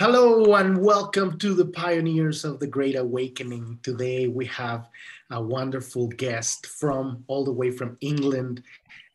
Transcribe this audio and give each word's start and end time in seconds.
Hello 0.00 0.54
and 0.54 0.78
welcome 0.78 1.36
to 1.36 1.52
the 1.52 1.66
Pioneers 1.66 2.46
of 2.46 2.58
the 2.58 2.66
Great 2.66 2.96
Awakening. 2.96 3.80
Today 3.82 4.28
we 4.28 4.46
have 4.46 4.88
a 5.30 5.42
wonderful 5.42 6.08
guest 6.08 6.66
from 6.66 7.22
all 7.26 7.44
the 7.44 7.52
way 7.52 7.70
from 7.70 7.98
England, 8.00 8.62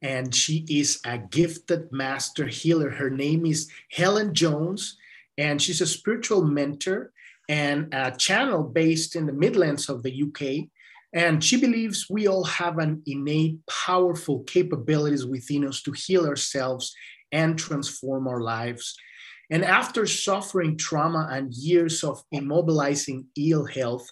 and 0.03 0.35
she 0.35 0.63
is 0.69 0.99
a 1.03 1.17
gifted 1.17 1.91
master 1.91 2.45
healer. 2.45 2.91
Her 2.91 3.09
name 3.09 3.47
is 3.47 3.67
Helen 3.89 4.35
Jones, 4.35 4.95
and 5.39 5.59
she's 5.59 5.81
a 5.81 5.87
spiritual 5.87 6.43
mentor 6.43 7.11
and 7.49 7.91
a 7.91 8.11
channel 8.11 8.61
based 8.61 9.15
in 9.15 9.25
the 9.25 9.33
Midlands 9.33 9.89
of 9.89 10.03
the 10.03 10.21
UK. 10.21 10.69
And 11.13 11.43
she 11.43 11.59
believes 11.59 12.11
we 12.11 12.27
all 12.27 12.43
have 12.43 12.77
an 12.77 13.01
innate, 13.07 13.57
powerful 13.65 14.43
capabilities 14.43 15.25
within 15.25 15.67
us 15.67 15.81
to 15.81 15.93
heal 15.93 16.27
ourselves 16.27 16.95
and 17.31 17.57
transform 17.57 18.27
our 18.27 18.41
lives. 18.41 18.95
And 19.51 19.63
after 19.63 20.05
suffering 20.05 20.77
trauma 20.77 21.27
and 21.31 21.53
years 21.53 22.03
of 22.03 22.23
immobilizing 22.33 23.25
ill 23.37 23.65
health, 23.65 24.09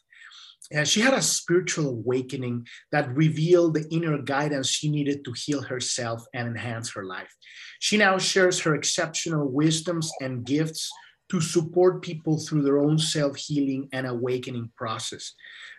uh, 0.76 0.84
she 0.84 1.02
had 1.02 1.13
a 1.13 1.21
spiritual 1.21 1.90
awakening 1.90 2.66
that 2.91 3.16
revealed 3.16 3.73
the 3.73 3.88
inner 3.91 4.17
guidance 4.21 4.70
she 4.70 4.90
needed 4.90 5.23
to 5.26 5.34
heal 5.34 5.62
herself 5.62 6.26
and 6.34 6.48
enhance 6.48 6.91
her 6.93 7.04
life. 7.04 7.34
She 7.80 7.98
now 7.98 8.17
shares 8.17 8.59
her 8.62 8.76
exceptional 8.76 9.49
wisdoms 9.49 10.12
and 10.21 10.45
gifts 10.45 10.90
to 11.30 11.41
support 11.41 12.02
people 12.02 12.40
through 12.40 12.62
their 12.62 12.79
own 12.79 12.98
self 12.98 13.35
healing 13.38 13.90
and 13.91 14.07
awakening 14.07 14.71
process. 14.77 15.34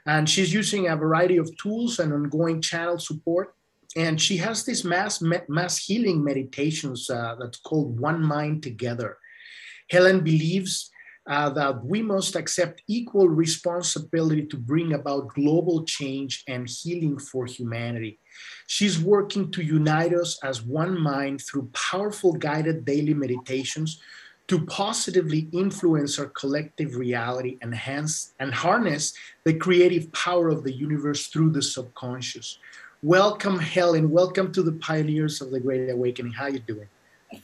And 0.06 0.28
she's 0.28 0.52
using 0.52 0.89
a 0.89 0.97
variety 0.97 1.39
of 1.39 1.56
tools 1.56 1.98
and 1.98 2.12
ongoing 2.12 2.61
channel 2.61 2.98
support. 2.98 3.55
And 3.97 4.20
she 4.20 4.36
has 4.39 4.64
this 4.64 4.84
mass 4.84 5.23
mass 5.48 5.78
healing 5.78 6.23
meditations 6.23 7.09
uh, 7.09 7.36
that's 7.39 7.61
called 7.61 7.98
One 7.98 8.23
Mind 8.23 8.62
Together 8.62 9.16
Helen 9.91 10.20
believes 10.20 10.91
uh, 11.27 11.48
that 11.51 11.84
we 11.84 12.02
must 12.02 12.37
accept 12.37 12.83
equal 12.87 13.29
responsibility 13.29 14.45
to 14.47 14.56
bring 14.56 14.92
about 14.92 15.28
global 15.34 15.84
change 15.84 16.45
and 16.48 16.69
healing 16.69 17.19
for 17.19 17.47
humanity. 17.47 18.19
She's 18.67 19.00
working 19.00 19.50
to 19.53 19.62
unite 19.62 20.12
us 20.12 20.39
as 20.45 20.62
one 20.62 20.98
mind 20.98 21.41
through 21.41 21.70
powerful 21.73 22.33
guided 22.33 22.84
daily 22.84 23.14
meditations 23.14 24.00
to 24.48 24.67
positively 24.67 25.48
influence 25.53 26.19
our 26.19 26.27
collective 26.27 26.97
reality 26.97 27.56
and 27.62 27.75
hence 27.75 28.34
and 28.41 28.53
harness 28.53 29.14
the 29.45 29.55
creative 29.55 30.12
power 30.12 30.51
of 30.51 30.64
the 30.64 30.73
universe 30.73 31.28
through 31.28 31.51
the 31.51 31.62
subconscious. 31.62 32.58
Welcome, 33.03 33.58
Helen. 33.58 34.11
Welcome 34.11 34.53
to 34.53 34.62
the 34.62 34.73
Pioneers 34.73 35.41
of 35.41 35.51
the 35.51 35.61
Great 35.61 35.89
Awakening. 35.89 36.33
How 36.33 36.45
are 36.45 36.51
you 36.51 36.58
doing? 36.58 36.89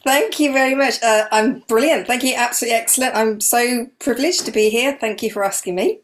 Thank 0.04 0.40
you 0.40 0.52
very 0.52 0.74
much. 0.74 1.02
Uh, 1.02 1.26
I'm 1.30 1.60
brilliant. 1.60 2.06
Thank 2.06 2.22
you. 2.22 2.34
Absolutely 2.34 2.76
excellent. 2.76 3.14
I'm 3.14 3.40
so 3.40 3.86
privileged 3.98 4.46
to 4.46 4.52
be 4.52 4.70
here. 4.70 4.96
Thank 5.00 5.22
you 5.22 5.30
for 5.30 5.44
asking 5.44 5.74
me. 5.74 6.00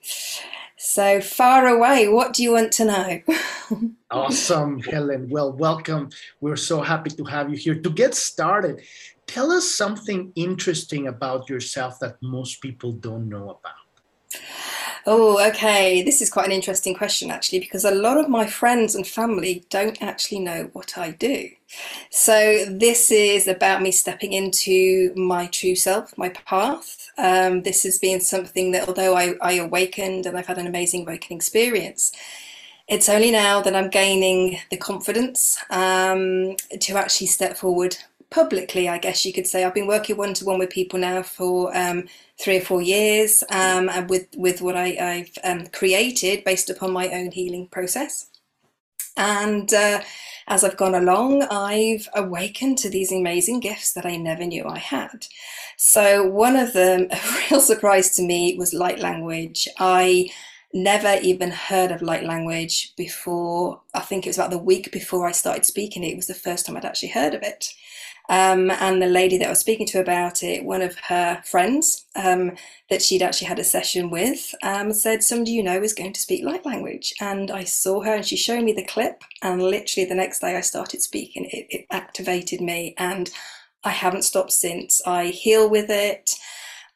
So 0.78 1.20
far 1.20 1.66
away, 1.66 2.08
what 2.08 2.32
do 2.32 2.42
you 2.42 2.52
want 2.52 2.72
to 2.74 2.84
know? 2.84 3.20
awesome, 4.10 4.78
Helen. 4.80 5.28
Well, 5.28 5.52
welcome. 5.52 6.10
We're 6.40 6.56
so 6.56 6.80
happy 6.80 7.10
to 7.10 7.24
have 7.24 7.50
you 7.50 7.56
here. 7.56 7.74
To 7.74 7.90
get 7.90 8.14
started, 8.14 8.82
tell 9.26 9.50
us 9.50 9.74
something 9.74 10.32
interesting 10.36 11.08
about 11.08 11.48
yourself 11.48 11.98
that 12.00 12.16
most 12.22 12.62
people 12.62 12.92
don't 12.92 13.28
know 13.28 13.58
about. 13.58 14.42
Oh, 15.08 15.38
okay. 15.50 16.02
This 16.02 16.20
is 16.20 16.30
quite 16.30 16.46
an 16.46 16.52
interesting 16.52 16.92
question, 16.92 17.30
actually, 17.30 17.60
because 17.60 17.84
a 17.84 17.94
lot 17.94 18.18
of 18.18 18.28
my 18.28 18.44
friends 18.44 18.96
and 18.96 19.06
family 19.06 19.64
don't 19.70 20.02
actually 20.02 20.40
know 20.40 20.68
what 20.72 20.98
I 20.98 21.12
do. 21.12 21.48
So, 22.10 22.64
this 22.68 23.12
is 23.12 23.46
about 23.46 23.82
me 23.82 23.92
stepping 23.92 24.32
into 24.32 25.14
my 25.14 25.46
true 25.46 25.76
self, 25.76 26.18
my 26.18 26.30
path. 26.30 27.08
Um, 27.18 27.62
this 27.62 27.84
has 27.84 27.98
been 28.00 28.20
something 28.20 28.72
that, 28.72 28.88
although 28.88 29.16
I, 29.16 29.34
I 29.40 29.52
awakened 29.52 30.26
and 30.26 30.36
I've 30.36 30.46
had 30.48 30.58
an 30.58 30.66
amazing 30.66 31.02
awakening 31.02 31.36
experience, 31.38 32.10
it's 32.88 33.08
only 33.08 33.30
now 33.30 33.62
that 33.62 33.76
I'm 33.76 33.91
gaining 33.91 34.58
the 34.70 34.76
confidence 34.76 35.56
um, 35.70 36.56
to 36.81 36.97
actually 36.97 37.28
step 37.28 37.56
forward 37.56 37.97
publicly, 38.31 38.88
I 38.88 38.98
guess 38.98 39.25
you 39.25 39.32
could 39.32 39.47
say. 39.47 39.64
I've 39.64 39.75
been 39.75 39.87
working 39.87 40.16
one 40.16 40.34
to 40.34 40.44
one 40.44 40.59
with 40.59 40.70
people 40.70 40.98
now 40.98 41.22
for 41.22 41.76
um, 41.76 42.09
three 42.38 42.59
or 42.59 42.60
four 42.60 42.82
years, 42.82 43.42
um, 43.50 43.88
and 43.88 44.09
with 44.10 44.26
with 44.37 44.60
what 44.60 44.76
I, 44.76 44.88
have 44.91 45.28
um, 45.44 45.66
created 45.69 46.44
based 46.44 46.70
upon 46.70 46.92
my 46.92 47.09
own 47.09 47.31
healing 47.31 47.69
process. 47.69 48.28
And 49.16 49.72
uh, 49.72 50.03
as 50.48 50.62
I've 50.62 50.76
gone 50.76 50.94
along, 50.94 51.42
I've 51.44 52.09
awakened 52.14 52.78
to 52.78 52.91
these 52.91 53.10
amazing 53.10 53.60
gifts 53.60 53.92
that 53.94 54.06
I 54.06 54.16
never 54.16 54.44
knew 54.44 54.66
I 54.66 54.78
had. 54.78 55.26
So 55.76 56.25
one 56.25 56.56
of 56.56 56.72
them, 56.72 57.08
a 57.10 57.19
real 57.50 57.60
surprise 57.60 58.14
to 58.16 58.22
me, 58.22 58.56
was 58.58 58.75
light 58.75 58.98
language. 58.98 59.69
I 59.78 60.31
never 60.75 61.19
even 61.22 61.50
heard 61.50 61.91
of 61.91 62.03
light 62.03 62.25
language 62.25 62.94
before. 62.97 63.81
I 63.94 64.00
think 64.00 64.26
it 64.26 64.31
was 64.31 64.38
about 64.38 64.50
the 64.50 64.58
week 64.58 64.93
before 64.93 65.26
I 65.26 65.32
started 65.32 65.64
speaking 65.64 66.04
it. 66.04 66.08
It 66.08 66.16
was 66.16 66.26
the 66.26 66.34
first 66.34 66.66
time 66.66 66.76
I'd 66.76 66.84
actually 66.84 67.08
heard 67.08 67.34
of 67.34 67.43
it. 67.43 67.72
Um, 68.28 68.70
and 68.70 69.00
the 69.00 69.06
lady 69.06 69.38
that 69.38 69.47
I 69.47 69.50
was 69.50 69.60
speaking 69.60 69.87
to 69.88 70.00
about 70.00 70.42
it, 70.42 70.64
one 70.64 70.82
of 70.82 70.97
her 71.09 71.41
friends 71.44 72.06
um, 72.16 72.53
that 72.91 73.03
she'd 73.03 73.22
actually 73.22 73.48
had 73.48 73.59
a 73.59 73.64
session 73.64 74.10
with, 74.10 74.54
um, 74.62 74.92
said, 74.92 75.22
Somebody 75.22 75.53
you 75.53 75.62
know 75.62 75.81
is 75.81 75.94
going 75.94 76.12
to 76.12 76.20
speak 76.20 76.44
light 76.44 76.66
language. 76.66 77.14
And 77.20 77.50
I 77.50 77.64
saw 77.64 78.03
her 78.03 78.14
and 78.14 78.26
she 78.26 78.37
showed 78.37 78.64
me 78.64 78.72
the 78.72 78.84
clip. 78.84 79.22
And 79.42 79.62
literally 79.62 80.09
the 80.09 80.14
next 80.14 80.41
day 80.41 80.56
I 80.56 80.60
started 80.60 81.03
speaking, 81.03 81.44
it, 81.53 81.66
it 81.70 81.87
activated 81.91 82.60
me. 82.60 82.94
And 82.98 83.31
I 83.84 83.91
haven't 83.91 84.22
stopped 84.22 84.53
since. 84.53 85.00
I 85.06 85.26
heal 85.26 85.70
with 85.70 85.91
it. 85.91 86.34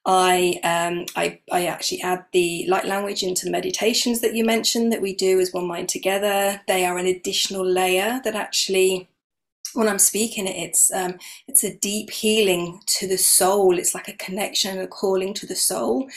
I, 0.06 0.58
um, 0.64 1.06
I, 1.14 1.40
I 1.52 1.66
actually 1.66 2.00
add 2.00 2.24
the 2.32 2.64
light 2.68 2.86
language 2.86 3.22
into 3.22 3.44
the 3.44 3.50
meditations 3.50 4.20
that 4.22 4.34
you 4.34 4.44
mentioned 4.44 4.92
that 4.92 5.02
we 5.02 5.14
do 5.14 5.38
as 5.40 5.52
one 5.52 5.66
mind 5.66 5.90
together. 5.90 6.60
They 6.66 6.86
are 6.86 6.96
an 6.96 7.06
additional 7.06 7.64
layer 7.64 8.20
that 8.24 8.34
actually 8.34 9.09
when 9.74 9.88
I'm 9.88 9.98
speaking 9.98 10.46
it, 10.46 10.56
it's 10.56 10.92
um, 10.92 11.18
it's 11.46 11.64
a 11.64 11.76
deep 11.76 12.10
healing 12.10 12.80
to 12.98 13.06
the 13.06 13.18
soul. 13.18 13.78
It's 13.78 13.94
like 13.94 14.08
a 14.08 14.16
connection 14.16 14.72
and 14.72 14.80
a 14.80 14.86
calling 14.86 15.34
to 15.34 15.46
the 15.46 15.56
soul, 15.56 16.08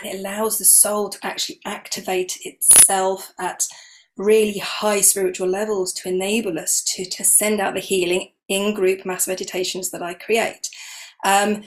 and 0.00 0.10
it 0.10 0.18
allows 0.18 0.58
the 0.58 0.64
soul 0.64 1.08
to 1.10 1.18
actually 1.22 1.60
activate 1.64 2.38
itself 2.44 3.32
at 3.38 3.64
really 4.16 4.58
high 4.58 5.00
spiritual 5.00 5.48
levels 5.48 5.92
to 5.94 6.08
enable 6.08 6.58
us 6.58 6.82
to 6.82 7.04
to 7.04 7.24
send 7.24 7.60
out 7.60 7.74
the 7.74 7.80
healing 7.80 8.30
in 8.48 8.74
group 8.74 9.04
mass 9.06 9.28
meditations 9.28 9.90
that 9.90 10.02
I 10.02 10.14
create. 10.14 10.68
Um, 11.24 11.64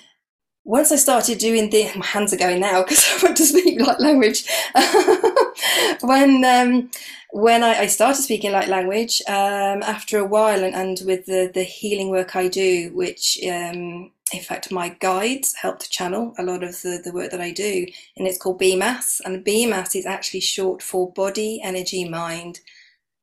once 0.64 0.92
I 0.92 0.96
started 0.96 1.38
doing 1.38 1.70
the, 1.70 1.90
my 1.96 2.06
hands 2.06 2.34
are 2.34 2.38
going 2.38 2.60
now 2.60 2.84
because 2.84 3.06
I 3.24 3.26
want 3.26 3.38
to 3.38 3.46
speak 3.46 3.80
light 3.80 4.00
language. 4.00 4.46
when 6.02 6.44
um, 6.44 6.90
when 7.32 7.64
I, 7.64 7.82
I, 7.82 7.86
started 7.88 8.22
speaking 8.22 8.54
light 8.54 8.70
language, 8.70 9.22
um, 9.28 9.84
after 9.84 10.18
a 10.18 10.26
while, 10.26 10.64
and, 10.64 10.74
and 10.74 11.02
with 11.06 11.26
the, 11.26 11.52
the 11.54 11.64
healing 11.64 12.10
work 12.10 12.36
I 12.36 12.48
do, 12.48 12.92
which 12.94 13.38
um, 13.44 14.12
in 14.32 14.42
fact 14.42 14.72
my 14.72 14.90
guides 14.90 15.54
help 15.56 15.80
to 15.80 15.90
channel 15.90 16.34
a 16.38 16.44
lot 16.44 16.64
of 16.64 16.82
the, 16.82 17.02
the 17.04 17.12
work 17.12 17.32
that 17.32 17.42
I 17.42 17.52
do, 17.52 17.86
and 18.16 18.28
it's 18.28 18.38
called 18.38 18.62
BMAS. 18.62 19.22
And 19.26 19.46
BMAS 19.46 19.96
is 19.96 20.06
actually 20.06 20.40
short 20.40 20.82
for 20.82 21.12
body, 21.12 21.60
energy, 21.62 22.08
mind, 22.08 22.62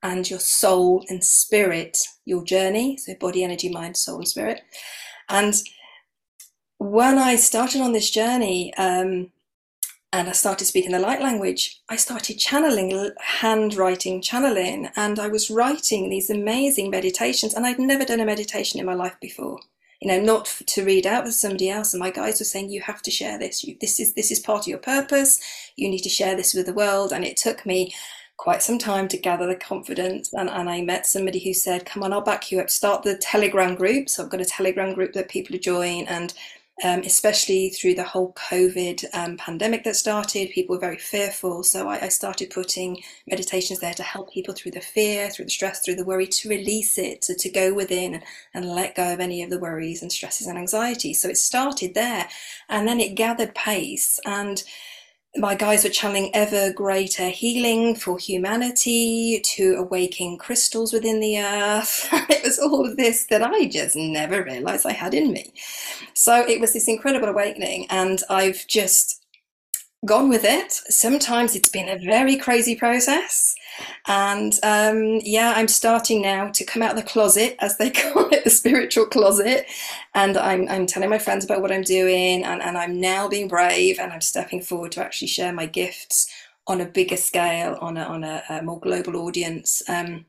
and 0.02 0.28
your 0.28 0.40
soul 0.40 1.04
and 1.08 1.24
spirit, 1.24 1.98
your 2.24 2.44
journey. 2.44 2.96
So 2.98 3.14
body, 3.14 3.44
energy, 3.44 3.70
mind, 3.70 3.96
soul, 3.96 4.18
and 4.18 4.28
spirit. 4.28 4.62
And 5.28 5.54
when 6.78 7.16
I 7.16 7.36
started 7.36 7.80
on 7.80 7.92
this 7.92 8.10
journey 8.10 8.74
um, 8.74 9.30
and 10.12 10.28
I 10.28 10.32
started 10.32 10.66
speaking 10.66 10.92
the 10.92 10.98
light 10.98 11.22
language, 11.22 11.80
I 11.88 11.96
started 11.96 12.38
channeling, 12.38 13.10
handwriting, 13.18 14.20
channeling, 14.20 14.90
and 14.94 15.18
I 15.18 15.28
was 15.28 15.50
writing 15.50 16.10
these 16.10 16.28
amazing 16.28 16.90
meditations. 16.90 17.54
And 17.54 17.66
I'd 17.66 17.78
never 17.78 18.04
done 18.04 18.20
a 18.20 18.26
meditation 18.26 18.78
in 18.78 18.84
my 18.84 18.94
life 18.94 19.16
before. 19.20 19.58
You 20.00 20.08
know, 20.08 20.20
not 20.20 20.46
to 20.66 20.84
read 20.84 21.06
out 21.06 21.24
with 21.24 21.34
somebody 21.34 21.70
else. 21.70 21.94
And 21.94 22.00
my 22.00 22.10
guides 22.10 22.40
were 22.40 22.44
saying, 22.44 22.70
"You 22.70 22.82
have 22.82 23.02
to 23.02 23.10
share 23.10 23.38
this. 23.38 23.64
You, 23.64 23.76
this 23.80 24.00
is 24.00 24.14
this 24.14 24.30
is 24.30 24.40
part 24.40 24.62
of 24.62 24.66
your 24.66 24.78
purpose. 24.78 25.40
You 25.76 25.88
need 25.88 26.02
to 26.02 26.08
share 26.08 26.36
this 26.36 26.52
with 26.52 26.66
the 26.66 26.74
world." 26.74 27.12
And 27.12 27.24
it 27.24 27.36
took 27.36 27.64
me 27.64 27.94
quite 28.36 28.62
some 28.62 28.78
time 28.78 29.06
to 29.06 29.16
gather 29.16 29.46
the 29.46 29.54
confidence. 29.54 30.32
And, 30.32 30.50
and 30.50 30.68
I 30.68 30.82
met 30.82 31.06
somebody 31.06 31.38
who 31.38 31.54
said, 31.54 31.86
Come 31.86 32.02
on, 32.02 32.12
I'll 32.12 32.20
back 32.20 32.50
you 32.50 32.58
up. 32.58 32.70
Start 32.70 33.04
the 33.04 33.16
Telegram 33.16 33.76
group. 33.76 34.08
So 34.08 34.24
I've 34.24 34.30
got 34.30 34.40
a 34.40 34.44
Telegram 34.44 34.94
group 34.94 35.12
that 35.12 35.28
people 35.28 35.56
join 35.58 36.06
and 36.06 36.34
um, 36.82 37.00
especially 37.00 37.68
through 37.68 37.94
the 37.94 38.02
whole 38.02 38.32
COVID 38.32 39.04
um, 39.12 39.36
pandemic 39.36 39.84
that 39.84 39.94
started. 39.94 40.50
People 40.50 40.74
were 40.74 40.80
very 40.80 40.96
fearful. 40.96 41.62
So 41.62 41.88
I, 41.88 42.06
I, 42.06 42.08
started 42.08 42.50
putting 42.50 43.02
meditations 43.26 43.78
there 43.78 43.94
to 43.94 44.02
help 44.02 44.32
people 44.32 44.54
through 44.54 44.72
the 44.72 44.80
fear, 44.80 45.30
through 45.30 45.44
the 45.44 45.50
stress, 45.50 45.80
through 45.80 45.96
the 45.96 46.04
worry, 46.04 46.26
to 46.26 46.48
release 46.48 46.98
it, 46.98 47.22
to, 47.22 47.34
to 47.34 47.50
go 47.50 47.72
within 47.72 48.14
and, 48.14 48.24
and 48.54 48.66
let 48.66 48.96
go 48.96 49.12
of 49.12 49.20
any 49.20 49.42
of 49.42 49.50
the 49.50 49.60
worries 49.60 50.02
and 50.02 50.10
stresses 50.10 50.46
and 50.46 50.58
anxieties. 50.58 51.20
So 51.20 51.28
it 51.28 51.36
started 51.36 51.94
there 51.94 52.28
and 52.68 52.88
then 52.88 53.00
it 53.00 53.14
gathered 53.14 53.54
pace. 53.54 54.18
And 54.24 54.62
my 55.36 55.54
guides 55.54 55.84
were 55.84 55.90
channeling 55.90 56.30
ever 56.34 56.72
greater 56.72 57.28
healing 57.28 57.94
for 57.94 58.18
humanity 58.18 59.40
to 59.42 59.76
awaking 59.78 60.36
crystals 60.36 60.92
within 60.92 61.20
the 61.20 61.38
earth. 61.38 62.08
it 62.28 62.42
was 62.44 62.58
all 62.58 62.86
of 62.86 62.96
this 62.96 63.24
that 63.26 63.42
I 63.42 63.66
just 63.66 63.96
never 63.96 64.42
realized 64.42 64.84
I 64.84 64.92
had 64.92 65.14
in 65.14 65.32
me. 65.32 65.54
So 66.12 66.46
it 66.46 66.60
was 66.60 66.74
this 66.74 66.88
incredible 66.88 67.28
awakening, 67.28 67.86
and 67.88 68.22
I've 68.28 68.66
just 68.66 69.21
gone 70.04 70.28
with 70.28 70.44
it. 70.44 70.72
Sometimes 70.72 71.54
it's 71.54 71.68
been 71.68 71.88
a 71.88 71.98
very 71.98 72.36
crazy 72.36 72.74
process. 72.74 73.54
And 74.06 74.52
um, 74.62 75.20
yeah, 75.22 75.52
I'm 75.56 75.68
starting 75.68 76.22
now 76.22 76.48
to 76.50 76.64
come 76.64 76.82
out 76.82 76.90
of 76.90 76.96
the 76.96 77.10
closet, 77.10 77.56
as 77.60 77.78
they 77.78 77.90
call 77.90 78.28
it, 78.30 78.44
the 78.44 78.50
spiritual 78.50 79.06
closet. 79.06 79.66
And 80.14 80.36
I'm, 80.36 80.68
I'm 80.68 80.86
telling 80.86 81.10
my 81.10 81.18
friends 81.18 81.44
about 81.44 81.62
what 81.62 81.72
I'm 81.72 81.82
doing, 81.82 82.44
and, 82.44 82.60
and 82.62 82.76
I'm 82.76 83.00
now 83.00 83.28
being 83.28 83.48
brave 83.48 83.98
and 83.98 84.12
I'm 84.12 84.20
stepping 84.20 84.60
forward 84.60 84.92
to 84.92 85.04
actually 85.04 85.28
share 85.28 85.52
my 85.52 85.66
gifts 85.66 86.28
on 86.66 86.80
a 86.80 86.86
bigger 86.86 87.16
scale, 87.16 87.78
on 87.80 87.96
a, 87.96 88.04
on 88.04 88.24
a, 88.24 88.42
a 88.48 88.62
more 88.62 88.80
global 88.80 89.16
audience, 89.16 89.82
um, 89.88 90.24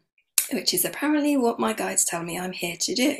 which 0.51 0.73
is 0.73 0.85
apparently 0.85 1.37
what 1.37 1.59
my 1.59 1.73
guides 1.73 2.05
tell 2.05 2.23
me 2.23 2.39
I'm 2.39 2.53
here 2.53 2.75
to 2.79 2.95
do. 2.95 3.17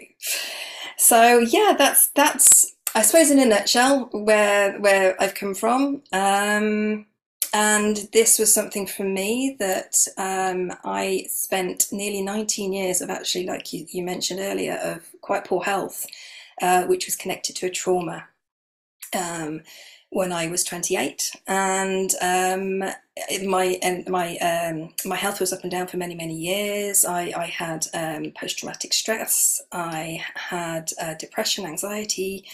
So 0.97 1.39
yeah, 1.39 1.75
that's 1.77 2.09
that's 2.09 2.75
I 2.95 3.01
suppose 3.01 3.31
in 3.31 3.39
a 3.39 3.45
nutshell 3.45 4.09
where 4.11 4.79
where 4.79 5.21
I've 5.21 5.33
come 5.33 5.55
from. 5.55 6.03
Um, 6.11 7.07
and 7.55 7.97
this 8.13 8.39
was 8.39 8.53
something 8.53 8.87
for 8.87 9.03
me 9.03 9.55
that 9.59 10.07
um, 10.17 10.73
I 10.83 11.27
spent 11.29 11.85
nearly 11.91 12.23
19 12.23 12.73
years 12.73 12.99
of 12.99 13.11
actually, 13.11 13.45
like 13.45 13.71
you, 13.71 13.85
you 13.89 14.03
mentioned 14.03 14.39
earlier, 14.39 14.73
of 14.83 15.07
quite 15.21 15.45
poor 15.45 15.63
health, 15.63 16.07
uh, 16.63 16.85
which 16.85 17.05
was 17.05 17.15
connected 17.15 17.55
to 17.57 17.67
a 17.67 17.69
trauma. 17.69 18.25
Um, 19.15 19.61
when 20.09 20.31
I 20.31 20.47
was 20.47 20.63
28, 20.63 21.31
and 21.47 22.11
um, 22.21 22.79
my 23.45 23.79
and 23.81 24.07
my 24.07 24.37
um, 24.37 24.93
my 25.05 25.15
health 25.15 25.39
was 25.39 25.51
up 25.51 25.63
and 25.63 25.71
down 25.71 25.87
for 25.87 25.97
many 25.97 26.13
many 26.13 26.35
years. 26.35 27.03
I, 27.03 27.33
I 27.35 27.45
had 27.47 27.87
um, 27.95 28.31
post 28.39 28.59
traumatic 28.59 28.93
stress. 28.93 29.61
I 29.71 30.23
had 30.35 30.91
uh, 31.01 31.15
depression, 31.15 31.65
anxiety, 31.65 32.45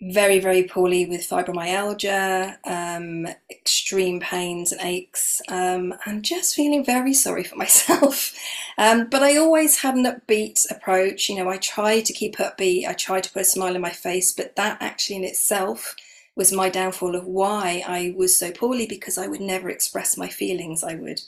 very, 0.00 0.38
very 0.38 0.64
poorly 0.64 1.06
with 1.06 1.28
fibromyalgia, 1.28 2.56
um, 2.64 3.26
extreme 3.50 4.20
pains 4.20 4.72
and 4.72 4.80
aches, 4.80 5.40
um, 5.48 5.94
and 6.06 6.24
just 6.24 6.54
feeling 6.54 6.84
very 6.84 7.14
sorry 7.14 7.44
for 7.44 7.56
myself. 7.64 8.34
Um, 8.78 9.08
but 9.10 9.22
I 9.22 9.36
always 9.36 9.80
had 9.80 9.94
an 9.94 10.04
upbeat 10.04 10.70
approach. 10.70 11.28
You 11.28 11.36
know, 11.36 11.48
I 11.48 11.56
tried 11.58 12.04
to 12.06 12.12
keep 12.12 12.36
upbeat, 12.36 12.86
I 12.86 12.92
tried 12.92 13.24
to 13.24 13.32
put 13.32 13.42
a 13.42 13.44
smile 13.44 13.74
on 13.74 13.80
my 13.80 13.90
face, 13.90 14.32
but 14.32 14.56
that 14.56 14.78
actually 14.80 15.16
in 15.16 15.24
itself 15.24 15.94
was 16.36 16.52
my 16.52 16.68
downfall 16.68 17.14
of 17.14 17.26
why 17.26 17.82
I 17.86 18.12
was 18.16 18.36
so 18.36 18.50
poorly 18.50 18.86
because 18.86 19.16
I 19.18 19.28
would 19.28 19.40
never 19.40 19.70
express 19.70 20.16
my 20.16 20.28
feelings. 20.28 20.82
I 20.82 20.94
would 20.94 21.20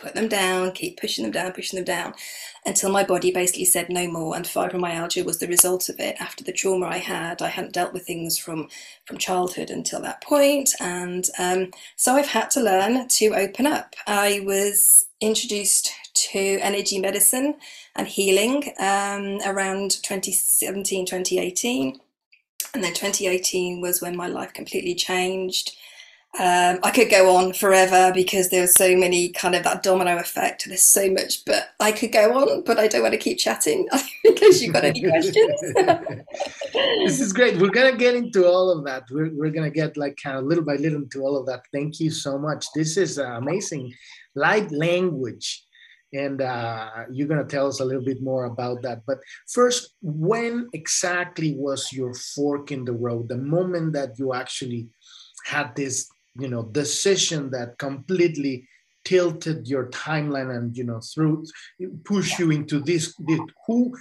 put 0.00 0.14
them 0.14 0.28
down, 0.28 0.72
keep 0.72 1.00
pushing 1.00 1.22
them 1.22 1.32
down, 1.32 1.52
pushing 1.52 1.76
them 1.76 1.84
down, 1.84 2.14
until 2.66 2.90
my 2.90 3.04
body 3.04 3.30
basically 3.30 3.64
said 3.64 3.88
no 3.88 4.10
more. 4.10 4.34
And 4.34 4.44
fibromyalgia 4.44 5.24
was 5.24 5.38
the 5.38 5.48
result 5.48 5.88
of 5.88 6.00
it. 6.00 6.16
After 6.20 6.42
the 6.42 6.52
trauma 6.52 6.86
I 6.86 6.98
had, 6.98 7.42
I 7.42 7.48
hadn't 7.48 7.74
dealt 7.74 7.92
with 7.92 8.06
things 8.06 8.38
from 8.38 8.68
from 9.04 9.18
childhood 9.18 9.70
until 9.70 10.00
that 10.02 10.22
point, 10.22 10.70
and 10.80 11.28
um, 11.38 11.70
so 11.96 12.14
I've 12.14 12.28
had 12.28 12.50
to 12.52 12.60
learn 12.60 13.08
to 13.08 13.34
open 13.34 13.66
up. 13.66 13.94
I 14.06 14.40
was 14.44 15.06
introduced 15.20 15.92
to 16.14 16.58
energy 16.60 16.98
medicine 16.98 17.56
and 17.94 18.08
healing 18.08 18.72
um, 18.78 19.38
around 19.44 20.02
2017, 20.02 21.06
2018. 21.06 22.00
And 22.72 22.84
then 22.84 22.94
2018 22.94 23.80
was 23.80 24.00
when 24.00 24.16
my 24.16 24.28
life 24.28 24.52
completely 24.52 24.94
changed. 24.94 25.76
Um, 26.38 26.78
I 26.84 26.92
could 26.92 27.10
go 27.10 27.36
on 27.36 27.52
forever 27.52 28.12
because 28.14 28.50
there's 28.50 28.74
so 28.74 28.96
many 28.96 29.30
kind 29.30 29.56
of 29.56 29.64
that 29.64 29.82
domino 29.82 30.16
effect. 30.16 30.64
There's 30.64 30.80
so 30.82 31.10
much, 31.10 31.44
but 31.44 31.70
I 31.80 31.90
could 31.90 32.12
go 32.12 32.32
on, 32.32 32.62
but 32.62 32.78
I 32.78 32.86
don't 32.86 33.02
want 33.02 33.14
to 33.14 33.18
keep 33.18 33.38
chatting 33.38 33.88
in 34.24 34.34
case 34.36 34.62
you've 34.62 34.72
got 34.72 34.84
any 34.84 35.02
questions. 35.02 35.60
this 36.72 37.20
is 37.20 37.32
great. 37.32 37.58
We're 37.58 37.70
gonna 37.70 37.96
get 37.96 38.14
into 38.14 38.46
all 38.46 38.70
of 38.70 38.84
that. 38.84 39.02
We're 39.10 39.34
we're 39.34 39.50
gonna 39.50 39.70
get 39.70 39.96
like 39.96 40.18
kind 40.22 40.38
of 40.38 40.44
little 40.44 40.62
by 40.62 40.76
little 40.76 41.02
into 41.02 41.20
all 41.22 41.36
of 41.36 41.46
that. 41.46 41.64
Thank 41.72 41.98
you 41.98 42.12
so 42.12 42.38
much. 42.38 42.64
This 42.76 42.96
is 42.96 43.18
uh, 43.18 43.24
amazing, 43.32 43.92
light 44.36 44.70
language, 44.70 45.66
and 46.12 46.40
uh, 46.40 47.06
you're 47.10 47.28
gonna 47.28 47.44
tell 47.44 47.66
us 47.66 47.80
a 47.80 47.84
little 47.84 48.04
bit 48.04 48.22
more 48.22 48.44
about 48.44 48.82
that. 48.82 49.02
But 49.04 49.18
first, 49.52 49.94
when 50.00 50.68
exactly 50.74 51.56
was 51.56 51.92
your 51.92 52.14
fork 52.14 52.70
in 52.70 52.84
the 52.84 52.92
road? 52.92 53.28
The 53.28 53.36
moment 53.36 53.94
that 53.94 54.16
you 54.16 54.32
actually 54.32 54.90
had 55.44 55.74
this 55.74 56.08
you 56.38 56.48
know 56.48 56.62
decision 56.62 57.50
that 57.50 57.78
completely 57.78 58.66
tilted 59.04 59.66
your 59.66 59.86
timeline 59.86 60.54
and 60.54 60.76
you 60.76 60.84
know 60.84 61.00
through 61.00 61.44
push 62.04 62.38
you 62.38 62.50
into 62.50 62.80
this, 62.80 63.14
this 63.20 63.40
who 63.66 63.96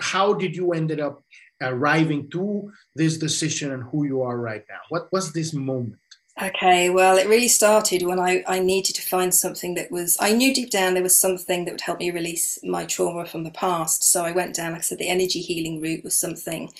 how 0.00 0.32
did 0.34 0.54
you 0.54 0.72
ended 0.72 1.00
up 1.00 1.22
arriving 1.62 2.28
to 2.30 2.70
this 2.94 3.16
decision 3.16 3.72
and 3.72 3.84
who 3.84 4.04
you 4.04 4.20
are 4.22 4.38
right 4.38 4.64
now 4.68 4.80
what 4.88 5.10
was 5.12 5.32
this 5.32 5.52
moment 5.52 5.96
Okay, 6.40 6.88
well, 6.88 7.18
it 7.18 7.28
really 7.28 7.48
started 7.48 8.02
when 8.02 8.18
I, 8.18 8.42
I 8.48 8.58
needed 8.58 8.94
to 8.96 9.02
find 9.02 9.34
something 9.34 9.74
that 9.74 9.90
was, 9.92 10.16
I 10.18 10.32
knew 10.32 10.54
deep 10.54 10.70
down 10.70 10.94
there 10.94 11.02
was 11.02 11.16
something 11.16 11.64
that 11.64 11.72
would 11.72 11.82
help 11.82 11.98
me 11.98 12.10
release 12.10 12.58
my 12.64 12.86
trauma 12.86 13.26
from 13.26 13.44
the 13.44 13.50
past. 13.50 14.02
So 14.02 14.24
I 14.24 14.32
went 14.32 14.56
down, 14.56 14.72
like 14.72 14.80
I 14.80 14.82
said, 14.82 14.98
the 14.98 15.10
energy 15.10 15.40
healing 15.40 15.80
route 15.80 16.02
was 16.02 16.18
something. 16.18 16.72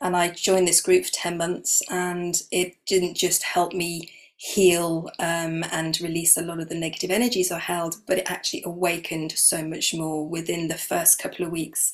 And 0.00 0.16
I 0.16 0.30
joined 0.30 0.66
this 0.66 0.80
group 0.80 1.04
for 1.04 1.12
10 1.12 1.36
months, 1.36 1.82
and 1.90 2.42
it 2.50 2.76
didn't 2.86 3.14
just 3.14 3.42
help 3.42 3.74
me 3.74 4.10
heal 4.44 5.08
um, 5.20 5.64
and 5.72 5.98
release 6.02 6.36
a 6.36 6.42
lot 6.42 6.60
of 6.60 6.68
the 6.68 6.74
negative 6.74 7.10
energies 7.10 7.50
I 7.50 7.58
held, 7.58 7.96
but 8.06 8.18
it 8.18 8.30
actually 8.30 8.62
awakened 8.66 9.32
so 9.32 9.64
much 9.64 9.94
more 9.94 10.28
within 10.28 10.68
the 10.68 10.76
first 10.76 11.18
couple 11.18 11.46
of 11.46 11.50
weeks. 11.50 11.92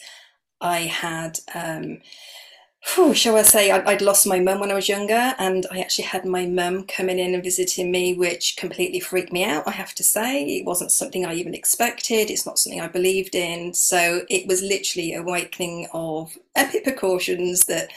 I 0.61 0.81
had, 0.81 1.39
um, 1.55 1.99
whew, 2.89 3.15
shall 3.15 3.37
I 3.37 3.43
say, 3.43 3.71
I, 3.71 3.79
would 3.79 4.03
lost 4.03 4.27
my 4.27 4.41
mum 4.41 4.59
when 4.59 4.73
I 4.73 4.75
was 4.75 4.89
younger, 4.89 5.37
and 5.39 5.65
I 5.71 5.79
actually 5.79 6.07
had 6.07 6.25
my 6.25 6.45
mum 6.45 6.87
coming 6.89 7.21
in 7.21 7.35
and 7.35 7.45
visiting 7.45 7.93
me, 7.93 8.15
which 8.15 8.57
completely 8.57 8.99
freaked 8.99 9.33
me 9.33 9.45
out, 9.45 9.69
I 9.69 9.71
have 9.71 9.95
to 9.95 10.03
say. 10.03 10.43
It 10.43 10.67
wasn't 10.67 10.91
something 10.91 11.25
I 11.25 11.35
even 11.35 11.55
expected, 11.55 12.31
it's 12.31 12.47
not 12.47 12.59
something 12.59 12.81
I 12.81 12.89
believed 12.89 13.37
in. 13.37 13.75
So 13.75 14.23
it 14.29 14.49
was 14.49 14.61
literally 14.61 15.15
awakening 15.15 15.87
of 15.93 16.37
epic 16.57 16.83
precautions 16.83 17.67
that 17.67 17.93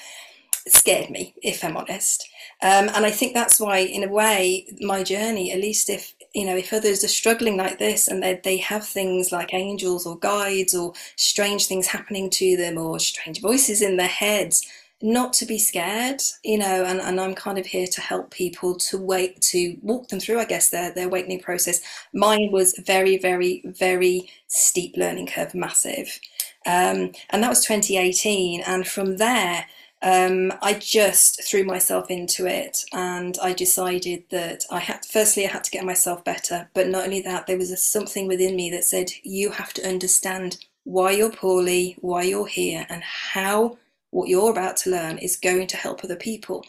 scared 0.67 1.09
me, 1.09 1.33
if 1.41 1.63
I'm 1.63 1.75
honest. 1.75 2.29
Um, 2.63 2.89
and 2.95 3.05
I 3.05 3.11
think 3.11 3.33
that's 3.33 3.59
why, 3.59 3.79
in 3.79 4.03
a 4.03 4.11
way, 4.11 4.65
my 4.79 5.03
journey, 5.03 5.51
at 5.51 5.59
least 5.59 5.89
if 5.89 6.13
you 6.33 6.45
know, 6.45 6.57
if 6.57 6.73
others 6.73 7.03
are 7.03 7.09
struggling 7.09 7.57
like 7.57 7.77
this 7.77 8.07
and 8.07 8.23
they, 8.23 8.39
they 8.43 8.57
have 8.57 8.85
things 8.85 9.31
like 9.31 9.53
angels 9.53 10.05
or 10.05 10.17
guides 10.17 10.73
or 10.73 10.93
strange 11.15 11.67
things 11.67 11.87
happening 11.87 12.29
to 12.31 12.57
them 12.57 12.77
or 12.77 12.99
strange 12.99 13.39
voices 13.39 13.81
in 13.81 13.97
their 13.97 14.07
heads, 14.07 14.65
not 15.01 15.33
to 15.33 15.45
be 15.45 15.59
scared, 15.59 16.21
you 16.43 16.57
know, 16.57 16.85
and, 16.85 17.01
and 17.01 17.19
I'm 17.19 17.35
kind 17.35 17.57
of 17.57 17.65
here 17.65 17.87
to 17.87 18.01
help 18.01 18.31
people 18.31 18.75
to 18.75 18.97
wait 18.97 19.41
to 19.41 19.77
walk 19.81 20.07
them 20.07 20.19
through, 20.19 20.39
I 20.39 20.45
guess, 20.45 20.69
their, 20.69 20.91
their 20.91 21.07
awakening 21.07 21.41
process. 21.41 21.81
Mine 22.13 22.49
was 22.51 22.73
very, 22.83 23.17
very, 23.17 23.61
very 23.65 24.29
steep 24.47 24.95
learning 24.97 25.27
curve, 25.27 25.53
massive. 25.53 26.19
Um, 26.65 27.11
and 27.29 27.43
that 27.43 27.49
was 27.49 27.65
2018. 27.65 28.61
And 28.61 28.87
from 28.87 29.17
there, 29.17 29.65
um, 30.03 30.51
I 30.61 30.73
just 30.73 31.43
threw 31.43 31.63
myself 31.63 32.11
into 32.11 32.45
it 32.45 32.83
and 32.91 33.37
I 33.41 33.53
decided 33.53 34.25
that 34.31 34.65
I 34.69 34.79
had, 34.79 35.05
firstly, 35.05 35.47
I 35.47 35.51
had 35.51 35.63
to 35.63 35.71
get 35.71 35.85
myself 35.85 36.25
better, 36.25 36.69
but 36.73 36.89
not 36.89 37.05
only 37.05 37.21
that, 37.21 37.47
there 37.47 37.57
was 37.57 37.71
a, 37.71 37.77
something 37.77 38.27
within 38.27 38.55
me 38.55 38.69
that 38.71 38.83
said, 38.83 39.11
you 39.23 39.51
have 39.51 39.73
to 39.75 39.87
understand 39.87 40.57
why 40.83 41.11
you're 41.11 41.31
poorly, 41.31 41.95
why 42.01 42.23
you're 42.23 42.47
here, 42.47 42.85
and 42.89 43.01
how 43.01 43.77
what 44.09 44.27
you're 44.27 44.51
about 44.51 44.75
to 44.77 44.91
learn 44.91 45.17
is 45.19 45.37
going 45.37 45.67
to 45.67 45.77
help 45.77 46.03
other 46.03 46.17
people. 46.17 46.65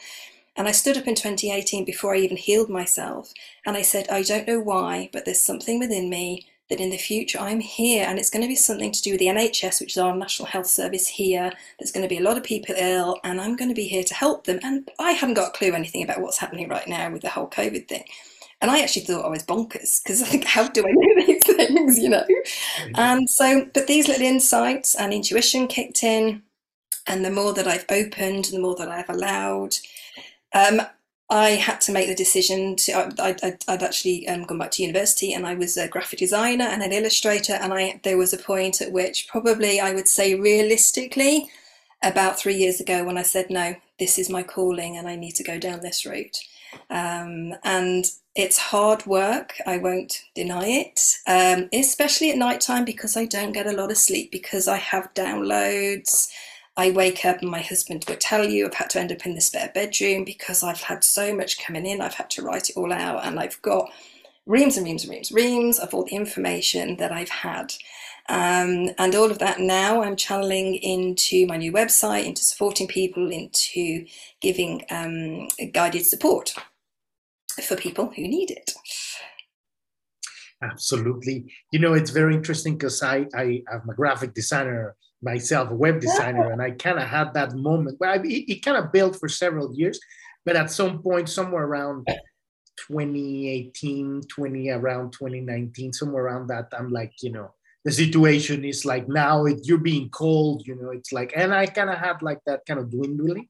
And 0.56 0.68
I 0.68 0.72
stood 0.72 0.96
up 0.96 1.08
in 1.08 1.16
2018 1.16 1.84
before 1.84 2.14
I 2.14 2.18
even 2.18 2.36
healed 2.36 2.70
myself 2.70 3.32
and 3.66 3.76
I 3.76 3.82
said, 3.82 4.08
I 4.08 4.22
don't 4.22 4.46
know 4.46 4.60
why, 4.60 5.10
but 5.12 5.24
there's 5.24 5.42
something 5.42 5.80
within 5.80 6.08
me 6.08 6.46
that 6.70 6.80
in 6.80 6.90
the 6.90 6.96
future 6.96 7.38
I'm 7.38 7.60
here 7.60 8.06
and 8.08 8.18
it's 8.18 8.30
going 8.30 8.42
to 8.42 8.48
be 8.48 8.56
something 8.56 8.92
to 8.92 9.02
do 9.02 9.12
with 9.12 9.20
the 9.20 9.26
NHS, 9.26 9.80
which 9.80 9.92
is 9.92 9.98
our 9.98 10.16
National 10.16 10.46
Health 10.46 10.66
Service 10.66 11.06
here. 11.06 11.52
There's 11.78 11.92
going 11.92 12.08
to 12.08 12.08
be 12.08 12.18
a 12.18 12.22
lot 12.22 12.38
of 12.38 12.44
people 12.44 12.74
ill 12.78 13.20
and 13.22 13.40
I'm 13.40 13.56
going 13.56 13.68
to 13.68 13.74
be 13.74 13.86
here 13.86 14.04
to 14.04 14.14
help 14.14 14.44
them. 14.44 14.60
And 14.62 14.90
I 14.98 15.12
haven't 15.12 15.34
got 15.34 15.54
a 15.54 15.58
clue 15.58 15.72
anything 15.72 16.02
about 16.02 16.20
what's 16.20 16.38
happening 16.38 16.68
right 16.68 16.88
now 16.88 17.10
with 17.10 17.22
the 17.22 17.30
whole 17.30 17.48
COVID 17.48 17.88
thing. 17.88 18.04
And 18.60 18.70
I 18.70 18.80
actually 18.80 19.02
thought 19.02 19.26
I 19.26 19.28
was 19.28 19.44
bonkers 19.44 20.02
because 20.02 20.22
I 20.22 20.26
think, 20.26 20.44
how 20.44 20.68
do 20.68 20.86
I 20.86 20.92
know 20.92 21.26
these 21.26 21.44
things, 21.56 21.98
you 21.98 22.08
know? 22.08 22.24
And 22.94 23.28
so, 23.28 23.68
but 23.74 23.86
these 23.86 24.08
little 24.08 24.26
insights 24.26 24.94
and 24.94 25.12
intuition 25.12 25.66
kicked 25.66 26.02
in. 26.02 26.42
And 27.06 27.22
the 27.22 27.30
more 27.30 27.52
that 27.52 27.68
I've 27.68 27.84
opened, 27.90 28.46
the 28.46 28.58
more 28.58 28.74
that 28.76 28.88
I've 28.88 29.10
allowed, 29.10 29.76
um, 30.54 30.80
I 31.30 31.50
had 31.50 31.80
to 31.82 31.92
make 31.92 32.08
the 32.08 32.14
decision 32.14 32.76
to. 32.76 32.92
I, 33.18 33.34
would 33.68 33.82
actually 33.82 34.28
um, 34.28 34.44
gone 34.44 34.58
back 34.58 34.72
to 34.72 34.82
university, 34.82 35.32
and 35.32 35.46
I 35.46 35.54
was 35.54 35.76
a 35.76 35.88
graphic 35.88 36.18
designer 36.18 36.64
and 36.64 36.82
an 36.82 36.92
illustrator. 36.92 37.54
And 37.54 37.72
I 37.72 38.00
there 38.02 38.18
was 38.18 38.34
a 38.34 38.38
point 38.38 38.80
at 38.80 38.92
which 38.92 39.28
probably 39.28 39.80
I 39.80 39.94
would 39.94 40.08
say 40.08 40.34
realistically, 40.34 41.48
about 42.02 42.38
three 42.38 42.56
years 42.56 42.80
ago, 42.80 43.04
when 43.04 43.16
I 43.16 43.22
said 43.22 43.48
no, 43.48 43.76
this 43.98 44.18
is 44.18 44.28
my 44.28 44.42
calling, 44.42 44.96
and 44.96 45.08
I 45.08 45.16
need 45.16 45.34
to 45.36 45.44
go 45.44 45.58
down 45.58 45.80
this 45.80 46.04
route. 46.04 46.38
Um, 46.90 47.54
and 47.62 48.04
it's 48.34 48.58
hard 48.58 49.06
work, 49.06 49.54
I 49.64 49.78
won't 49.78 50.24
deny 50.34 50.66
it, 50.66 51.00
um, 51.26 51.68
especially 51.72 52.30
at 52.30 52.36
night 52.36 52.60
time 52.60 52.84
because 52.84 53.16
I 53.16 53.26
don't 53.26 53.52
get 53.52 53.66
a 53.66 53.72
lot 53.72 53.92
of 53.92 53.96
sleep 53.96 54.32
because 54.32 54.66
I 54.66 54.78
have 54.78 55.14
downloads. 55.14 56.30
I 56.76 56.90
wake 56.90 57.24
up 57.24 57.40
and 57.40 57.50
my 57.50 57.60
husband 57.60 58.04
will 58.08 58.16
tell 58.16 58.44
you 58.44 58.66
I've 58.66 58.74
had 58.74 58.90
to 58.90 59.00
end 59.00 59.12
up 59.12 59.24
in 59.24 59.34
the 59.34 59.40
spare 59.40 59.70
bedroom 59.72 60.24
because 60.24 60.62
I've 60.62 60.80
had 60.80 61.04
so 61.04 61.34
much 61.34 61.64
coming 61.64 61.86
in. 61.86 62.00
I've 62.00 62.14
had 62.14 62.30
to 62.30 62.42
write 62.42 62.70
it 62.70 62.76
all 62.76 62.92
out 62.92 63.24
and 63.24 63.38
I've 63.38 63.62
got 63.62 63.90
reams 64.46 64.76
and 64.76 64.84
reams 64.84 65.04
and 65.04 65.12
reams, 65.12 65.30
reams 65.30 65.78
of 65.78 65.94
all 65.94 66.04
the 66.04 66.16
information 66.16 66.96
that 66.96 67.12
I've 67.12 67.28
had. 67.28 67.74
Um, 68.28 68.90
and 68.98 69.14
all 69.14 69.30
of 69.30 69.38
that 69.38 69.60
now 69.60 70.02
I'm 70.02 70.16
channeling 70.16 70.76
into 70.76 71.46
my 71.46 71.58
new 71.58 71.72
website, 71.72 72.24
into 72.24 72.42
supporting 72.42 72.88
people, 72.88 73.30
into 73.30 74.06
giving 74.40 74.84
um, 74.90 75.48
guided 75.72 76.06
support 76.06 76.54
for 77.62 77.76
people 77.76 78.12
who 78.16 78.22
need 78.22 78.50
it. 78.50 78.72
Absolutely. 80.62 81.52
You 81.70 81.78
know, 81.78 81.92
it's 81.92 82.10
very 82.10 82.34
interesting 82.34 82.76
because 82.76 83.02
I, 83.02 83.26
I 83.34 83.62
am 83.70 83.88
a 83.90 83.94
graphic 83.94 84.34
designer 84.34 84.96
myself, 85.24 85.70
a 85.70 85.74
web 85.74 86.00
designer, 86.00 86.52
and 86.52 86.62
I 86.62 86.72
kind 86.72 86.98
of 86.98 87.08
had 87.08 87.34
that 87.34 87.54
moment. 87.54 87.98
Well, 87.98 88.14
it, 88.14 88.28
it 88.28 88.64
kind 88.64 88.76
of 88.76 88.92
built 88.92 89.16
for 89.18 89.28
several 89.28 89.74
years, 89.74 89.98
but 90.44 90.56
at 90.56 90.70
some 90.70 91.02
point, 91.02 91.28
somewhere 91.28 91.64
around 91.64 92.06
2018, 92.88 94.22
20 94.28 94.70
around 94.70 95.12
2019, 95.12 95.92
somewhere 95.92 96.24
around 96.24 96.48
that, 96.48 96.68
I'm 96.76 96.90
like, 96.90 97.12
you 97.22 97.32
know, 97.32 97.50
the 97.84 97.92
situation 97.92 98.64
is 98.64 98.84
like 98.84 99.08
now 99.08 99.44
it, 99.44 99.60
you're 99.64 99.78
being 99.78 100.08
called, 100.08 100.66
you 100.66 100.74
know, 100.74 100.90
it's 100.90 101.12
like, 101.12 101.32
and 101.36 101.54
I 101.54 101.66
kind 101.66 101.90
of 101.90 101.98
had 101.98 102.22
like 102.22 102.40
that 102.46 102.64
kind 102.66 102.80
of 102.80 102.90
dwindling. 102.90 103.46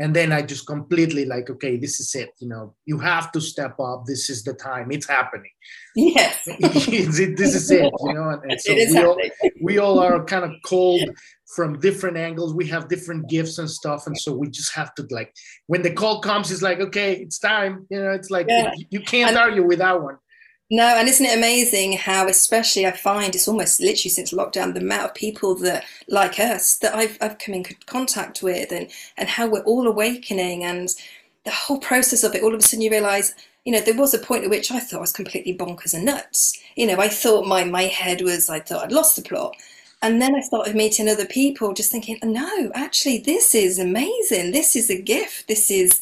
And 0.00 0.14
then 0.14 0.30
I 0.30 0.42
just 0.42 0.66
completely 0.66 1.24
like, 1.24 1.50
okay, 1.50 1.76
this 1.76 1.98
is 1.98 2.14
it. 2.14 2.30
You 2.38 2.48
know, 2.48 2.74
you 2.86 2.98
have 2.98 3.32
to 3.32 3.40
step 3.40 3.80
up. 3.80 4.04
This 4.06 4.30
is 4.30 4.44
the 4.44 4.54
time. 4.54 4.92
It's 4.92 5.08
happening. 5.08 5.50
Yes. 5.96 6.44
this 6.60 7.18
is 7.18 7.70
it. 7.70 7.92
You 8.04 8.14
know, 8.14 8.28
and, 8.30 8.52
and 8.52 8.60
so 8.60 8.74
we 8.74 9.04
all, 9.04 9.18
we 9.60 9.78
all 9.78 9.98
are 9.98 10.24
kind 10.24 10.44
of 10.44 10.52
called 10.64 11.02
from 11.56 11.80
different 11.80 12.16
angles. 12.16 12.54
We 12.54 12.68
have 12.68 12.88
different 12.88 13.28
gifts 13.28 13.58
and 13.58 13.68
stuff, 13.68 14.06
and 14.06 14.16
so 14.16 14.32
we 14.32 14.48
just 14.48 14.72
have 14.74 14.94
to 14.96 15.06
like, 15.10 15.34
when 15.66 15.82
the 15.82 15.90
call 15.90 16.20
comes, 16.20 16.52
it's 16.52 16.62
like, 16.62 16.78
okay, 16.78 17.14
it's 17.14 17.38
time. 17.40 17.86
You 17.90 18.02
know, 18.02 18.10
it's 18.10 18.30
like 18.30 18.46
yeah. 18.48 18.72
you 18.90 19.00
can't 19.00 19.30
and, 19.30 19.38
argue 19.38 19.66
with 19.66 19.78
that 19.78 20.00
one. 20.00 20.18
No, 20.70 20.84
and 20.98 21.08
isn't 21.08 21.24
it 21.24 21.36
amazing 21.36 21.94
how, 21.94 22.28
especially 22.28 22.84
I 22.86 22.90
find 22.92 23.34
it's 23.34 23.48
almost 23.48 23.80
literally 23.80 24.10
since 24.10 24.32
lockdown, 24.34 24.74
the 24.74 24.80
amount 24.80 25.04
of 25.06 25.14
people 25.14 25.54
that 25.56 25.84
like 26.08 26.38
us 26.38 26.76
that 26.78 26.94
I've 26.94 27.16
I've 27.22 27.38
come 27.38 27.54
in 27.54 27.64
contact 27.86 28.42
with, 28.42 28.70
and 28.72 28.90
and 29.16 29.28
how 29.30 29.48
we're 29.48 29.62
all 29.62 29.86
awakening, 29.86 30.64
and 30.64 30.90
the 31.44 31.50
whole 31.52 31.78
process 31.78 32.22
of 32.22 32.34
it. 32.34 32.42
All 32.42 32.52
of 32.54 32.60
a 32.60 32.62
sudden, 32.62 32.82
you 32.82 32.90
realise, 32.90 33.34
you 33.64 33.72
know, 33.72 33.80
there 33.80 33.96
was 33.96 34.12
a 34.12 34.18
point 34.18 34.44
at 34.44 34.50
which 34.50 34.70
I 34.70 34.78
thought 34.80 34.98
I 34.98 35.00
was 35.00 35.12
completely 35.12 35.56
bonkers 35.56 35.94
and 35.94 36.04
nuts. 36.04 36.58
You 36.76 36.86
know, 36.86 37.00
I 37.00 37.08
thought 37.08 37.46
my 37.46 37.64
my 37.64 37.84
head 37.84 38.20
was, 38.20 38.50
I 38.50 38.60
thought 38.60 38.84
I'd 38.84 38.92
lost 38.92 39.16
the 39.16 39.22
plot, 39.22 39.54
and 40.02 40.20
then 40.20 40.34
I 40.34 40.40
started 40.42 40.76
meeting 40.76 41.08
other 41.08 41.26
people, 41.26 41.72
just 41.72 41.90
thinking, 41.90 42.18
no, 42.22 42.70
actually, 42.74 43.18
this 43.18 43.54
is 43.54 43.78
amazing. 43.78 44.52
This 44.52 44.76
is 44.76 44.90
a 44.90 45.00
gift. 45.00 45.48
This 45.48 45.70
is 45.70 46.00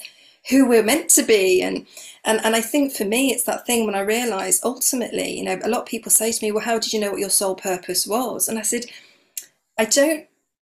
who 0.50 0.68
we're 0.68 0.82
meant 0.82 1.08
to 1.11 1.23
be, 1.23 1.62
and 1.62 1.87
and, 2.26 2.45
and 2.45 2.56
I 2.56 2.61
think 2.61 2.92
for 2.92 3.04
me, 3.04 3.33
it's 3.33 3.45
that 3.45 3.66
thing 3.66 3.87
when 3.87 3.95
I 3.95 4.00
realised 4.00 4.64
ultimately, 4.64 5.38
you 5.38 5.45
know, 5.45 5.59
a 5.62 5.68
lot 5.68 5.83
of 5.83 5.87
people 5.87 6.11
say 6.11 6.33
to 6.33 6.45
me, 6.45 6.52
well, 6.52 6.64
how 6.64 6.78
did 6.78 6.92
you 6.92 7.00
know 7.00 7.12
what 7.12 7.21
your 7.21 7.30
soul 7.30 7.54
purpose 7.54 8.06
was? 8.06 8.49
And 8.49 8.59
I 8.59 8.62
said, 8.62 8.87
I 9.78 9.85
don't 9.87 10.26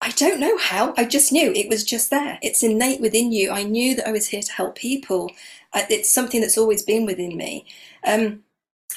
I 0.05 0.11
don't 0.11 0.41
know 0.41 0.59
how. 0.59 0.95
I 0.97 1.05
just 1.05 1.31
knew 1.31 1.53
it 1.53 1.69
was 1.69 1.85
just 1.85 2.11
there. 2.11 2.37
It's 2.43 2.65
innate 2.65 3.01
within 3.01 3.31
you. 3.31 3.53
I 3.53 3.63
knew 3.63 3.95
that 3.95 4.09
I 4.09 4.11
was 4.11 4.27
here 4.29 4.43
to 4.43 4.53
help 4.53 4.75
people. 4.75 5.31
It's 5.75 6.11
something 6.11 6.41
that's 6.41 6.59
always 6.59 6.83
been 6.83 7.07
within 7.07 7.37
me. 7.37 7.67
Um, 8.05 8.43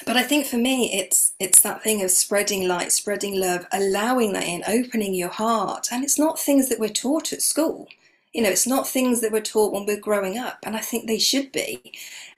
but 0.04 0.16
I 0.16 0.24
think 0.24 0.46
for 0.46 0.56
me, 0.56 0.92
it's 0.92 1.34
it's 1.38 1.62
that 1.62 1.82
thing 1.82 2.02
of 2.02 2.10
spreading 2.10 2.66
light, 2.66 2.90
spreading 2.90 3.38
love, 3.38 3.66
allowing 3.72 4.32
that 4.32 4.44
in, 4.44 4.64
opening 4.66 5.14
your 5.14 5.28
heart. 5.28 5.88
And 5.92 6.02
it's 6.02 6.18
not 6.18 6.40
things 6.40 6.68
that 6.68 6.80
we're 6.80 6.88
taught 6.88 7.32
at 7.32 7.40
school. 7.40 7.88
You 8.36 8.42
know, 8.42 8.50
it's 8.50 8.66
not 8.66 8.86
things 8.86 9.22
that 9.22 9.32
we're 9.32 9.40
taught 9.40 9.72
when 9.72 9.86
we're 9.86 9.98
growing 10.00 10.36
up, 10.38 10.58
and 10.64 10.76
I 10.76 10.80
think 10.80 11.06
they 11.06 11.18
should 11.18 11.52
be. 11.52 11.94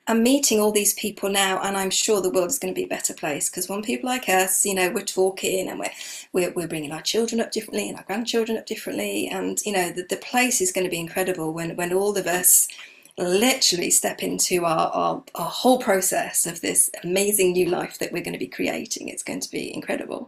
I'm 0.07 0.23
meeting 0.23 0.61
all 0.61 0.71
these 0.71 0.93
people 0.93 1.29
now, 1.29 1.61
and 1.61 1.75
I'm 1.77 1.91
sure 1.91 2.21
the 2.21 2.31
world 2.31 2.49
is 2.49 2.57
going 2.57 2.73
to 2.73 2.79
be 2.79 2.85
a 2.85 2.87
better 2.87 3.13
place 3.13 3.49
because 3.49 3.69
when 3.69 3.83
people 3.83 4.09
like 4.09 4.29
us, 4.29 4.65
you 4.65 4.73
know, 4.75 4.89
we're 4.91 5.03
talking 5.03 5.69
and 5.69 5.79
we're, 5.79 5.91
we're, 6.33 6.51
we're 6.53 6.69
bringing 6.69 6.93
our 6.93 7.01
children 7.01 7.41
up 7.41 7.51
differently 7.51 7.89
and 7.89 7.97
our 7.97 8.05
grandchildren 8.05 8.57
up 8.57 8.65
differently, 8.65 9.27
and 9.27 9.59
you 9.65 9.73
know, 9.73 9.91
the, 9.91 10.03
the 10.03 10.17
place 10.17 10.61
is 10.61 10.71
going 10.71 10.85
to 10.85 10.91
be 10.91 10.99
incredible 10.99 11.53
when 11.53 11.75
when 11.75 11.93
all 11.93 12.17
of 12.17 12.27
us 12.27 12.69
literally 13.17 13.91
step 13.91 14.23
into 14.23 14.65
our, 14.65 14.89
our, 14.93 15.23
our 15.35 15.49
whole 15.49 15.79
process 15.79 16.47
of 16.47 16.61
this 16.61 16.89
amazing 17.03 17.51
new 17.51 17.67
life 17.67 17.99
that 17.99 18.13
we're 18.13 18.23
going 18.23 18.33
to 18.33 18.39
be 18.39 18.47
creating. 18.47 19.09
It's 19.09 19.23
going 19.23 19.41
to 19.41 19.51
be 19.51 19.73
incredible. 19.73 20.27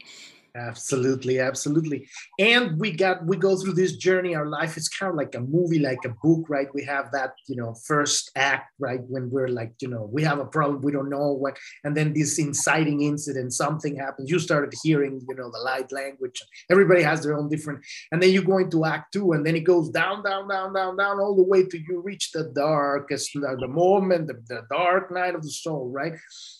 Absolutely, 0.53 1.39
absolutely. 1.39 2.10
And 2.38 2.77
we 2.77 2.91
got 2.91 3.25
we 3.25 3.38
go 3.38 3.55
through 3.55 3.74
this 3.74 3.96
journey. 3.96 4.36
Our 4.36 4.48
life 4.48 4.75
is 4.75 4.89
kind 4.89 5.10
of 5.10 5.15
like 5.15 5.34
a 5.34 5.39
movie, 5.39 5.79
like 5.79 6.03
a 6.03 6.13
book, 6.22 6.50
right? 6.50 6.67
We 6.74 6.84
have 6.84 7.10
that, 7.13 7.36
you 7.48 7.55
know, 7.55 7.74
first 7.88 8.31
act, 8.36 8.74
right? 8.77 9.00
When 9.08 9.29
we're 9.29 9.48
like, 9.48 9.74
you 9.81 9.88
know, 9.88 10.10
we 10.12 10.24
have 10.24 10.39
a 10.39 10.46
problem, 10.46 10.81
we 10.81 10.91
don't 10.91 11.10
know 11.10 11.31
what, 11.31 11.58
and 11.86 11.96
then 11.96 12.13
this 12.13 12.38
inciting 12.38 13.01
incident, 13.01 13.53
something 13.53 13.96
happens. 13.96 14.29
You 14.29 14.39
started 14.39 14.74
hearing, 14.84 15.22
you 15.25 15.36
know, 15.36 15.50
the 15.50 15.60
light 15.60 15.89
language. 15.93 16.41
Everybody 16.70 17.01
has 17.03 17.24
their 17.24 17.38
own 17.38 17.48
different, 17.48 17.86
and 18.12 18.22
then 18.22 18.31
you 18.31 18.41
go 18.41 18.58
into 18.58 18.84
act 18.84 19.13
two, 19.13 19.31
and 19.31 19.46
then 19.46 19.55
it 19.55 19.62
goes 19.62 19.88
down, 19.89 20.22
down, 20.22 20.50
down, 20.50 20.74
down, 20.74 20.98
down, 20.98 21.20
all 21.20 21.36
the 21.36 21.43
way 21.43 21.63
to 21.63 21.77
you 21.77 22.01
reach 22.01 22.31
the 22.34 22.51
darkest, 22.53 23.29
the 23.34 23.67
moment, 23.70 24.27
the, 24.27 24.41
the 24.50 24.63
dark 24.70 25.13
night 25.13 25.34
of 25.34 25.43
the 25.43 25.50
soul, 25.50 25.89
right? 25.93 26.13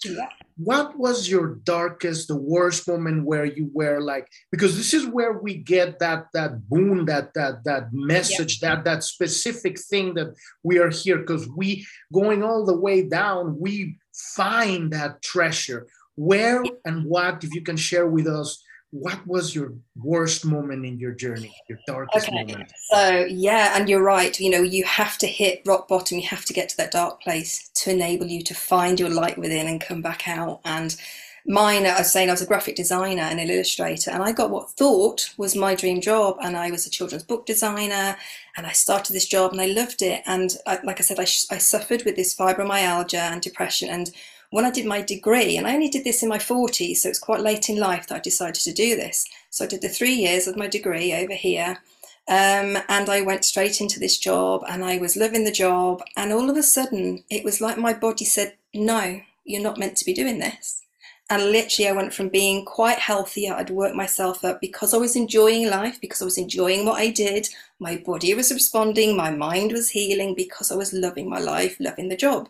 Yeah. 0.06 0.30
What 0.56 0.98
was 0.98 1.28
your 1.28 1.56
darkest, 1.64 2.28
the 2.28 2.38
worst 2.38 2.88
moment 2.88 3.26
where 3.26 3.46
you 3.46 3.70
were 3.74 3.81
where 3.82 4.00
like 4.00 4.28
because 4.52 4.74
this 4.78 4.94
is 4.94 5.08
where 5.08 5.34
we 5.46 5.54
get 5.56 5.98
that 5.98 6.22
that 6.38 6.52
boon 6.70 7.06
that 7.12 7.34
that 7.34 7.64
that 7.64 7.86
message 7.92 8.54
yeah. 8.54 8.64
that 8.68 8.84
that 8.86 9.04
specific 9.04 9.76
thing 9.90 10.14
that 10.18 10.30
we 10.62 10.76
are 10.84 10.94
here 11.04 11.18
because 11.18 11.46
we 11.60 11.70
going 12.14 12.44
all 12.44 12.64
the 12.64 12.80
way 12.88 13.00
down 13.22 13.60
we 13.66 13.98
find 14.36 14.84
that 14.94 15.12
treasure 15.34 15.82
where 16.16 16.64
and 16.86 16.98
what 17.06 17.44
if 17.44 17.52
you 17.58 17.64
can 17.70 17.80
share 17.90 18.08
with 18.08 18.28
us 18.28 18.50
what 18.92 19.20
was 19.26 19.56
your 19.56 19.70
worst 19.96 20.46
moment 20.46 20.86
in 20.86 21.00
your 21.00 21.16
journey 21.24 21.54
your 21.70 21.80
darkest 21.88 22.28
okay. 22.28 22.38
moment 22.40 22.72
so 22.92 23.26
yeah 23.30 23.76
and 23.76 23.90
you're 23.90 24.04
right 24.04 24.40
you 24.40 24.52
know 24.54 24.62
you 24.62 24.84
have 24.84 25.18
to 25.18 25.28
hit 25.40 25.62
rock 25.66 25.88
bottom 25.88 26.20
you 26.20 26.28
have 26.36 26.46
to 26.46 26.54
get 26.54 26.68
to 26.70 26.78
that 26.78 26.92
dark 26.92 27.16
place 27.22 27.70
to 27.74 27.90
enable 27.90 28.28
you 28.28 28.44
to 28.44 28.54
find 28.54 29.00
your 29.00 29.10
light 29.10 29.38
within 29.38 29.66
and 29.68 29.82
come 29.82 30.02
back 30.02 30.28
out 30.28 30.60
and 30.66 30.98
mine, 31.46 31.86
I 31.86 32.00
was 32.00 32.12
saying 32.12 32.30
I 32.30 32.34
was 32.34 32.42
a 32.42 32.48
graphic 32.48 32.76
designer 32.76 33.22
and 33.22 33.40
an 33.40 33.50
illustrator, 33.50 34.12
and 34.12 34.24
I 34.24 34.32
got 34.32 34.50
what 34.50 34.72
thought 34.72 35.34
was 35.38 35.56
my 35.56 35.76
dream 35.76 36.02
job. 36.02 36.38
And 36.42 36.56
I 36.56 36.72
was 36.72 36.86
a 36.86 36.90
children's 36.90 37.24
book 37.24 37.46
designer, 37.46 38.18
and 38.58 38.68
I 38.68 38.72
started 38.72 39.14
this 39.14 39.28
job 39.28 39.52
and 39.52 39.62
I 39.62 39.68
loved 39.68 40.02
it. 40.02 40.22
And 40.26 40.56
I, 40.68 40.80
like 40.84 41.00
I 41.00 41.04
said, 41.04 41.20
I, 41.20 41.24
I 41.24 41.58
suffered 41.58 42.04
with 42.06 42.16
this 42.16 42.36
fibromyalgia 42.36 43.32
and 43.32 43.42
depression. 43.42 43.90
And 43.90 44.12
when 44.52 44.66
I 44.66 44.72
did 44.72 44.86
my 44.86 45.02
degree, 45.02 45.58
and 45.58 45.66
I 45.66 45.74
only 45.74 45.90
did 45.90 46.04
this 46.04 46.24
in 46.24 46.30
my 46.30 46.38
40s, 46.38 46.98
so 46.98 47.10
it's 47.10 47.20
quite 47.20 47.40
late 47.40 47.70
in 47.70 47.78
life 47.78 48.08
that 48.08 48.16
I 48.16 48.20
decided 48.20 48.62
to 48.62 48.74
do 48.74 48.96
this. 48.96 49.26
So 49.50 49.66
I 49.66 49.68
did 49.68 49.82
the 49.82 49.90
three 49.90 50.14
years 50.14 50.48
of 50.48 50.58
my 50.58 50.68
degree 50.68 51.14
over 51.14 51.34
here. 51.34 51.80
Um, 52.28 52.78
and 52.88 53.10
I 53.10 53.22
went 53.22 53.46
straight 53.46 53.82
into 53.82 54.00
this 54.00 54.18
job 54.18 54.64
and 54.70 54.86
I 54.86 54.98
was 54.98 55.18
loving 55.18 55.44
the 55.44 55.52
job. 55.52 56.04
And 56.16 56.32
all 56.32 56.50
of 56.50 56.58
a 56.58 56.64
sudden, 56.64 57.24
it 57.30 57.44
was 57.44 57.62
like 57.62 57.78
my 57.78 57.94
body 57.94 58.26
said, 58.26 58.58
No, 58.74 59.22
you're 59.44 59.64
not 59.64 59.78
meant 59.78 59.98
to 59.98 60.06
be 60.06 60.14
doing 60.14 60.40
this. 60.40 60.84
And 61.32 61.50
literally, 61.50 61.88
I 61.88 61.94
went 61.94 62.14
from 62.14 62.28
being 62.28 62.66
quite 62.66 63.00
healthy, 63.00 63.50
I'd 63.50 63.70
worked 63.70 63.96
myself 63.96 64.44
up 64.44 64.60
because 64.60 64.94
I 64.94 64.98
was 64.98 65.16
enjoying 65.16 65.70
life, 65.70 65.98
because 66.02 66.22
I 66.22 66.26
was 66.26 66.38
enjoying 66.38 66.86
what 66.86 67.00
I 67.00 67.10
did. 67.10 67.48
My 67.80 67.96
body 67.96 68.34
was 68.34 68.52
responding, 68.52 69.16
my 69.16 69.32
mind 69.32 69.72
was 69.72 69.92
healing 69.92 70.36
because 70.36 70.74
I 70.74 70.76
was 70.76 70.92
loving 70.92 71.30
my 71.30 71.40
life, 71.40 71.78
loving 71.80 72.10
the 72.10 72.18
job, 72.18 72.50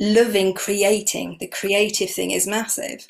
loving 0.00 0.52
creating. 0.52 1.36
The 1.38 1.46
creative 1.46 2.10
thing 2.10 2.32
is 2.32 2.44
massive. 2.48 3.06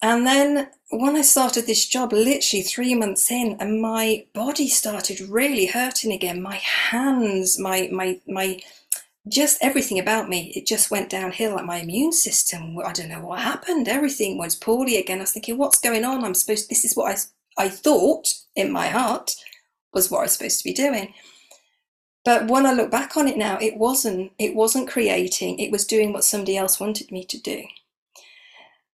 And 0.00 0.26
then 0.26 0.70
when 0.90 1.14
I 1.14 1.20
started 1.20 1.66
this 1.66 1.86
job, 1.86 2.14
literally 2.14 2.62
three 2.62 2.94
months 2.94 3.30
in, 3.30 3.58
and 3.60 3.82
my 3.82 4.24
body 4.32 4.68
started 4.68 5.20
really 5.20 5.66
hurting 5.66 6.12
again. 6.12 6.40
My 6.40 6.56
hands, 6.56 7.58
my 7.58 7.90
my 7.92 8.20
my 8.26 8.58
just 9.28 9.58
everything 9.60 9.98
about 9.98 10.28
me, 10.28 10.52
it 10.54 10.66
just 10.66 10.90
went 10.90 11.10
downhill. 11.10 11.54
Like 11.54 11.64
my 11.64 11.78
immune 11.78 12.12
system, 12.12 12.78
I 12.78 12.92
don't 12.92 13.08
know 13.08 13.20
what 13.20 13.40
happened. 13.40 13.88
Everything 13.88 14.38
was 14.38 14.54
poorly 14.54 14.96
again. 14.96 15.18
I 15.18 15.22
was 15.22 15.32
thinking, 15.32 15.58
what's 15.58 15.80
going 15.80 16.04
on? 16.04 16.24
I'm 16.24 16.34
supposed. 16.34 16.68
This 16.68 16.84
is 16.84 16.94
what 16.96 17.12
I 17.12 17.64
I 17.64 17.68
thought 17.68 18.34
in 18.54 18.70
my 18.70 18.88
heart 18.88 19.34
was 19.92 20.10
what 20.10 20.20
I 20.20 20.22
was 20.22 20.32
supposed 20.32 20.58
to 20.58 20.64
be 20.64 20.72
doing. 20.72 21.14
But 22.24 22.48
when 22.48 22.66
I 22.66 22.72
look 22.72 22.90
back 22.90 23.16
on 23.16 23.26
it 23.26 23.38
now, 23.38 23.58
it 23.60 23.76
wasn't. 23.76 24.32
It 24.38 24.54
wasn't 24.54 24.88
creating. 24.88 25.58
It 25.58 25.72
was 25.72 25.86
doing 25.86 26.12
what 26.12 26.24
somebody 26.24 26.56
else 26.56 26.78
wanted 26.80 27.10
me 27.10 27.24
to 27.24 27.38
do. 27.40 27.64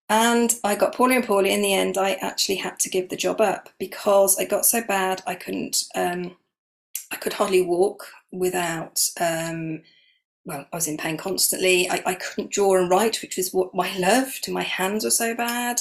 And 0.09 0.55
I 0.63 0.75
got 0.75 0.95
poorly 0.95 1.17
and 1.17 1.25
poorly. 1.25 1.53
In 1.53 1.63
the 1.63 1.75
end, 1.75 1.99
I 1.99 2.13
actually 2.15 2.57
had 2.57 2.79
to 2.81 2.91
give 2.91 3.09
the 3.09 3.17
job 3.17 3.41
up 3.41 3.71
because 3.79 4.39
I 4.39 4.45
got 4.45 4.67
so 4.67 4.83
bad 4.83 5.23
I 5.27 5.35
couldn't. 5.35 5.85
Um, 5.95 6.37
I 7.11 7.17
could 7.17 7.33
hardly 7.35 7.63
walk 7.63 8.07
without. 8.31 9.01
Um, 9.21 9.83
well, 10.45 10.67
I 10.73 10.77
was 10.77 10.89
in 10.89 10.97
pain 10.97 11.17
constantly. 11.17 11.89
I, 11.89 12.03
I 12.05 12.15
couldn't 12.15 12.53
draw 12.53 12.77
and 12.77 12.91
write, 12.91 13.23
which 13.23 13.37
was 13.37 13.53
what 13.53 13.71
I 13.79 13.97
loved. 13.99 14.51
My 14.51 14.63
hands 14.63 15.05
were 15.05 15.11
so 15.11 15.35
bad. 15.35 15.81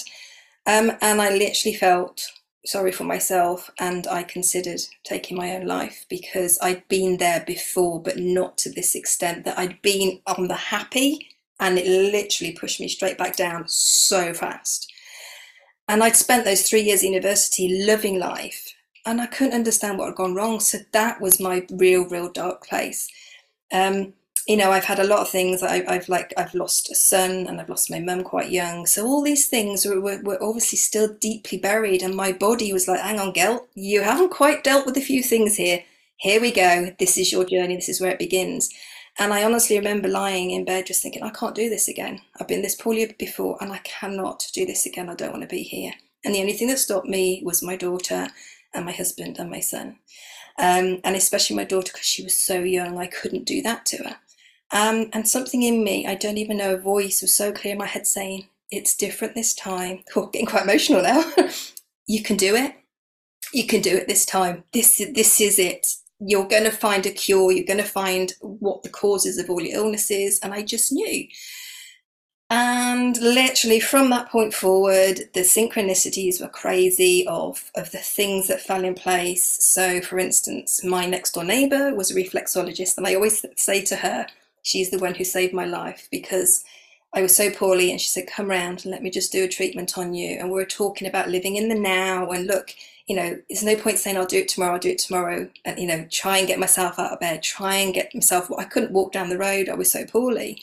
Um, 0.65 0.93
and 1.01 1.21
I 1.21 1.35
literally 1.35 1.75
felt 1.75 2.25
sorry 2.65 2.93
for 2.93 3.03
myself 3.03 3.69
and 3.79 4.07
I 4.07 4.23
considered 4.23 4.79
taking 5.03 5.35
my 5.35 5.55
own 5.55 5.65
life 5.65 6.05
because 6.09 6.57
I'd 6.61 6.87
been 6.87 7.17
there 7.17 7.43
before, 7.45 8.01
but 8.01 8.17
not 8.17 8.57
to 8.59 8.69
this 8.69 8.95
extent 8.95 9.43
that 9.43 9.59
I'd 9.59 9.81
been 9.81 10.21
on 10.27 10.47
the 10.47 10.55
happy 10.55 11.27
and 11.59 11.77
it 11.77 11.87
literally 11.87 12.53
pushed 12.53 12.79
me 12.79 12.87
straight 12.87 13.17
back 13.17 13.35
down 13.35 13.65
so 13.67 14.33
fast. 14.33 14.91
And 15.89 16.01
I'd 16.01 16.15
spent 16.15 16.45
those 16.45 16.61
three 16.61 16.81
years 16.81 17.03
at 17.03 17.09
university 17.09 17.83
loving 17.85 18.17
life 18.17 18.73
and 19.05 19.19
I 19.19 19.25
couldn't 19.25 19.53
understand 19.53 19.97
what 19.97 20.07
had 20.07 20.15
gone 20.15 20.33
wrong. 20.33 20.61
So 20.61 20.77
that 20.93 21.19
was 21.19 21.41
my 21.41 21.65
real, 21.69 22.07
real 22.07 22.31
dark 22.31 22.65
place. 22.65 23.09
Um, 23.73 24.13
you 24.47 24.57
know, 24.57 24.71
I've 24.71 24.83
had 24.83 24.99
a 24.99 25.05
lot 25.05 25.19
of 25.19 25.29
things. 25.29 25.63
I, 25.63 25.83
have 25.91 26.09
like 26.09 26.33
I've 26.37 26.53
lost 26.53 26.91
a 26.91 26.95
son 26.95 27.47
and 27.47 27.61
I've 27.61 27.69
lost 27.69 27.89
my 27.89 27.99
mum 27.99 28.23
quite 28.23 28.51
young. 28.51 28.85
So 28.85 29.05
all 29.05 29.21
these 29.21 29.47
things 29.47 29.85
were, 29.85 30.01
were, 30.01 30.21
were, 30.21 30.43
obviously 30.43 30.77
still 30.77 31.13
deeply 31.13 31.57
buried, 31.57 32.01
and 32.01 32.15
my 32.15 32.31
body 32.31 32.73
was 32.73 32.87
like, 32.87 32.99
"Hang 32.99 33.19
on, 33.19 33.33
girl, 33.33 33.67
you 33.75 34.01
haven't 34.01 34.31
quite 34.31 34.63
dealt 34.63 34.85
with 34.85 34.97
a 34.97 35.01
few 35.01 35.23
things 35.23 35.55
here. 35.55 35.83
Here 36.17 36.41
we 36.41 36.51
go. 36.51 36.93
This 36.99 37.17
is 37.17 37.31
your 37.31 37.45
journey. 37.45 37.75
This 37.75 37.89
is 37.89 38.01
where 38.01 38.11
it 38.11 38.19
begins." 38.19 38.69
And 39.19 39.31
I 39.31 39.43
honestly 39.43 39.77
remember 39.77 40.07
lying 40.07 40.51
in 40.51 40.65
bed 40.65 40.87
just 40.87 41.01
thinking, 41.01 41.23
"I 41.23 41.29
can't 41.29 41.55
do 41.55 41.69
this 41.69 41.87
again. 41.87 42.19
I've 42.39 42.47
been 42.47 42.63
this 42.63 42.75
poorly 42.75 43.15
before, 43.17 43.57
and 43.61 43.71
I 43.71 43.79
cannot 43.79 44.47
do 44.53 44.65
this 44.65 44.85
again. 44.85 45.09
I 45.09 45.15
don't 45.15 45.31
want 45.31 45.43
to 45.43 45.47
be 45.47 45.63
here." 45.63 45.93
And 46.25 46.35
the 46.35 46.41
only 46.41 46.53
thing 46.53 46.67
that 46.69 46.79
stopped 46.79 47.07
me 47.07 47.41
was 47.45 47.61
my 47.61 47.75
daughter 47.75 48.29
and 48.73 48.85
my 48.85 48.91
husband 48.91 49.37
and 49.39 49.49
my 49.49 49.59
son. 49.59 49.99
Um, 50.57 50.99
and 51.03 51.15
especially 51.15 51.55
my 51.55 51.63
daughter 51.63 51.91
because 51.91 52.05
she 52.05 52.23
was 52.23 52.37
so 52.37 52.59
young, 52.59 52.97
I 52.99 53.07
couldn't 53.07 53.45
do 53.45 53.61
that 53.63 53.85
to 53.87 53.97
her. 54.03 54.17
Um, 54.73 55.11
and 55.13 55.27
something 55.27 55.61
in 55.61 55.83
me, 55.83 56.07
I 56.07 56.15
don't 56.15 56.39
even 56.39 56.57
know, 56.57 56.73
a 56.73 56.77
voice 56.77 57.21
was 57.21 57.33
so 57.33 57.51
clear 57.51 57.73
in 57.73 57.77
my 57.77 57.85
head 57.85 58.07
saying, 58.07 58.47
It's 58.71 58.97
different 58.97 59.35
this 59.35 59.53
time. 59.53 60.03
Oh, 60.15 60.27
getting 60.27 60.47
quite 60.47 60.63
emotional 60.63 61.03
now. 61.03 61.23
you 62.07 62.23
can 62.23 62.37
do 62.37 62.55
it. 62.55 62.75
You 63.53 63.67
can 63.67 63.81
do 63.81 63.95
it 63.95 64.07
this 64.07 64.25
time. 64.25 64.63
This, 64.73 64.97
this 65.13 65.39
is 65.39 65.59
it. 65.59 65.87
You're 66.19 66.47
going 66.47 66.63
to 66.63 66.71
find 66.71 67.05
a 67.05 67.11
cure. 67.11 67.51
You're 67.51 67.65
going 67.65 67.77
to 67.77 67.83
find 67.83 68.33
what 68.41 68.81
the 68.81 68.89
causes 68.89 69.37
of 69.37 69.49
all 69.49 69.61
your 69.61 69.77
illnesses. 69.77 70.39
And 70.41 70.53
I 70.53 70.63
just 70.63 70.91
knew. 70.91 71.27
And 72.49 73.17
literally 73.17 73.79
from 73.79 74.09
that 74.09 74.29
point 74.29 74.53
forward, 74.53 75.21
the 75.33 75.41
synchronicities 75.41 76.41
were 76.41 76.49
crazy 76.49 77.25
of, 77.27 77.71
of 77.75 77.91
the 77.91 77.99
things 77.99 78.47
that 78.47 78.61
fell 78.61 78.83
in 78.83 78.95
place. 78.95 79.43
So, 79.43 80.01
for 80.01 80.19
instance, 80.19 80.83
my 80.83 81.05
next 81.05 81.33
door 81.33 81.43
neighbor 81.43 81.93
was 81.95 82.11
a 82.11 82.15
reflexologist, 82.15 82.97
and 82.97 83.07
I 83.07 83.15
always 83.15 83.43
say 83.55 83.81
to 83.85 83.95
her, 83.95 84.27
she's 84.63 84.89
the 84.89 84.97
one 84.97 85.13
who 85.13 85.23
saved 85.23 85.53
my 85.53 85.65
life 85.65 86.07
because 86.09 86.63
I 87.13 87.21
was 87.21 87.35
so 87.35 87.51
poorly 87.51 87.91
and 87.91 88.01
she 88.01 88.09
said, 88.09 88.25
come 88.25 88.47
round 88.47 88.83
and 88.83 88.91
let 88.91 89.03
me 89.03 89.11
just 89.11 89.31
do 89.31 89.43
a 89.43 89.47
treatment 89.47 89.97
on 89.97 90.15
you. 90.15 90.39
And 90.39 90.49
we 90.49 90.59
are 90.61 90.65
talking 90.65 91.07
about 91.07 91.29
living 91.29 91.57
in 91.57 91.69
the 91.69 91.75
now 91.75 92.31
and 92.31 92.47
look, 92.47 92.73
you 93.05 93.15
know, 93.15 93.37
there's 93.49 93.63
no 93.63 93.75
point 93.75 93.99
saying 93.99 94.17
I'll 94.17 94.25
do 94.25 94.39
it 94.39 94.47
tomorrow, 94.47 94.73
I'll 94.73 94.79
do 94.79 94.89
it 94.89 94.97
tomorrow. 94.97 95.47
And, 95.63 95.77
you 95.77 95.85
know, 95.85 96.07
try 96.09 96.39
and 96.39 96.47
get 96.47 96.57
myself 96.57 96.97
out 96.97 97.11
of 97.11 97.19
bed, 97.19 97.43
try 97.43 97.75
and 97.75 97.93
get 97.93 98.15
myself, 98.15 98.49
I 98.57 98.63
couldn't 98.63 98.93
walk 98.93 99.11
down 99.11 99.29
the 99.29 99.37
road, 99.37 99.69
I 99.69 99.75
was 99.75 99.91
so 99.91 100.05
poorly. 100.05 100.61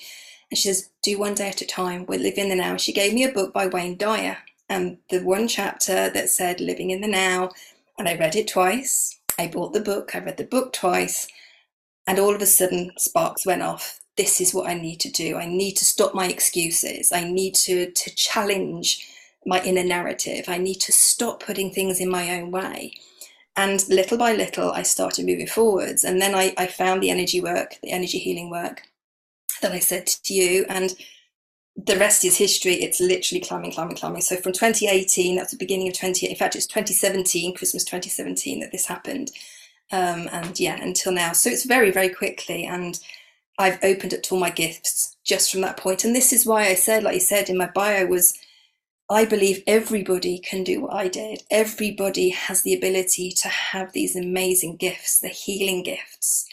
And 0.50 0.59
she 0.59 0.69
says, 0.69 0.90
do 1.02 1.19
one 1.19 1.35
day 1.35 1.50
at 1.50 1.61
a 1.61 1.66
time, 1.66 2.07
We're 2.07 2.19
living 2.19 2.45
in 2.45 2.50
the 2.50 2.57
now. 2.57 2.76
She 2.76 2.92
gave 2.92 3.14
me 3.14 3.23
a 3.23 3.33
book 3.33 3.52
by 3.52 3.69
Wayne 3.69 3.97
Dyer 3.97 4.38
and 4.69 4.99
the 5.11 5.21
one 5.21 5.47
chapter 5.47 6.11
that 6.11 6.30
said 6.30 6.61
living 6.61 6.90
in 6.90 7.00
the 7.00 7.07
now. 7.07 7.50
And 7.99 8.09
I 8.09 8.16
read 8.16 8.35
it 8.35 8.49
twice. 8.49 9.21
I 9.38 9.47
bought 9.47 9.73
the 9.73 9.80
book, 9.80 10.16
I 10.16 10.19
read 10.19 10.38
the 10.38 10.45
book 10.45 10.73
twice 10.73 11.28
and 12.10 12.18
all 12.18 12.34
of 12.34 12.42
a 12.42 12.46
sudden, 12.46 12.90
sparks 12.98 13.46
went 13.46 13.62
off. 13.62 14.00
This 14.16 14.40
is 14.40 14.52
what 14.52 14.68
I 14.68 14.74
need 14.74 14.98
to 14.98 15.12
do. 15.12 15.36
I 15.36 15.46
need 15.46 15.76
to 15.76 15.84
stop 15.84 16.12
my 16.12 16.26
excuses. 16.26 17.12
I 17.12 17.22
need 17.22 17.54
to, 17.66 17.88
to 17.88 18.14
challenge 18.16 19.08
my 19.46 19.62
inner 19.62 19.84
narrative. 19.84 20.46
I 20.48 20.58
need 20.58 20.80
to 20.80 20.90
stop 20.90 21.40
putting 21.40 21.70
things 21.70 22.00
in 22.00 22.10
my 22.10 22.36
own 22.36 22.50
way. 22.50 22.94
And 23.56 23.88
little 23.88 24.18
by 24.18 24.32
little, 24.32 24.72
I 24.72 24.82
started 24.82 25.24
moving 25.24 25.46
forwards. 25.46 26.02
And 26.02 26.20
then 26.20 26.34
I, 26.34 26.52
I 26.58 26.66
found 26.66 27.00
the 27.00 27.10
energy 27.10 27.40
work, 27.40 27.76
the 27.80 27.92
energy 27.92 28.18
healing 28.18 28.50
work 28.50 28.82
that 29.62 29.70
I 29.70 29.78
said 29.78 30.08
to 30.08 30.34
you. 30.34 30.66
And 30.68 30.92
the 31.76 31.96
rest 31.96 32.24
is 32.24 32.36
history. 32.36 32.74
It's 32.74 32.98
literally 32.98 33.40
climbing, 33.40 33.70
climbing, 33.70 33.98
climbing. 33.98 34.22
So 34.22 34.34
from 34.34 34.50
2018, 34.50 35.36
that's 35.36 35.52
the 35.52 35.58
beginning 35.58 35.86
of 35.86 35.94
20, 35.96 36.26
in 36.26 36.34
fact, 36.34 36.56
it's 36.56 36.66
2017, 36.66 37.54
Christmas 37.54 37.84
2017, 37.84 38.58
that 38.58 38.73
this 38.73 38.86
happened 38.86 39.30
um, 39.92 40.28
and 40.32 40.58
yeah, 40.58 40.80
until 40.80 41.12
now. 41.12 41.32
So 41.32 41.50
it's 41.50 41.64
very, 41.64 41.90
very 41.90 42.08
quickly, 42.08 42.64
and 42.64 42.98
I've 43.58 43.78
opened 43.82 44.14
up 44.14 44.22
to 44.24 44.34
all 44.34 44.40
my 44.40 44.50
gifts 44.50 45.16
just 45.24 45.50
from 45.50 45.60
that 45.60 45.76
point. 45.76 46.04
And 46.04 46.14
this 46.14 46.32
is 46.32 46.46
why 46.46 46.66
I 46.66 46.74
said, 46.74 47.02
like 47.02 47.14
you 47.14 47.20
said 47.20 47.48
in 47.50 47.58
my 47.58 47.68
bio, 47.74 48.06
was 48.06 48.38
I 49.10 49.24
believe 49.24 49.64
everybody 49.66 50.38
can 50.38 50.62
do 50.62 50.82
what 50.82 50.94
I 50.94 51.08
did. 51.08 51.42
Everybody 51.50 52.28
has 52.30 52.62
the 52.62 52.74
ability 52.74 53.32
to 53.32 53.48
have 53.48 53.92
these 53.92 54.14
amazing 54.14 54.76
gifts, 54.76 55.18
the 55.18 55.28
healing 55.28 55.82
gifts. 55.82 56.46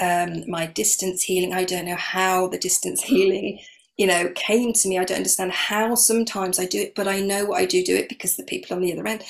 Um, 0.00 0.48
my 0.48 0.66
distance 0.66 1.22
healing, 1.22 1.52
I 1.52 1.64
don't 1.64 1.84
know 1.84 1.96
how 1.96 2.48
the 2.48 2.58
distance 2.58 3.02
healing, 3.02 3.60
you 3.98 4.06
know, 4.06 4.32
came 4.34 4.72
to 4.72 4.88
me. 4.88 4.98
I 4.98 5.04
don't 5.04 5.18
understand 5.18 5.52
how 5.52 5.94
sometimes 5.94 6.58
I 6.58 6.64
do 6.64 6.80
it, 6.80 6.94
but 6.94 7.08
I 7.08 7.20
know 7.20 7.52
I 7.52 7.66
do 7.66 7.84
do 7.84 7.96
it 7.96 8.08
because 8.08 8.36
the 8.36 8.42
people 8.42 8.74
on 8.74 8.82
the 8.82 8.92
other 8.92 9.06
end. 9.06 9.22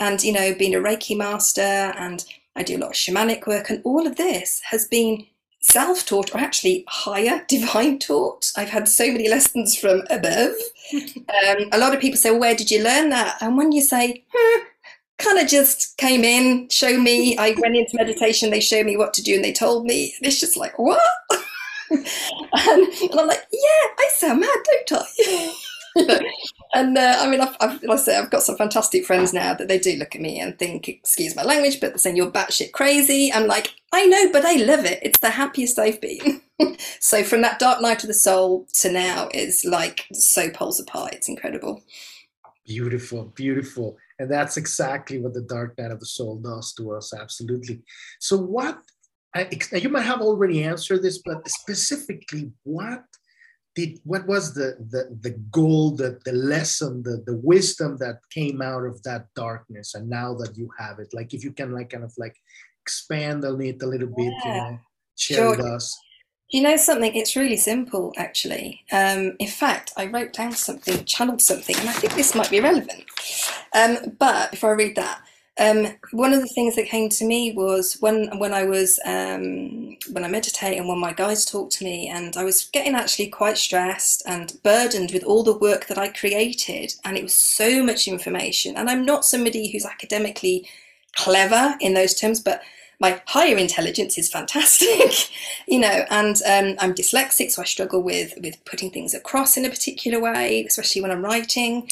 And, 0.00 0.22
you 0.24 0.32
know, 0.32 0.54
being 0.58 0.74
a 0.74 0.78
Reiki 0.78 1.16
master 1.16 1.60
and 1.60 2.24
I 2.56 2.62
do 2.62 2.76
a 2.76 2.78
lot 2.78 2.90
of 2.90 2.96
shamanic 2.96 3.46
work, 3.46 3.70
and 3.70 3.82
all 3.84 4.06
of 4.06 4.16
this 4.16 4.60
has 4.70 4.86
been 4.86 5.26
self 5.60 6.04
taught 6.04 6.34
or 6.34 6.38
actually 6.38 6.84
higher 6.88 7.44
divine 7.48 7.98
taught. 7.98 8.52
I've 8.56 8.70
had 8.70 8.88
so 8.88 9.06
many 9.10 9.28
lessons 9.36 9.76
from 9.76 10.02
above. 10.10 10.54
um, 10.92 11.68
a 11.72 11.78
lot 11.78 11.94
of 11.94 12.00
people 12.00 12.16
say, 12.16 12.30
well, 12.30 12.40
Where 12.40 12.54
did 12.54 12.70
you 12.70 12.82
learn 12.82 13.10
that? 13.10 13.36
And 13.40 13.56
when 13.56 13.72
you 13.72 13.80
say, 13.80 14.24
hmm, 14.32 14.62
kind 15.18 15.38
of 15.38 15.48
just 15.48 15.96
came 15.96 16.24
in, 16.24 16.68
show 16.68 16.98
me, 16.98 17.36
I 17.38 17.54
went 17.58 17.76
into 17.76 17.96
meditation, 17.96 18.50
they 18.50 18.60
showed 18.60 18.86
me 18.86 18.96
what 18.96 19.14
to 19.14 19.22
do, 19.22 19.34
and 19.34 19.44
they 19.44 19.52
told 19.52 19.86
me, 19.86 20.14
and 20.18 20.26
it's 20.26 20.40
just 20.40 20.56
like, 20.56 20.78
What? 20.78 21.02
and, 21.90 22.06
and, 22.52 23.18
I'm 23.18 23.26
like, 23.26 23.46
Yeah, 23.52 23.88
I 23.98 24.08
sound 24.12 24.40
mad, 24.40 24.58
don't 24.88 25.00
I? 25.00 25.54
and 26.74 26.98
uh, 26.98 27.18
I 27.20 27.28
mean, 27.28 27.40
I've, 27.40 27.56
I've, 27.60 27.82
like 27.82 27.98
I 27.98 28.02
say, 28.02 28.18
I've 28.18 28.30
got 28.30 28.42
some 28.42 28.56
fantastic 28.56 29.04
friends 29.04 29.32
now 29.32 29.54
that 29.54 29.68
they 29.68 29.78
do 29.78 29.96
look 29.96 30.14
at 30.14 30.20
me 30.20 30.40
and 30.40 30.58
think, 30.58 30.88
excuse 30.88 31.36
my 31.36 31.44
language, 31.44 31.80
but 31.80 31.90
they're 31.90 31.98
saying 31.98 32.16
you're 32.16 32.30
batshit 32.30 32.72
crazy. 32.72 33.32
I'm 33.32 33.46
like, 33.46 33.74
I 33.92 34.06
know, 34.06 34.32
but 34.32 34.44
I 34.44 34.56
love 34.56 34.84
it. 34.84 34.98
It's 35.02 35.20
the 35.20 35.30
happiest 35.30 35.78
I've 35.78 36.00
been. 36.00 36.42
so 37.00 37.22
from 37.22 37.42
that 37.42 37.58
dark 37.58 37.80
night 37.80 38.02
of 38.02 38.08
the 38.08 38.14
soul 38.14 38.66
to 38.80 38.90
now 38.90 39.28
is 39.32 39.64
like 39.64 40.06
so 40.12 40.50
poles 40.50 40.80
apart. 40.80 41.14
It's 41.14 41.28
incredible. 41.28 41.82
Beautiful, 42.66 43.32
beautiful. 43.36 43.96
And 44.18 44.30
that's 44.30 44.56
exactly 44.56 45.20
what 45.20 45.34
the 45.34 45.42
dark 45.42 45.76
night 45.78 45.90
of 45.90 46.00
the 46.00 46.06
soul 46.06 46.36
does 46.36 46.72
to 46.74 46.92
us. 46.92 47.12
Absolutely. 47.14 47.82
So, 48.20 48.36
what 48.36 48.78
you 49.72 49.88
might 49.88 50.02
have 50.02 50.20
already 50.20 50.62
answered 50.62 51.02
this, 51.02 51.18
but 51.18 51.48
specifically, 51.48 52.52
what 52.62 53.02
did 53.74 53.98
what 54.04 54.26
was 54.26 54.54
the 54.54 54.76
the 54.90 55.16
the 55.20 55.36
goal 55.50 55.90
the 55.90 56.18
the 56.24 56.32
lesson 56.32 57.02
the 57.02 57.22
the 57.26 57.36
wisdom 57.36 57.96
that 57.98 58.20
came 58.30 58.62
out 58.62 58.84
of 58.84 59.02
that 59.02 59.26
darkness? 59.34 59.94
And 59.94 60.08
now 60.08 60.34
that 60.34 60.56
you 60.56 60.70
have 60.78 60.98
it 60.98 61.12
like 61.12 61.34
if 61.34 61.42
you 61.44 61.52
can 61.52 61.72
like 61.72 61.90
kind 61.90 62.04
of 62.04 62.12
like 62.16 62.36
expand 62.82 63.44
on 63.44 63.60
it 63.60 63.82
a 63.82 63.86
little 63.86 64.08
bit 64.08 64.32
yeah. 64.44 64.54
you 64.54 64.60
know 64.60 64.78
share 65.16 65.36
sure. 65.38 65.50
with 65.56 65.60
us. 65.60 65.98
You 66.50 66.62
know 66.62 66.76
something? 66.76 67.14
It's 67.14 67.34
really 67.34 67.56
simple 67.56 68.12
actually. 68.16 68.84
Um, 68.92 69.36
in 69.38 69.48
fact 69.48 69.92
i 69.96 70.06
wrote 70.06 70.32
down 70.32 70.52
something 70.52 71.04
channeled 71.04 71.42
something 71.42 71.76
and 71.76 71.88
i 71.88 71.92
think 71.92 72.14
this 72.14 72.34
might 72.34 72.50
be 72.50 72.60
relevant. 72.60 73.04
Um, 73.72 74.16
but 74.18 74.52
before 74.52 74.70
i 74.70 74.74
read 74.74 74.96
that 74.96 75.20
um, 75.60 75.86
one 76.10 76.32
of 76.32 76.40
the 76.40 76.48
things 76.48 76.74
that 76.74 76.86
came 76.86 77.08
to 77.10 77.24
me 77.24 77.52
was 77.52 77.94
when 78.00 78.38
when 78.38 78.52
I 78.52 78.64
was 78.64 78.98
um, 79.04 79.96
when 80.10 80.24
I 80.24 80.28
meditate 80.28 80.76
and 80.76 80.88
when 80.88 80.98
my 80.98 81.12
guides 81.12 81.44
talked 81.44 81.72
to 81.74 81.84
me, 81.84 82.08
and 82.08 82.36
I 82.36 82.42
was 82.42 82.64
getting 82.72 82.96
actually 82.96 83.28
quite 83.28 83.56
stressed 83.56 84.24
and 84.26 84.52
burdened 84.64 85.12
with 85.12 85.22
all 85.22 85.44
the 85.44 85.56
work 85.56 85.86
that 85.86 85.98
I 85.98 86.08
created, 86.08 86.94
and 87.04 87.16
it 87.16 87.22
was 87.22 87.34
so 87.34 87.84
much 87.84 88.08
information. 88.08 88.76
And 88.76 88.90
I'm 88.90 89.04
not 89.04 89.24
somebody 89.24 89.70
who's 89.70 89.86
academically 89.86 90.68
clever 91.14 91.76
in 91.80 91.94
those 91.94 92.14
terms, 92.14 92.40
but 92.40 92.60
my 92.98 93.22
higher 93.26 93.56
intelligence 93.56 94.18
is 94.18 94.28
fantastic, 94.28 95.30
you 95.68 95.78
know, 95.78 96.04
and 96.10 96.36
um, 96.46 96.74
I'm 96.80 96.94
dyslexic, 96.94 97.52
so 97.52 97.62
I 97.62 97.64
struggle 97.64 98.02
with 98.02 98.34
with 98.42 98.64
putting 98.64 98.90
things 98.90 99.14
across 99.14 99.56
in 99.56 99.64
a 99.64 99.70
particular 99.70 100.18
way, 100.18 100.64
especially 100.66 101.00
when 101.00 101.12
I'm 101.12 101.24
writing. 101.24 101.88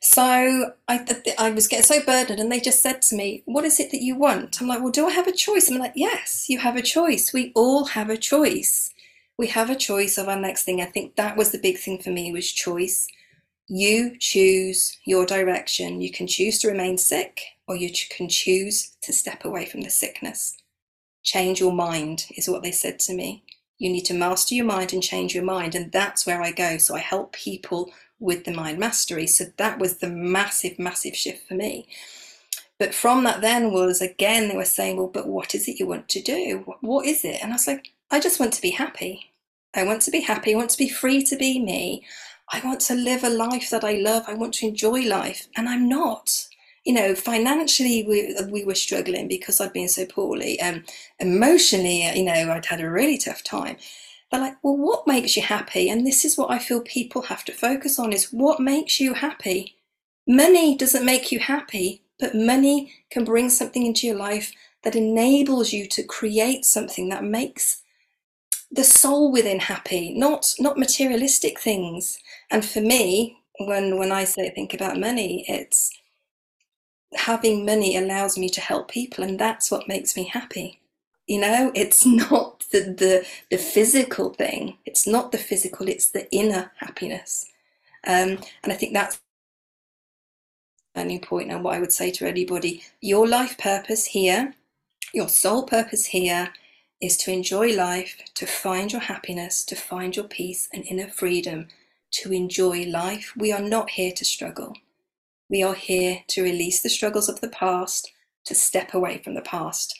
So 0.00 0.72
I, 0.86 1.04
I 1.38 1.50
was 1.50 1.66
getting 1.66 1.84
so 1.84 2.04
burdened, 2.04 2.38
and 2.40 2.52
they 2.52 2.60
just 2.60 2.82
said 2.82 3.02
to 3.02 3.16
me, 3.16 3.42
"What 3.46 3.64
is 3.64 3.80
it 3.80 3.90
that 3.90 4.02
you 4.02 4.14
want?" 4.16 4.60
I'm 4.60 4.68
like, 4.68 4.80
"Well, 4.80 4.92
do 4.92 5.06
I 5.06 5.10
have 5.10 5.26
a 5.26 5.32
choice?" 5.32 5.68
I'm 5.68 5.78
like, 5.78 5.92
"Yes, 5.96 6.48
you 6.48 6.58
have 6.58 6.76
a 6.76 6.82
choice. 6.82 7.32
We 7.32 7.52
all 7.54 7.84
have 7.86 8.08
a 8.10 8.16
choice. 8.16 8.92
We 9.36 9.48
have 9.48 9.70
a 9.70 9.76
choice 9.76 10.16
of 10.18 10.28
our 10.28 10.38
next 10.38 10.64
thing." 10.64 10.80
I 10.80 10.86
think 10.86 11.16
that 11.16 11.36
was 11.36 11.50
the 11.50 11.58
big 11.58 11.78
thing 11.78 11.98
for 12.00 12.10
me 12.10 12.32
was 12.32 12.50
choice. 12.52 13.08
You 13.68 14.16
choose 14.18 14.98
your 15.04 15.26
direction. 15.26 16.00
You 16.00 16.12
can 16.12 16.26
choose 16.26 16.58
to 16.60 16.68
remain 16.68 16.96
sick, 16.98 17.42
or 17.66 17.76
you 17.76 17.90
can 18.10 18.28
choose 18.28 18.96
to 19.02 19.12
step 19.12 19.44
away 19.44 19.66
from 19.66 19.82
the 19.82 19.90
sickness. 19.90 20.56
Change 21.24 21.60
your 21.60 21.72
mind 21.72 22.26
is 22.36 22.48
what 22.48 22.62
they 22.62 22.72
said 22.72 22.98
to 23.00 23.14
me. 23.14 23.44
You 23.78 23.90
need 23.90 24.04
to 24.06 24.14
master 24.14 24.54
your 24.54 24.64
mind 24.64 24.92
and 24.92 25.02
change 25.02 25.34
your 25.34 25.44
mind. 25.44 25.74
And 25.74 25.92
that's 25.92 26.26
where 26.26 26.40
I 26.42 26.52
go. 26.52 26.78
So 26.78 26.94
I 26.94 27.00
help 27.00 27.32
people 27.32 27.92
with 28.20 28.44
the 28.44 28.52
mind 28.52 28.78
mastery. 28.78 29.26
So 29.26 29.44
that 29.56 29.78
was 29.78 29.98
the 29.98 30.08
massive, 30.08 30.78
massive 30.78 31.14
shift 31.14 31.46
for 31.46 31.54
me. 31.54 31.88
But 32.78 32.94
from 32.94 33.24
that, 33.24 33.40
then 33.40 33.72
was 33.72 34.00
again, 34.00 34.48
they 34.48 34.56
were 34.56 34.64
saying, 34.64 34.96
Well, 34.96 35.08
but 35.08 35.26
what 35.26 35.54
is 35.54 35.68
it 35.68 35.80
you 35.80 35.86
want 35.86 36.08
to 36.10 36.22
do? 36.22 36.64
What 36.80 37.06
is 37.06 37.24
it? 37.24 37.38
And 37.42 37.52
I 37.52 37.56
was 37.56 37.66
like, 37.66 37.92
I 38.10 38.20
just 38.20 38.38
want 38.38 38.52
to 38.54 38.62
be 38.62 38.70
happy. 38.70 39.32
I 39.74 39.82
want 39.84 40.02
to 40.02 40.10
be 40.10 40.20
happy. 40.20 40.54
I 40.54 40.56
want 40.56 40.70
to 40.70 40.78
be 40.78 40.88
free 40.88 41.22
to 41.24 41.36
be 41.36 41.60
me. 41.60 42.06
I 42.50 42.60
want 42.64 42.80
to 42.82 42.94
live 42.94 43.24
a 43.24 43.28
life 43.28 43.68
that 43.70 43.84
I 43.84 43.94
love. 43.94 44.24
I 44.26 44.34
want 44.34 44.54
to 44.54 44.66
enjoy 44.66 45.02
life. 45.02 45.48
And 45.56 45.68
I'm 45.68 45.88
not. 45.88 46.46
You 46.84 46.94
know, 46.94 47.14
financially, 47.14 48.04
we, 48.08 48.34
we 48.50 48.64
were 48.64 48.74
struggling 48.74 49.28
because 49.28 49.60
I'd 49.60 49.74
been 49.74 49.88
so 49.88 50.06
poorly. 50.06 50.58
Um, 50.60 50.84
emotionally, 51.18 52.10
you 52.16 52.24
know, 52.24 52.32
I'd 52.32 52.64
had 52.64 52.80
a 52.80 52.88
really 52.88 53.18
tough 53.18 53.42
time. 53.42 53.76
But 54.30 54.40
like, 54.40 54.56
well, 54.62 54.76
what 54.76 55.06
makes 55.06 55.36
you 55.36 55.42
happy? 55.42 55.88
And 55.88 56.06
this 56.06 56.24
is 56.24 56.36
what 56.36 56.50
I 56.50 56.58
feel 56.58 56.80
people 56.80 57.22
have 57.22 57.44
to 57.46 57.52
focus 57.52 57.98
on 57.98 58.12
is 58.12 58.32
what 58.32 58.60
makes 58.60 59.00
you 59.00 59.14
happy. 59.14 59.76
Money 60.26 60.76
doesn't 60.76 61.04
make 61.04 61.32
you 61.32 61.38
happy, 61.38 62.02
but 62.18 62.34
money 62.34 62.92
can 63.10 63.24
bring 63.24 63.48
something 63.48 63.86
into 63.86 64.06
your 64.06 64.16
life 64.16 64.52
that 64.82 64.96
enables 64.96 65.72
you 65.72 65.86
to 65.88 66.02
create 66.02 66.64
something 66.64 67.08
that 67.08 67.24
makes 67.24 67.82
the 68.70 68.84
soul 68.84 69.32
within 69.32 69.60
happy, 69.60 70.12
not 70.14 70.54
not 70.58 70.78
materialistic 70.78 71.58
things. 71.58 72.18
And 72.50 72.64
for 72.64 72.80
me, 72.80 73.38
when 73.58 73.98
when 73.98 74.12
I 74.12 74.24
say 74.24 74.50
think 74.50 74.74
about 74.74 75.00
money, 75.00 75.44
it's 75.48 75.90
having 77.14 77.64
money 77.64 77.96
allows 77.96 78.36
me 78.36 78.48
to 78.50 78.60
help 78.60 78.90
people, 78.90 79.24
and 79.24 79.38
that's 79.38 79.70
what 79.70 79.88
makes 79.88 80.16
me 80.16 80.24
happy. 80.24 80.80
You 81.28 81.40
know, 81.42 81.72
it's 81.76 82.06
not 82.06 82.64
the 82.72 82.80
the, 82.80 83.26
the 83.50 83.58
physical 83.58 84.30
thing. 84.34 84.78
It's 84.86 85.06
not 85.06 85.32
the 85.32 85.38
physical. 85.38 85.88
It's 85.88 86.10
the 86.10 86.30
inner 86.32 86.72
happiness. 86.78 87.46
Um, 88.06 88.38
and 88.64 88.72
I 88.72 88.76
think 88.76 88.94
that's 88.94 89.20
a 90.94 91.00
turning 91.00 91.20
point 91.20 91.52
and 91.52 91.64
what 91.64 91.76
I 91.76 91.80
would 91.80 91.92
say 91.92 92.10
to 92.12 92.28
anybody 92.28 92.84
your 93.00 93.28
life 93.28 93.58
purpose 93.58 94.06
here, 94.06 94.54
your 95.14 95.28
sole 95.28 95.64
purpose 95.64 96.06
here 96.06 96.52
is 97.00 97.16
to 97.18 97.32
enjoy 97.32 97.74
life, 97.74 98.22
to 98.34 98.46
find 98.46 98.92
your 98.92 99.02
happiness, 99.02 99.64
to 99.66 99.76
find 99.76 100.16
your 100.16 100.26
peace 100.26 100.68
and 100.72 100.84
inner 100.86 101.08
freedom, 101.08 101.68
to 102.12 102.32
enjoy 102.32 102.84
life. 102.86 103.34
We 103.36 103.52
are 103.52 103.62
not 103.62 103.90
here 103.90 104.12
to 104.12 104.24
struggle. 104.24 104.74
We 105.50 105.62
are 105.62 105.74
here 105.74 106.22
to 106.28 106.42
release 106.42 106.82
the 106.82 106.90
struggles 106.90 107.28
of 107.28 107.40
the 107.40 107.48
past, 107.48 108.12
to 108.46 108.54
step 108.54 108.94
away 108.94 109.18
from 109.18 109.34
the 109.34 109.42
past. 109.42 109.98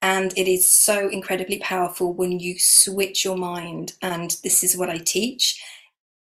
And 0.00 0.32
it 0.36 0.48
is 0.48 0.70
so 0.70 1.08
incredibly 1.08 1.58
powerful 1.58 2.12
when 2.12 2.38
you 2.38 2.56
switch 2.58 3.24
your 3.24 3.36
mind. 3.36 3.94
And 4.00 4.36
this 4.42 4.62
is 4.62 4.76
what 4.76 4.90
I 4.90 4.98
teach 4.98 5.60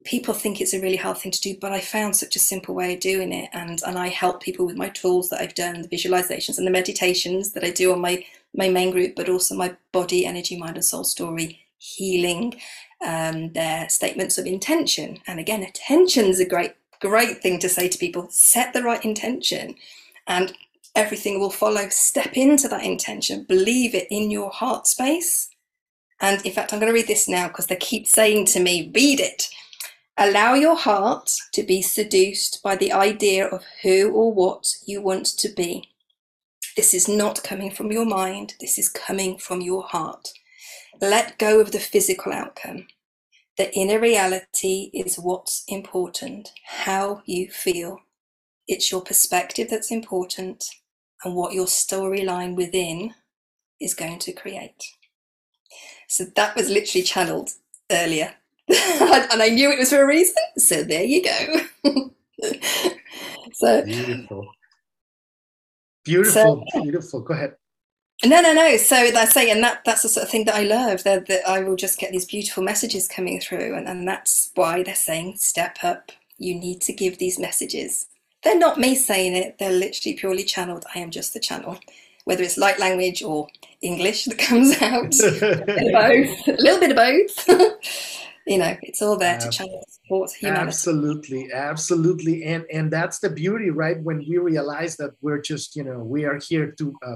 people 0.04 0.34
think 0.34 0.60
it's 0.60 0.74
a 0.74 0.82
really 0.82 0.98
hard 0.98 1.18
thing 1.18 1.32
to 1.32 1.42
do, 1.42 1.58
but 1.60 1.72
I 1.72 1.80
found 1.80 2.16
such 2.16 2.36
a 2.36 2.40
simple 2.40 2.76
way 2.76 2.94
of 2.94 3.00
doing 3.00 3.32
it. 3.32 3.50
And, 3.54 3.82
and 3.86 3.98
I 3.98 4.10
help 4.10 4.42
people 4.42 4.66
with 4.66 4.76
my 4.76 4.90
tools 4.90 5.30
that 5.30 5.42
I've 5.42 5.56
done, 5.56 5.82
the 5.82 5.88
visualizations 5.88 6.58
and 6.58 6.68
the 6.68 6.72
meditations 6.72 7.54
that 7.54 7.64
I 7.64 7.72
do 7.72 7.92
on 7.94 8.02
my, 8.02 8.26
my 8.56 8.70
main 8.70 8.92
group, 8.92 9.16
but 9.16 9.30
also 9.30 9.56
my 9.56 9.76
body, 9.92 10.26
energy, 10.26 10.58
mind, 10.58 10.76
and 10.76 10.86
soul 10.86 11.04
story 11.04 11.60
healing, 11.78 12.60
um, 13.06 13.52
their 13.52 13.90
statements 13.90 14.38
of 14.38 14.46
intention. 14.46 15.20
And 15.28 15.40
again, 15.40 15.64
intention 15.64 16.26
is 16.26 16.40
a 16.40 16.48
great, 16.48 16.74
great 17.02 17.42
thing 17.42 17.60
to 17.60 17.70
say 17.70 17.90
to 17.90 17.98
people. 17.98 18.28
Set 18.30 18.74
the 18.74 18.84
right 18.84 19.04
intention 19.04 19.76
and 20.28 20.54
everything 20.95 21.39
will 21.39 21.49
follow. 21.49 21.89
Step 21.89 22.34
into 22.34 22.67
that 22.67 22.84
intention, 22.84 23.43
believe 23.43 23.95
it 23.95 24.08
in 24.10 24.32
your 24.32 24.51
heart 24.51 24.88
space. 24.88 25.49
And 26.19 26.45
in 26.45 26.53
fact, 26.53 26.71
I'm 26.71 26.79
going 26.79 26.91
to 26.91 26.93
read 26.93 27.08
this 27.08 27.27
now 27.27 27.47
because 27.47 27.67
they 27.67 27.75
keep 27.75 28.08
saying 28.08 28.45
to 28.47 28.60
me, 28.60 28.91
read 28.93 29.19
it. 29.19 29.49
Allow 30.17 30.53
your 30.53 30.75
heart 30.75 31.32
to 31.53 31.63
be 31.63 31.82
seduced 31.82 32.62
by 32.63 32.75
the 32.75 32.93
idea 32.93 33.47
of 33.47 33.63
who 33.82 34.12
or 34.12 34.32
what 34.32 34.75
you 34.86 35.01
want 35.01 35.25
to 35.25 35.49
be. 35.49 35.89
This 36.75 36.93
is 36.93 37.08
not 37.08 37.43
coming 37.43 37.71
from 37.71 37.91
your 37.91 38.06
mind, 38.06 38.53
this 38.60 38.77
is 38.77 38.89
coming 38.89 39.38
from 39.38 39.62
your 39.62 39.84
heart. 39.84 40.29
Let 41.01 41.38
go 41.39 41.60
of 41.60 41.71
the 41.71 41.79
physical 41.79 42.32
outcome. 42.32 42.88
The 43.58 43.73
inner 43.75 43.99
reality 43.99 44.89
is 44.93 45.17
what's 45.17 45.63
important, 45.67 46.51
how 46.65 47.21
you 47.25 47.49
feel. 47.49 47.99
It's 48.67 48.91
your 48.91 49.01
perspective 49.01 49.67
that's 49.69 49.91
important 49.91 50.65
and 51.24 51.36
what 51.36 51.54
your 51.54 51.66
storyline 51.66 52.56
within 52.56 53.14
is 53.80 53.94
going 53.94 54.20
to 54.20 54.32
create. 54.32 54.84
So 56.08 56.26
that 56.36 56.56
was 56.56 56.70
literally 56.70 57.04
channeled 57.04 57.52
earlier 57.92 58.36
and 58.70 59.42
I 59.42 59.50
knew 59.50 59.72
it 59.72 59.80
was 59.80 59.90
for 59.90 60.02
a 60.02 60.08
reason. 60.08 60.36
So 60.58 60.84
there 60.84 61.04
you 61.04 61.24
go. 61.24 61.60
so 63.54 63.84
beautiful, 63.84 64.48
beautiful, 66.06 66.66
so, 66.72 66.82
beautiful. 66.82 67.20
Go 67.22 67.34
ahead. 67.34 67.56
No, 68.24 68.40
no, 68.40 68.54
no. 68.54 68.78
So 68.78 69.12
that's 69.12 69.34
saying 69.34 69.52
and 69.52 69.64
that 69.64 69.84
that's 69.84 70.04
the 70.04 70.10
sort 70.10 70.24
of 70.26 70.30
thing 70.30 70.46
that 70.46 70.56
I 70.56 70.64
love. 70.64 71.04
That 71.04 71.28
that 71.28 71.48
I 71.48 71.60
will 71.62 71.76
just 71.76 72.00
get 72.00 72.14
these 72.14 72.26
beautiful 72.26 72.64
messages 72.64 73.10
coming 73.10 73.42
through, 73.42 73.76
and 73.76 73.88
and 73.88 74.08
that's 74.08 74.52
why 74.56 74.82
they're 74.82 74.96
saying 74.96 75.36
step 75.36 75.80
up. 75.84 76.14
You 76.38 76.56
need 76.56 76.80
to 76.84 76.94
give 76.94 77.18
these 77.18 77.38
messages. 77.38 78.08
They're 78.43 78.60
not 78.60 78.79
me 78.79 78.95
saying 78.95 79.36
it. 79.36 79.58
They're 79.58 79.71
literally 79.71 80.15
purely 80.15 80.43
channeled. 80.43 80.86
I 80.93 80.99
am 80.99 81.12
just 81.12 81.34
the 81.34 81.39
channel 81.39 81.79
whether 82.25 82.43
it's 82.43 82.58
light 82.58 82.79
language 82.79 83.21
or 83.21 83.47
English 83.82 84.25
that 84.25 84.38
comes 84.49 84.82
out. 84.82 85.13
a 85.21 85.63
bit 85.65 85.88
of 85.88 85.93
both. 86.45 86.47
A 86.47 86.62
little 86.62 86.79
bit 86.79 86.91
of 86.91 86.97
both. 86.97 87.49
you 88.45 88.58
know 88.58 88.75
it's 88.82 89.01
all 89.01 89.17
there 89.17 89.38
to 89.38 89.49
channel 89.49 89.86
support 89.88 90.29
humanity 90.32 90.67
absolutely 90.67 91.49
absolutely 91.53 92.43
and 92.43 92.65
and 92.73 92.91
that's 92.91 93.19
the 93.19 93.29
beauty 93.29 93.69
right 93.69 94.01
when 94.01 94.17
we 94.17 94.38
realize 94.38 94.97
that 94.97 95.12
we're 95.21 95.39
just 95.39 95.77
you 95.77 95.84
know 95.84 95.99
we 95.99 96.25
are 96.25 96.38
here 96.38 96.71
to 96.71 96.93
uh, 97.06 97.15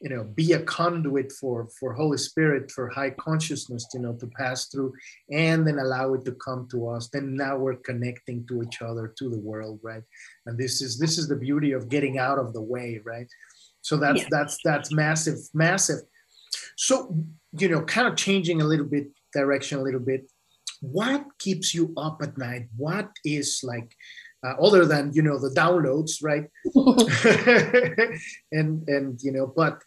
you 0.00 0.08
know 0.08 0.24
be 0.24 0.52
a 0.52 0.60
conduit 0.60 1.32
for 1.32 1.68
for 1.78 1.92
holy 1.92 2.18
spirit 2.18 2.70
for 2.70 2.88
high 2.88 3.10
consciousness 3.10 3.86
you 3.92 4.00
know 4.00 4.12
to 4.14 4.26
pass 4.38 4.66
through 4.66 4.92
and 5.32 5.66
then 5.66 5.78
allow 5.78 6.14
it 6.14 6.24
to 6.24 6.32
come 6.32 6.68
to 6.70 6.88
us. 6.88 7.08
Then 7.08 7.34
now 7.34 7.56
we're 7.56 7.76
connecting 7.76 8.46
to 8.46 8.62
each 8.62 8.80
other 8.82 9.12
to 9.18 9.28
the 9.28 9.38
world 9.38 9.80
right? 9.82 10.02
And 10.46 10.56
this 10.56 10.80
is 10.80 10.98
this 10.98 11.18
is 11.18 11.28
the 11.28 11.36
beauty 11.36 11.72
of 11.72 11.88
getting 11.88 12.18
out 12.18 12.38
of 12.38 12.52
the 12.52 12.62
way 12.62 13.00
right? 13.04 13.26
So 13.80 13.96
that's 13.96 14.22
yeah. 14.22 14.28
that's 14.30 14.58
that's 14.64 14.92
massive 14.92 15.38
massive. 15.52 16.00
So 16.76 17.16
you 17.52 17.68
know 17.68 17.82
kind 17.82 18.06
of 18.06 18.16
changing 18.16 18.60
a 18.60 18.64
little 18.64 18.86
bit 18.86 19.08
direction 19.32 19.78
a 19.78 19.82
little 19.82 20.00
bit 20.00 20.30
what 20.80 21.24
keeps 21.38 21.74
you 21.74 21.92
up 21.96 22.20
at 22.22 22.38
night? 22.38 22.68
What 22.76 23.10
is 23.24 23.60
like 23.64 23.94
uh, 24.46 24.54
other 24.62 24.86
than 24.86 25.12
you 25.12 25.22
know 25.22 25.38
the 25.38 25.50
downloads 25.50 26.22
right? 26.22 26.46
And 28.52 28.88
and 28.88 29.18
you 29.22 29.32
know 29.32 29.52
but 29.54 29.82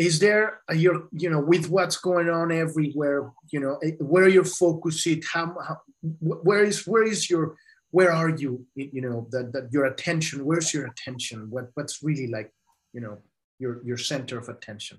is 0.00 0.18
there 0.18 0.60
your 0.72 1.08
you 1.12 1.28
know 1.28 1.40
with 1.52 1.68
what's 1.68 1.98
going 1.98 2.30
on 2.30 2.50
everywhere 2.50 3.30
you 3.52 3.60
know 3.60 3.76
eh, 3.84 3.92
where 4.12 4.28
your 4.28 4.44
focus 4.44 5.06
is 5.06 5.24
how, 5.30 5.54
how 5.66 5.76
where 6.20 6.64
is 6.64 6.86
where 6.86 7.04
is 7.04 7.28
your 7.28 7.54
where 7.90 8.10
are 8.10 8.30
you 8.30 8.66
you 8.74 9.02
know 9.02 9.28
that, 9.30 9.52
that 9.52 9.68
your 9.70 9.84
attention 9.84 10.44
where's 10.46 10.72
your 10.72 10.86
attention 10.86 11.50
what 11.50 11.66
what's 11.74 12.02
really 12.02 12.28
like 12.28 12.50
you 12.94 13.00
know 13.02 13.18
your 13.58 13.84
your 13.84 13.98
center 13.98 14.38
of 14.38 14.48
attention 14.48 14.98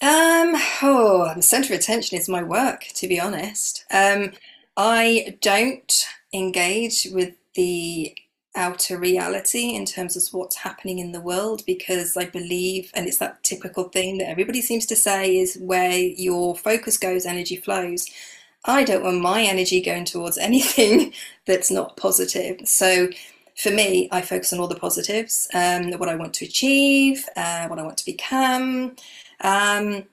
um, 0.00 0.54
oh, 0.82 1.32
the 1.36 1.42
center 1.42 1.74
of 1.74 1.78
attention 1.78 2.18
is 2.18 2.28
my 2.28 2.42
work, 2.42 2.86
to 2.94 3.06
be 3.06 3.20
honest. 3.20 3.84
Um, 3.92 4.32
I 4.76 5.38
don't 5.40 6.06
engage 6.32 7.06
with 7.12 7.34
the 7.54 8.12
outer 8.54 8.98
reality 8.98 9.74
in 9.74 9.86
terms 9.86 10.16
of 10.16 10.34
what's 10.34 10.56
happening 10.56 10.98
in 10.98 11.12
the 11.12 11.20
world 11.20 11.62
because 11.66 12.16
I 12.16 12.26
believe, 12.26 12.90
and 12.94 13.06
it's 13.06 13.18
that 13.18 13.42
typical 13.42 13.84
thing 13.84 14.18
that 14.18 14.28
everybody 14.28 14.60
seems 14.60 14.86
to 14.86 14.96
say, 14.96 15.38
is 15.38 15.56
where 15.56 15.96
your 15.96 16.54
focus 16.56 16.98
goes, 16.98 17.24
energy 17.24 17.56
flows. 17.56 18.08
I 18.64 18.84
don't 18.84 19.02
want 19.02 19.20
my 19.20 19.42
energy 19.42 19.80
going 19.80 20.04
towards 20.04 20.38
anything 20.50 21.12
that's 21.46 21.70
not 21.70 21.96
positive. 21.96 22.66
So 22.68 23.08
for 23.56 23.70
me, 23.70 24.08
I 24.12 24.22
focus 24.22 24.52
on 24.52 24.60
all 24.60 24.68
the 24.68 24.74
positives, 24.74 25.48
um, 25.54 25.92
what 25.92 26.08
I 26.08 26.16
want 26.16 26.34
to 26.34 26.44
achieve, 26.44 27.26
uh, 27.36 27.68
what 27.68 27.78
I 27.78 27.82
want 27.82 27.98
to 27.98 28.04
become. 28.04 28.96
Um, 29.40 30.04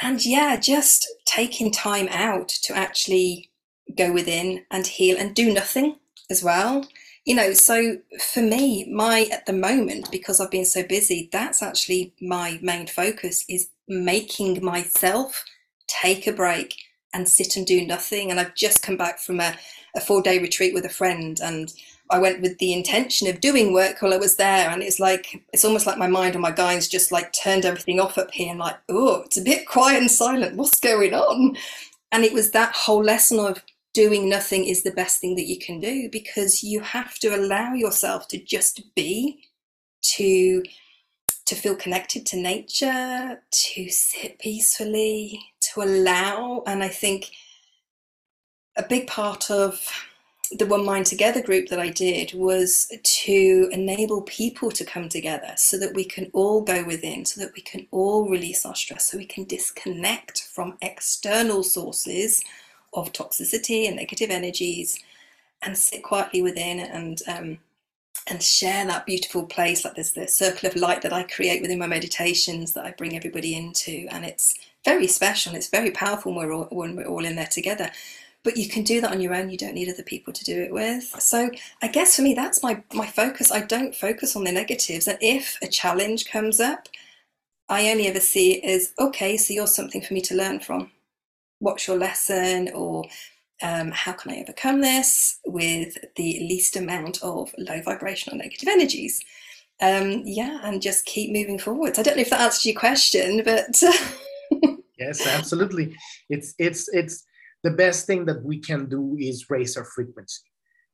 and 0.00 0.24
yeah, 0.24 0.56
just 0.56 1.08
taking 1.24 1.70
time 1.70 2.08
out 2.10 2.48
to 2.48 2.76
actually 2.76 3.50
go 3.96 4.12
within 4.12 4.64
and 4.70 4.86
heal 4.86 5.16
and 5.18 5.34
do 5.34 5.52
nothing 5.52 5.96
as 6.30 6.42
well. 6.42 6.84
You 7.24 7.36
know, 7.36 7.52
so 7.52 7.98
for 8.32 8.42
me, 8.42 8.90
my 8.92 9.28
at 9.30 9.46
the 9.46 9.52
moment, 9.52 10.10
because 10.10 10.40
I've 10.40 10.50
been 10.50 10.64
so 10.64 10.82
busy, 10.82 11.28
that's 11.32 11.62
actually 11.62 12.14
my 12.20 12.58
main 12.62 12.86
focus 12.86 13.44
is 13.48 13.68
making 13.88 14.64
myself 14.64 15.44
take 15.86 16.26
a 16.26 16.32
break 16.32 16.74
and 17.14 17.28
sit 17.28 17.56
and 17.56 17.66
do 17.66 17.86
nothing. 17.86 18.30
And 18.30 18.40
I've 18.40 18.56
just 18.56 18.82
come 18.82 18.96
back 18.96 19.20
from 19.20 19.38
a, 19.38 19.54
a 19.94 20.00
four 20.00 20.22
day 20.22 20.40
retreat 20.40 20.74
with 20.74 20.84
a 20.84 20.90
friend 20.90 21.38
and 21.40 21.72
I 22.10 22.18
went 22.18 22.42
with 22.42 22.58
the 22.58 22.74
intention 22.74 23.28
of 23.28 23.40
doing 23.40 23.72
work 23.72 24.02
while 24.02 24.12
I 24.12 24.18
was 24.18 24.36
there, 24.36 24.68
and 24.68 24.82
it's 24.82 25.00
like 25.00 25.42
it's 25.54 25.64
almost 25.64 25.86
like 25.86 25.96
my 25.96 26.08
mind 26.08 26.34
and 26.34 26.42
my 26.42 26.50
guides 26.50 26.86
just 26.86 27.10
like 27.10 27.32
turned 27.32 27.64
everything 27.64 28.00
off 28.00 28.18
up 28.18 28.30
here, 28.32 28.50
and 28.50 28.58
like, 28.58 28.76
oh, 28.90 29.22
it's 29.22 29.38
a 29.38 29.42
bit 29.42 29.66
quiet 29.66 29.98
and 30.00 30.10
silent. 30.10 30.56
What's 30.56 30.78
going 30.78 31.14
on? 31.14 31.56
and 32.12 32.24
it 32.24 32.32
was 32.32 32.50
that 32.50 32.74
whole 32.74 33.02
lesson 33.02 33.38
of 33.38 33.64
doing 33.94 34.28
nothing 34.28 34.64
is 34.64 34.82
the 34.82 34.92
best 34.92 35.20
thing 35.20 35.34
that 35.36 35.46
you 35.46 35.58
can 35.58 35.80
do 35.80 36.08
because 36.10 36.62
you 36.62 36.80
have 36.80 37.18
to 37.18 37.34
allow 37.36 37.74
yourself 37.74 38.28
to 38.28 38.38
just 38.38 38.94
be 38.94 39.42
to 40.02 40.62
to 41.44 41.54
feel 41.54 41.74
connected 41.74 42.24
to 42.24 42.36
nature 42.36 43.42
to 43.50 43.88
sit 43.90 44.38
peacefully 44.38 45.40
to 45.60 45.82
allow. 45.82 46.62
And 46.66 46.82
i 46.82 46.88
think 46.88 47.30
a 48.76 48.82
big 48.82 49.06
part 49.06 49.50
of 49.50 49.86
the 50.58 50.66
One 50.66 50.84
Mind 50.84 51.06
Together 51.06 51.42
group 51.42 51.68
that 51.68 51.80
I 51.80 51.88
did 51.88 52.34
was 52.34 52.92
to 53.02 53.68
enable 53.72 54.22
people 54.22 54.70
to 54.72 54.84
come 54.84 55.08
together 55.08 55.52
so 55.56 55.78
that 55.78 55.94
we 55.94 56.04
can 56.04 56.30
all 56.34 56.60
go 56.60 56.84
within, 56.84 57.24
so 57.24 57.40
that 57.40 57.54
we 57.54 57.62
can 57.62 57.86
all 57.90 58.28
release 58.28 58.66
our 58.66 58.74
stress, 58.74 59.10
so 59.10 59.16
we 59.16 59.24
can 59.24 59.44
disconnect 59.44 60.42
from 60.52 60.76
external 60.82 61.62
sources 61.62 62.42
of 62.94 63.12
toxicity 63.12 63.86
and 63.86 63.96
negative 63.96 64.30
energies 64.30 64.98
and 65.62 65.76
sit 65.76 66.02
quietly 66.02 66.42
within 66.42 66.80
and 66.80 67.22
um, 67.28 67.58
and 68.28 68.42
share 68.42 68.86
that 68.86 69.06
beautiful 69.06 69.44
place. 69.46 69.84
Like 69.84 69.94
there's 69.94 70.12
the 70.12 70.28
circle 70.28 70.68
of 70.68 70.76
light 70.76 71.02
that 71.02 71.12
I 71.12 71.24
create 71.24 71.62
within 71.62 71.78
my 71.78 71.86
meditations 71.86 72.72
that 72.72 72.84
I 72.84 72.92
bring 72.92 73.16
everybody 73.16 73.56
into 73.56 74.06
and 74.10 74.24
it's 74.24 74.54
very 74.84 75.06
special. 75.06 75.54
It's 75.54 75.68
very 75.68 75.90
powerful 75.90 76.34
when 76.34 76.46
we're 76.46 76.54
all, 76.54 76.68
when 76.70 76.96
we're 76.96 77.06
all 77.06 77.24
in 77.24 77.36
there 77.36 77.46
together. 77.46 77.90
But 78.44 78.56
you 78.56 78.68
can 78.68 78.82
do 78.82 79.00
that 79.00 79.12
on 79.12 79.20
your 79.20 79.34
own. 79.34 79.50
You 79.50 79.56
don't 79.56 79.74
need 79.74 79.88
other 79.88 80.02
people 80.02 80.32
to 80.32 80.44
do 80.44 80.60
it 80.60 80.72
with. 80.72 81.04
So 81.20 81.50
i 81.80 81.88
guess 81.88 82.16
for 82.16 82.22
me 82.22 82.34
that's 82.34 82.62
my 82.62 82.82
my 82.92 83.06
focus. 83.06 83.50
I 83.50 83.60
don't 83.62 83.94
focus 83.94 84.36
on 84.36 84.44
the 84.44 84.52
negatives. 84.52 85.08
And 85.08 85.18
if 85.20 85.58
a 85.62 85.68
challenge 85.68 86.26
comes 86.26 86.60
up 86.60 86.88
i 87.68 87.90
only 87.90 88.06
ever 88.06 88.20
see 88.20 88.54
it 88.54 88.64
as 88.64 88.92
okay 88.98 89.36
so 89.36 89.54
you're 89.54 89.66
something 89.66 90.02
for 90.02 90.14
me 90.14 90.20
to 90.20 90.34
learn 90.34 90.60
from 90.60 90.90
what's 91.62 91.86
your 91.86 91.96
lesson 91.96 92.68
or 92.74 93.04
um, 93.62 93.92
how 93.92 94.12
can 94.12 94.32
i 94.32 94.40
overcome 94.40 94.80
this 94.80 95.38
with 95.46 95.96
the 96.16 96.40
least 96.40 96.76
amount 96.76 97.22
of 97.22 97.54
low 97.56 97.80
vibrational 97.80 98.36
negative 98.36 98.68
energies? 98.68 99.20
Um, 99.80 100.22
yeah 100.24 100.60
and 100.64 100.82
just 100.82 101.06
keep 101.06 101.32
moving 101.32 101.58
forwards. 101.58 101.98
I 101.98 102.02
don't 102.02 102.16
know 102.16 102.22
if 102.22 102.30
that 102.30 102.40
answers 102.40 102.66
your 102.66 102.78
question 102.78 103.42
but 103.44 103.80
yes 104.98 105.26
absolutely. 105.26 105.96
It's 106.28 106.54
it's 106.58 106.88
it's 106.92 107.24
the 107.62 107.70
best 107.70 108.06
thing 108.06 108.24
that 108.26 108.42
we 108.42 108.58
can 108.58 108.88
do 108.88 109.16
is 109.18 109.48
raise 109.48 109.76
our 109.76 109.84
frequency. 109.84 110.42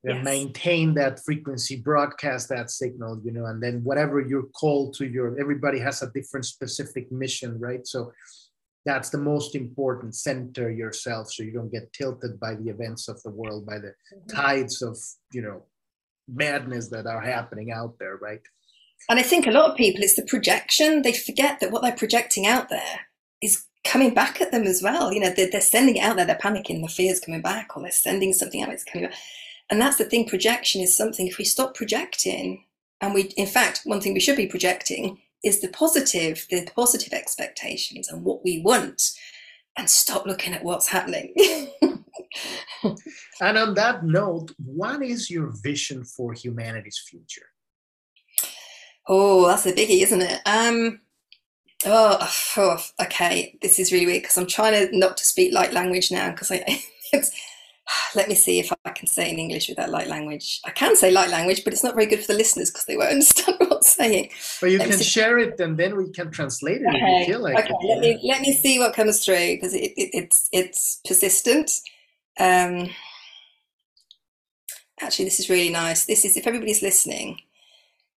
And 0.05 0.23
maintain 0.23 0.95
that 0.95 1.21
frequency 1.25 1.77
broadcast 1.77 2.49
that 2.51 2.71
signal 2.71 3.21
you 3.25 3.33
know 3.33 3.47
and 3.47 3.61
then 3.63 3.83
whatever 3.83 4.21
you're 4.21 4.51
called 4.61 4.95
to 4.95 5.07
your 5.07 5.39
everybody 5.41 5.79
has 5.81 6.03
a 6.03 6.11
different 6.13 6.45
specific 6.45 7.11
mission 7.11 7.59
right? 7.59 7.87
So 7.87 8.13
that's 8.89 9.11
the 9.11 9.19
most 9.19 9.55
important 9.55 10.15
center 10.15 10.71
yourself 10.71 11.31
so 11.31 11.43
you 11.43 11.53
don't 11.53 11.73
get 11.73 11.93
tilted 11.93 12.41
by 12.41 12.55
the 12.55 12.69
events 12.69 13.09
of 13.09 13.23
the 13.23 13.31
world 13.31 13.67
by 13.67 13.79
the 13.79 13.89
mm-hmm. 13.89 14.37
tides 14.37 14.83
of 14.83 14.97
you 15.33 15.43
know 15.43 15.63
madness 16.27 16.89
that 16.89 17.07
are 17.07 17.21
happening 17.21 17.71
out 17.71 17.95
there 17.99 18.17
right 18.17 18.41
and 19.09 19.19
i 19.19 19.23
think 19.23 19.47
a 19.47 19.51
lot 19.51 19.71
of 19.71 19.77
people 19.77 20.03
it's 20.03 20.17
the 20.17 20.23
projection 20.35 21.03
they 21.03 21.13
forget 21.13 21.61
that 21.61 21.71
what 21.71 21.83
they're 21.83 21.93
projecting 22.05 22.47
out 22.47 22.69
there 22.69 23.01
is 23.43 23.65
coming 23.89 24.13
back 24.13 24.41
at 24.41 24.51
them 24.53 24.65
as 24.65 24.83
well. 24.83 25.13
You 25.13 25.21
know, 25.21 25.31
they're, 25.31 25.51
they're 25.51 25.61
sending 25.61 25.97
it 25.97 26.01
out 26.01 26.17
there, 26.17 26.27
they're 26.27 26.37
panicking, 26.37 26.83
the 26.83 26.89
fear's 26.89 27.21
coming 27.21 27.41
back, 27.41 27.77
or 27.77 27.83
they're 27.83 27.91
sending 27.91 28.33
something 28.33 28.63
out, 28.63 28.69
it's 28.71 28.85
coming 28.85 29.09
back. 29.09 29.19
And 29.71 29.81
that's 29.81 29.97
the 29.97 30.05
thing, 30.05 30.29
projection 30.29 30.81
is 30.81 30.97
something, 30.97 31.27
if 31.27 31.39
we 31.39 31.45
stop 31.45 31.75
projecting, 31.75 32.65
and 33.01 33.15
we, 33.15 33.23
in 33.37 33.47
fact, 33.47 33.83
one 33.85 34.01
thing 34.01 34.13
we 34.13 34.21
should 34.21 34.37
be 34.37 34.47
projecting 34.47 35.19
is 35.45 35.61
the 35.61 35.69
positive, 35.69 36.47
the 36.51 36.69
positive 36.75 37.13
expectations 37.13 38.09
and 38.09 38.25
what 38.25 38.45
we 38.45 38.63
want, 38.63 39.11
and 39.77 39.89
stop 39.89 40.27
looking 40.27 40.53
at 40.53 40.65
what's 40.65 40.89
happening. 40.89 41.35
and 43.41 43.59
on 43.59 43.75
that 43.75 44.05
note, 44.05 44.53
what 44.65 45.03
is 45.03 45.31
your 45.31 45.53
vision 45.63 46.05
for 46.05 46.33
humanity's 46.33 47.03
future? 47.09 47.47
Oh, 49.07 49.47
that's 49.47 49.67
a 49.67 49.73
biggie, 49.73 50.03
isn't 50.03 50.23
it? 50.23 50.41
Um, 50.45 51.01
Oh, 51.85 52.19
oh, 52.57 52.85
okay. 53.01 53.57
This 53.63 53.79
is 53.79 53.93
really 53.93 54.07
weird 54.07 54.23
because 54.23 54.37
I'm 54.37 54.47
trying 54.47 54.73
to 54.73 54.99
not 54.99 55.17
to 55.19 55.27
speak 55.27 55.53
light 55.53 55.73
language 55.73 56.11
now 56.11 56.31
because 56.31 56.51
I. 56.51 56.83
let 58.15 58.29
me 58.29 58.35
see 58.35 58.59
if 58.59 58.73
I 58.85 58.91
can 58.91 59.07
say 59.07 59.31
in 59.31 59.39
English 59.39 59.69
with 59.69 59.77
that 59.77 59.91
light 59.91 60.09
language. 60.09 60.61
I 60.65 60.71
can 60.71 60.97
say 60.97 61.11
light 61.11 61.31
language, 61.31 61.65
but 61.65 61.73
it's 61.73 61.85
not 61.85 61.95
very 61.95 62.07
good 62.07 62.21
for 62.21 62.33
the 62.33 62.39
listeners 62.39 62.71
because 62.71 62.85
they 62.85 62.97
won't 62.97 63.11
understand 63.13 63.57
what 63.59 63.73
I'm 63.73 63.83
saying. 63.83 64.31
But 64.61 64.71
you 64.71 64.79
let 64.79 64.91
can 64.91 65.01
share 65.01 65.39
it, 65.39 65.59
and 65.61 65.77
then 65.77 65.97
we 65.97 66.11
can 66.11 66.31
translate 66.31 66.83
it 66.83 66.89
okay. 66.89 66.99
if 66.99 67.29
you 67.29 67.35
feel 67.35 67.43
like 67.43 67.59
okay. 67.59 67.75
it. 67.81 67.89
Let 67.89 68.01
me 68.01 68.21
let 68.25 68.41
me 68.41 68.53
see 68.53 68.79
what 68.79 68.95
comes 68.95 69.25
through 69.25 69.55
because 69.55 69.75
it, 69.75 69.93
it, 69.97 70.11
it's 70.13 70.49
it's 70.53 71.01
persistent. 71.07 71.71
Um, 72.39 72.91
actually, 75.01 75.25
this 75.27 75.41
is 75.41 75.51
really 75.51 75.71
nice. 75.71 76.05
This 76.05 76.25
is 76.25 76.37
if 76.37 76.47
everybody's 76.47 76.83
listening 76.83 77.41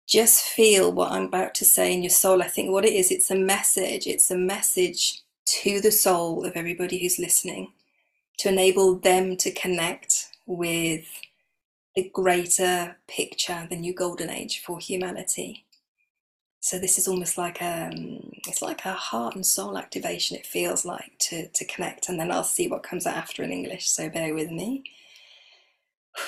just 0.07 0.43
feel 0.43 0.91
what 0.91 1.11
I'm 1.11 1.25
about 1.25 1.53
to 1.53 1.65
say 1.65 1.93
in 1.93 2.01
your 2.01 2.09
soul. 2.09 2.41
I 2.41 2.47
think 2.47 2.71
what 2.71 2.83
it 2.83 2.93
is, 2.93 3.11
it's 3.11 3.29
a 3.29 3.35
message. 3.35 4.07
It's 4.07 4.31
a 4.31 4.35
message 4.35 5.21
to 5.45 5.79
the 5.81 5.91
soul 5.91 6.45
of 6.45 6.53
everybody 6.55 6.97
who's 6.97 7.19
listening 7.19 7.71
to 8.39 8.49
enable 8.49 8.95
them 8.95 9.37
to 9.37 9.51
connect 9.51 10.29
with 10.45 11.05
the 11.95 12.09
greater 12.13 12.95
picture, 13.07 13.67
the 13.69 13.75
new 13.75 13.93
golden 13.93 14.29
age 14.29 14.61
for 14.65 14.79
humanity. 14.79 15.65
So 16.61 16.79
this 16.79 16.97
is 16.97 17.07
almost 17.07 17.37
like 17.37 17.61
a, 17.61 17.89
um, 17.93 18.31
it's 18.47 18.61
like 18.61 18.85
a 18.85 18.93
heart 18.93 19.35
and 19.35 19.45
soul 19.45 19.77
activation. 19.77 20.37
It 20.37 20.45
feels 20.45 20.85
like 20.85 21.11
to 21.19 21.47
to 21.47 21.65
connect, 21.65 22.09
and 22.09 22.19
then 22.19 22.31
I'll 22.31 22.43
see 22.43 22.67
what 22.67 22.83
comes 22.83 23.05
out 23.05 23.15
after 23.15 23.43
in 23.43 23.51
English. 23.51 23.89
So 23.89 24.09
bear 24.09 24.33
with 24.33 24.49
me. 24.51 24.83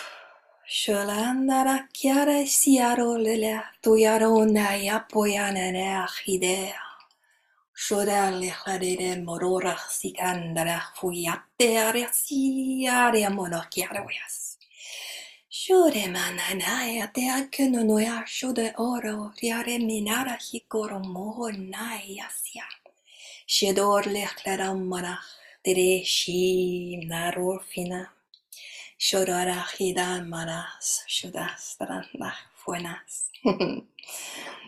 Sodallehdiden 7.88 9.26
mororahsikandara 9.26 10.82
fuiatteariasia 11.00 13.12
de 13.14 13.30
monokiarojas. 13.30 14.58
Shuremananaja 15.50 17.08
te 17.14 17.22
noja 17.70 18.24
shude 18.28 18.74
oro 18.78 19.32
riare 19.42 19.80
minara 19.80 20.38
hikoro 20.38 21.00
mohonajasia. 21.00 22.66
Shedor 23.48 24.06
lehklarammanah 24.06 25.20
tere 25.64 26.04
shim 26.06 27.08
narorfina. 27.10 28.08
Shodorahidamanas 29.00 31.04
shudastaranah 31.08 32.36
fuenas. 32.62 33.32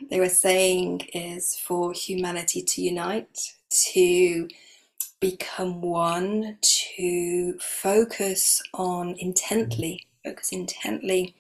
they 0.10 0.20
were 0.20 0.30
saying 0.30 1.02
is 1.14 1.56
for 1.56 1.94
humanity 1.94 2.62
to 2.62 2.82
unite, 2.82 3.54
to 3.70 4.48
become 5.20 5.82
one, 5.82 6.58
to 6.62 7.58
focus 7.60 8.62
on 8.74 9.16
intently, 9.18 10.06
focus 10.24 10.52
intently 10.52 11.36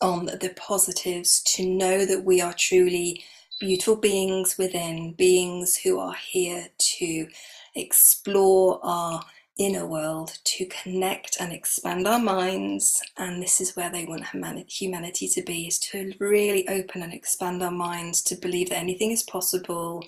on 0.00 0.26
the 0.26 0.52
positives, 0.56 1.42
to 1.42 1.66
know 1.66 2.04
that 2.04 2.24
we 2.24 2.40
are 2.40 2.54
truly 2.54 3.22
beautiful 3.58 3.96
beings 3.96 4.56
within, 4.58 5.12
beings 5.12 5.76
who 5.76 5.98
are 5.98 6.14
here 6.14 6.68
to 6.78 7.28
explore 7.74 8.80
our 8.82 9.22
inner 9.60 9.86
world 9.86 10.38
to 10.42 10.64
connect 10.66 11.36
and 11.38 11.52
expand 11.52 12.08
our 12.08 12.18
minds 12.18 13.02
and 13.18 13.42
this 13.42 13.60
is 13.60 13.76
where 13.76 13.90
they 13.90 14.06
want 14.06 14.24
humanity 14.70 15.28
to 15.28 15.42
be 15.42 15.66
is 15.66 15.78
to 15.78 16.14
really 16.18 16.66
open 16.68 17.02
and 17.02 17.12
expand 17.12 17.62
our 17.62 17.70
minds 17.70 18.22
to 18.22 18.34
believe 18.36 18.70
that 18.70 18.78
anything 18.78 19.10
is 19.10 19.22
possible 19.22 20.02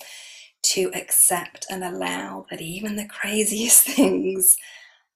to 0.63 0.91
accept 0.95 1.67
and 1.69 1.85
allow 1.85 2.47
that 2.51 2.63
even 2.63 2.97
the 2.97 3.07
craziest 3.07 3.83
things 3.87 4.57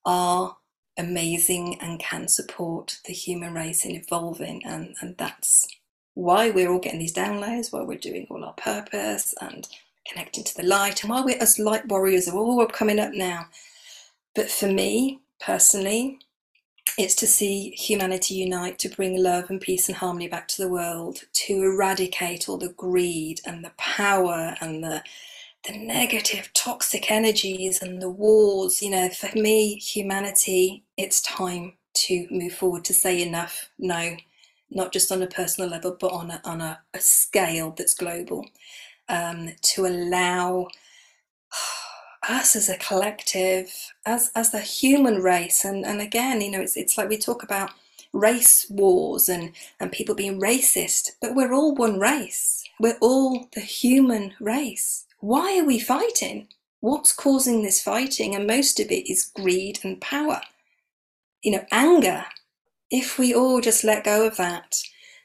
are 0.04 0.54
amazing 0.98 1.80
and 1.80 1.98
can 1.98 2.28
support 2.28 2.98
the 3.06 3.14
human 3.14 3.54
race 3.54 3.86
in 3.86 3.92
evolving 3.92 4.62
and, 4.66 4.94
and 5.00 5.16
that's 5.16 5.66
why 6.12 6.50
we're 6.50 6.70
all 6.70 6.78
getting 6.78 6.98
these 6.98 7.14
downloads 7.14 7.72
why 7.72 7.80
we're 7.80 7.96
doing 7.96 8.26
all 8.28 8.44
our 8.44 8.54
purpose 8.54 9.34
and 9.40 9.66
connecting 10.06 10.44
to 10.44 10.54
the 10.56 10.62
light 10.62 11.02
and 11.02 11.10
why 11.10 11.22
we're 11.22 11.40
as 11.40 11.58
light 11.58 11.88
warriors 11.88 12.28
are 12.28 12.36
all 12.36 12.66
coming 12.66 12.98
up 12.98 13.14
now 13.14 13.46
but 14.36 14.50
for 14.50 14.68
me 14.68 15.20
personally, 15.40 16.20
it's 16.98 17.16
to 17.16 17.26
see 17.26 17.70
humanity 17.70 18.34
unite, 18.34 18.78
to 18.80 18.88
bring 18.88 19.20
love 19.22 19.50
and 19.50 19.60
peace 19.60 19.88
and 19.88 19.96
harmony 19.96 20.28
back 20.28 20.46
to 20.48 20.62
the 20.62 20.68
world, 20.68 21.20
to 21.32 21.64
eradicate 21.64 22.48
all 22.48 22.58
the 22.58 22.68
greed 22.68 23.40
and 23.44 23.64
the 23.64 23.72
power 23.76 24.56
and 24.60 24.84
the 24.84 25.02
the 25.66 25.76
negative 25.76 26.50
toxic 26.54 27.10
energies 27.10 27.82
and 27.82 28.00
the 28.00 28.08
wars 28.08 28.80
you 28.80 28.88
know 28.88 29.08
for 29.08 29.28
me 29.36 29.74
humanity 29.74 30.84
it's 30.96 31.20
time 31.22 31.72
to 31.92 32.28
move 32.30 32.52
forward 32.52 32.84
to 32.84 32.94
say 32.94 33.20
enough 33.20 33.68
no 33.76 34.16
not 34.70 34.92
just 34.92 35.12
on 35.12 35.22
a 35.22 35.26
personal 35.26 35.70
level 35.70 35.96
but 35.98 36.12
on 36.12 36.30
a, 36.30 36.40
on 36.44 36.60
a, 36.60 36.78
a 36.94 37.00
scale 37.00 37.74
that's 37.76 37.94
global. 37.94 38.46
Um, 39.08 39.50
to 39.62 39.86
allow 39.86 40.66
us 42.28 42.56
as 42.56 42.68
a 42.68 42.78
collective, 42.78 43.92
as 44.04 44.30
as 44.34 44.50
the 44.50 44.60
human 44.60 45.22
race, 45.22 45.64
and 45.64 45.84
and 45.84 46.00
again, 46.00 46.40
you 46.40 46.50
know, 46.50 46.60
it's 46.60 46.76
it's 46.76 46.98
like 46.98 47.08
we 47.08 47.18
talk 47.18 47.42
about 47.42 47.70
race 48.12 48.66
wars 48.70 49.28
and 49.28 49.52
and 49.80 49.92
people 49.92 50.14
being 50.14 50.40
racist, 50.40 51.12
but 51.20 51.34
we're 51.34 51.52
all 51.52 51.74
one 51.74 51.98
race. 51.98 52.64
We're 52.80 52.98
all 53.00 53.48
the 53.54 53.60
human 53.60 54.34
race. 54.40 55.06
Why 55.20 55.58
are 55.58 55.64
we 55.64 55.78
fighting? 55.78 56.48
What's 56.80 57.12
causing 57.12 57.62
this 57.62 57.82
fighting? 57.82 58.34
And 58.34 58.46
most 58.46 58.78
of 58.80 58.90
it 58.90 59.10
is 59.10 59.24
greed 59.34 59.80
and 59.82 60.00
power. 60.00 60.42
You 61.42 61.52
know, 61.52 61.66
anger. 61.70 62.26
If 62.90 63.18
we 63.18 63.34
all 63.34 63.60
just 63.60 63.82
let 63.82 64.04
go 64.04 64.26
of 64.26 64.36
that, 64.36 64.80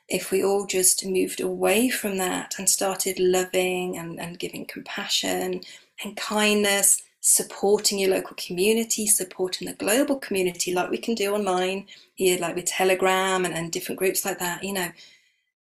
if 0.08 0.32
we 0.32 0.44
all 0.44 0.66
just 0.66 1.06
moved 1.06 1.40
away 1.40 1.90
from 1.90 2.18
that 2.18 2.56
and 2.58 2.70
started 2.70 3.20
loving 3.20 3.98
and, 3.98 4.20
and 4.20 4.40
giving 4.40 4.66
compassion 4.66 5.62
and 6.04 6.18
kindness, 6.18 7.02
supporting 7.22 8.00
your 8.00 8.10
local 8.10 8.36
community, 8.36 9.06
supporting 9.06 9.68
the 9.68 9.76
global 9.76 10.18
community, 10.18 10.74
like 10.74 10.90
we 10.90 10.98
can 10.98 11.16
do 11.16 11.34
online 11.34 11.86
here, 12.16 12.40
like 12.40 12.56
with 12.56 12.66
Telegram 12.66 13.46
and, 13.46 13.54
and 13.54 13.72
different 13.72 14.00
groups 14.00 14.26
like 14.26 14.40
that, 14.40 14.64
you 14.64 14.74
know, 14.74 14.90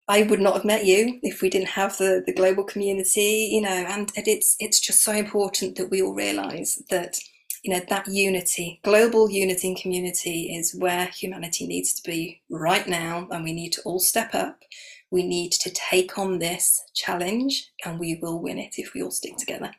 I 0.07 0.23
would 0.23 0.39
not 0.39 0.55
have 0.55 0.65
met 0.65 0.85
you 0.85 1.19
if 1.21 1.41
we 1.41 1.49
didn't 1.51 1.67
have 1.67 1.97
the, 1.97 2.23
the 2.25 2.33
global 2.33 2.63
community, 2.63 3.49
you 3.51 3.61
know, 3.61 3.69
and 3.69 4.11
it's 4.15 4.55
it's 4.59 4.79
just 4.79 5.01
so 5.03 5.11
important 5.11 5.75
that 5.75 5.91
we 5.91 6.01
all 6.01 6.15
realize 6.15 6.81
that, 6.89 7.19
you 7.63 7.71
know, 7.71 7.81
that 7.89 8.07
unity, 8.07 8.79
global 8.83 9.29
unity 9.29 9.67
and 9.67 9.77
community 9.77 10.55
is 10.55 10.73
where 10.73 11.05
humanity 11.07 11.67
needs 11.67 11.93
to 11.93 12.09
be 12.09 12.41
right 12.49 12.87
now, 12.87 13.27
and 13.29 13.43
we 13.43 13.53
need 13.53 13.73
to 13.73 13.81
all 13.83 13.99
step 13.99 14.33
up. 14.33 14.63
We 15.11 15.23
need 15.23 15.51
to 15.53 15.69
take 15.69 16.17
on 16.17 16.39
this 16.39 16.81
challenge, 16.95 17.69
and 17.85 17.99
we 17.99 18.15
will 18.19 18.39
win 18.39 18.57
it 18.57 18.75
if 18.77 18.93
we 18.95 19.03
all 19.03 19.11
stick 19.11 19.37
together 19.37 19.75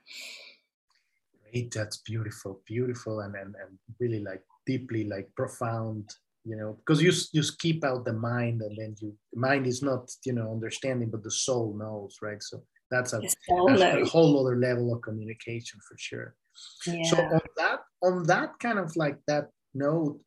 great 1.53 1.73
that's 1.73 1.99
beautiful 1.99 2.61
beautiful 2.67 3.21
and, 3.21 3.35
and 3.35 3.55
and 3.63 3.79
really 3.99 4.21
like 4.21 4.43
deeply 4.67 5.05
like 5.09 5.29
profound 5.37 6.09
you 6.45 6.57
know 6.57 6.77
because 6.81 7.03
you 7.03 7.13
you 7.33 7.43
keep 7.59 7.85
out 7.85 8.05
the 8.05 8.13
mind 8.13 8.63
and 8.63 8.77
then 8.79 8.95
you 9.01 9.15
the 9.33 9.41
mind 9.41 9.67
is 9.67 9.83
not 9.83 10.11
you 10.25 10.33
know 10.33 10.51
understanding 10.51 11.11
but 11.11 11.23
the 11.23 11.31
soul 11.31 11.77
knows 11.79 12.17
right? 12.23 12.43
So 12.43 12.63
that's 12.91 13.13
a, 13.13 13.21
that's 13.21 13.83
a 13.83 14.05
whole 14.05 14.41
other 14.41 14.57
level 14.57 14.93
of 14.93 15.03
communication 15.03 15.79
for 15.87 15.97
sure. 15.97 16.35
Yeah. 16.87 17.05
so 17.05 17.17
on 17.19 17.41
that 17.57 17.79
on 18.03 18.27
that 18.27 18.59
kind 18.59 18.79
of 18.79 18.95
like 18.97 19.19
that 19.27 19.49
note 19.75 20.21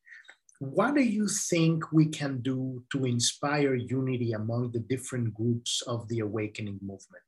what 0.60 0.96
do 0.96 1.02
you 1.02 1.28
think 1.28 1.92
we 1.92 2.06
can 2.06 2.42
do 2.42 2.82
to 2.92 3.06
inspire 3.06 3.76
unity 3.76 4.32
among 4.32 4.72
the 4.72 4.80
different 4.80 5.34
groups 5.34 5.82
of 5.88 6.08
the 6.08 6.20
awakening 6.20 6.80
movement 6.82 7.28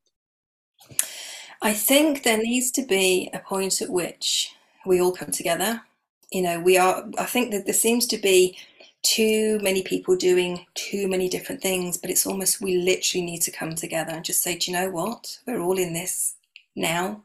I 1.66 1.72
think 1.72 2.22
there 2.22 2.38
needs 2.38 2.70
to 2.72 2.82
be 2.86 3.28
a 3.34 3.40
point 3.40 3.82
at 3.82 3.90
which 3.90 4.54
we 4.86 5.00
all 5.00 5.10
come 5.10 5.32
together. 5.32 5.82
You 6.30 6.42
know, 6.42 6.60
we 6.60 6.78
are, 6.78 7.04
I 7.18 7.24
think 7.24 7.50
that 7.50 7.64
there 7.64 7.74
seems 7.74 8.06
to 8.06 8.18
be 8.18 8.56
too 9.02 9.58
many 9.60 9.82
people 9.82 10.14
doing 10.14 10.64
too 10.74 11.08
many 11.08 11.28
different 11.28 11.60
things, 11.60 11.98
but 11.98 12.08
it's 12.08 12.24
almost 12.24 12.60
we 12.60 12.76
literally 12.76 13.26
need 13.26 13.42
to 13.42 13.50
come 13.50 13.74
together 13.74 14.12
and 14.12 14.24
just 14.24 14.42
say, 14.42 14.56
do 14.56 14.70
you 14.70 14.78
know 14.78 14.90
what? 14.90 15.40
We're 15.44 15.60
all 15.60 15.76
in 15.76 15.92
this 15.92 16.36
now. 16.76 17.24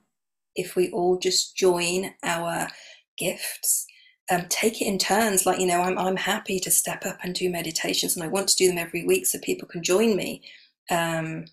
If 0.55 0.75
we 0.75 0.89
all 0.89 1.19
just 1.19 1.55
join 1.55 2.15
our 2.23 2.67
gifts, 3.19 3.85
um, 4.31 4.45
take 4.49 4.81
it 4.81 4.85
in 4.85 4.97
turns. 4.97 5.45
Like, 5.45 5.59
you 5.59 5.67
know, 5.67 5.81
I'm, 5.81 5.99
I'm 5.99 6.17
happy 6.17 6.59
to 6.61 6.71
step 6.71 7.05
up 7.05 7.19
and 7.21 7.35
do 7.35 7.47
meditations 7.47 8.15
and 8.15 8.23
I 8.23 8.27
want 8.27 8.47
to 8.49 8.55
do 8.55 8.69
them 8.69 8.79
every 8.79 9.05
week 9.05 9.27
so 9.27 9.37
people 9.37 9.67
can 9.67 9.83
join 9.83 10.15
me. 10.15 10.41
Um, 10.89 11.45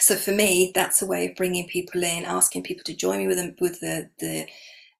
so 0.00 0.16
for 0.16 0.32
me, 0.32 0.72
that's 0.74 1.02
a 1.02 1.06
way 1.06 1.26
of 1.26 1.36
bringing 1.36 1.66
people 1.66 2.02
in, 2.02 2.24
asking 2.24 2.62
people 2.62 2.84
to 2.84 2.94
join 2.94 3.18
me 3.18 3.26
with 3.26 3.36
them 3.36 3.54
with 3.60 3.80
the 3.80 4.10
the. 4.18 4.46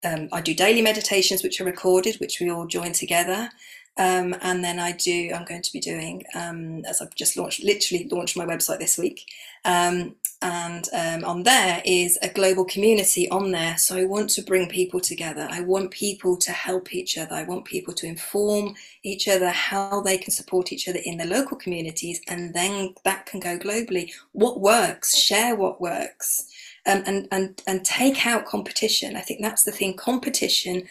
Um, 0.04 0.28
I 0.32 0.40
do 0.40 0.54
daily 0.54 0.80
meditations, 0.80 1.42
which 1.42 1.60
are 1.60 1.64
recorded, 1.64 2.16
which 2.20 2.38
we 2.38 2.50
all 2.50 2.66
join 2.66 2.92
together. 2.92 3.50
Um, 3.96 4.36
and 4.42 4.62
then 4.62 4.78
I 4.78 4.92
do, 4.92 5.32
I'm 5.34 5.44
going 5.44 5.62
to 5.62 5.72
be 5.72 5.80
doing, 5.80 6.22
um, 6.32 6.84
as 6.84 7.02
I've 7.02 7.14
just 7.16 7.36
launched, 7.36 7.64
literally 7.64 8.08
launched 8.08 8.36
my 8.36 8.46
website 8.46 8.78
this 8.78 8.96
week. 8.96 9.24
Um, 9.64 10.14
and 10.40 10.88
um, 10.92 11.24
on 11.24 11.42
there 11.42 11.82
is 11.84 12.16
a 12.22 12.28
global 12.28 12.64
community 12.64 13.28
on 13.30 13.50
there. 13.50 13.76
So 13.76 13.96
I 13.96 14.04
want 14.04 14.30
to 14.30 14.42
bring 14.42 14.68
people 14.68 15.00
together. 15.00 15.48
I 15.50 15.62
want 15.62 15.90
people 15.90 16.36
to 16.36 16.52
help 16.52 16.94
each 16.94 17.18
other. 17.18 17.34
I 17.34 17.42
want 17.42 17.64
people 17.64 17.92
to 17.94 18.06
inform 18.06 18.76
each 19.02 19.26
other 19.26 19.48
how 19.48 20.00
they 20.00 20.16
can 20.16 20.30
support 20.30 20.72
each 20.72 20.88
other 20.88 21.00
in 21.04 21.16
their 21.16 21.26
local 21.26 21.56
communities. 21.56 22.20
And 22.28 22.54
then 22.54 22.94
that 23.04 23.26
can 23.26 23.40
go 23.40 23.58
globally. 23.58 24.12
What 24.30 24.60
works? 24.60 25.16
Share 25.16 25.56
what 25.56 25.80
works. 25.80 26.46
Um, 26.86 27.02
and, 27.06 27.26
and, 27.32 27.60
and 27.66 27.84
take 27.84 28.24
out 28.24 28.46
competition. 28.46 29.16
I 29.16 29.22
think 29.22 29.42
that's 29.42 29.64
the 29.64 29.72
thing 29.72 29.96
competition 29.96 30.84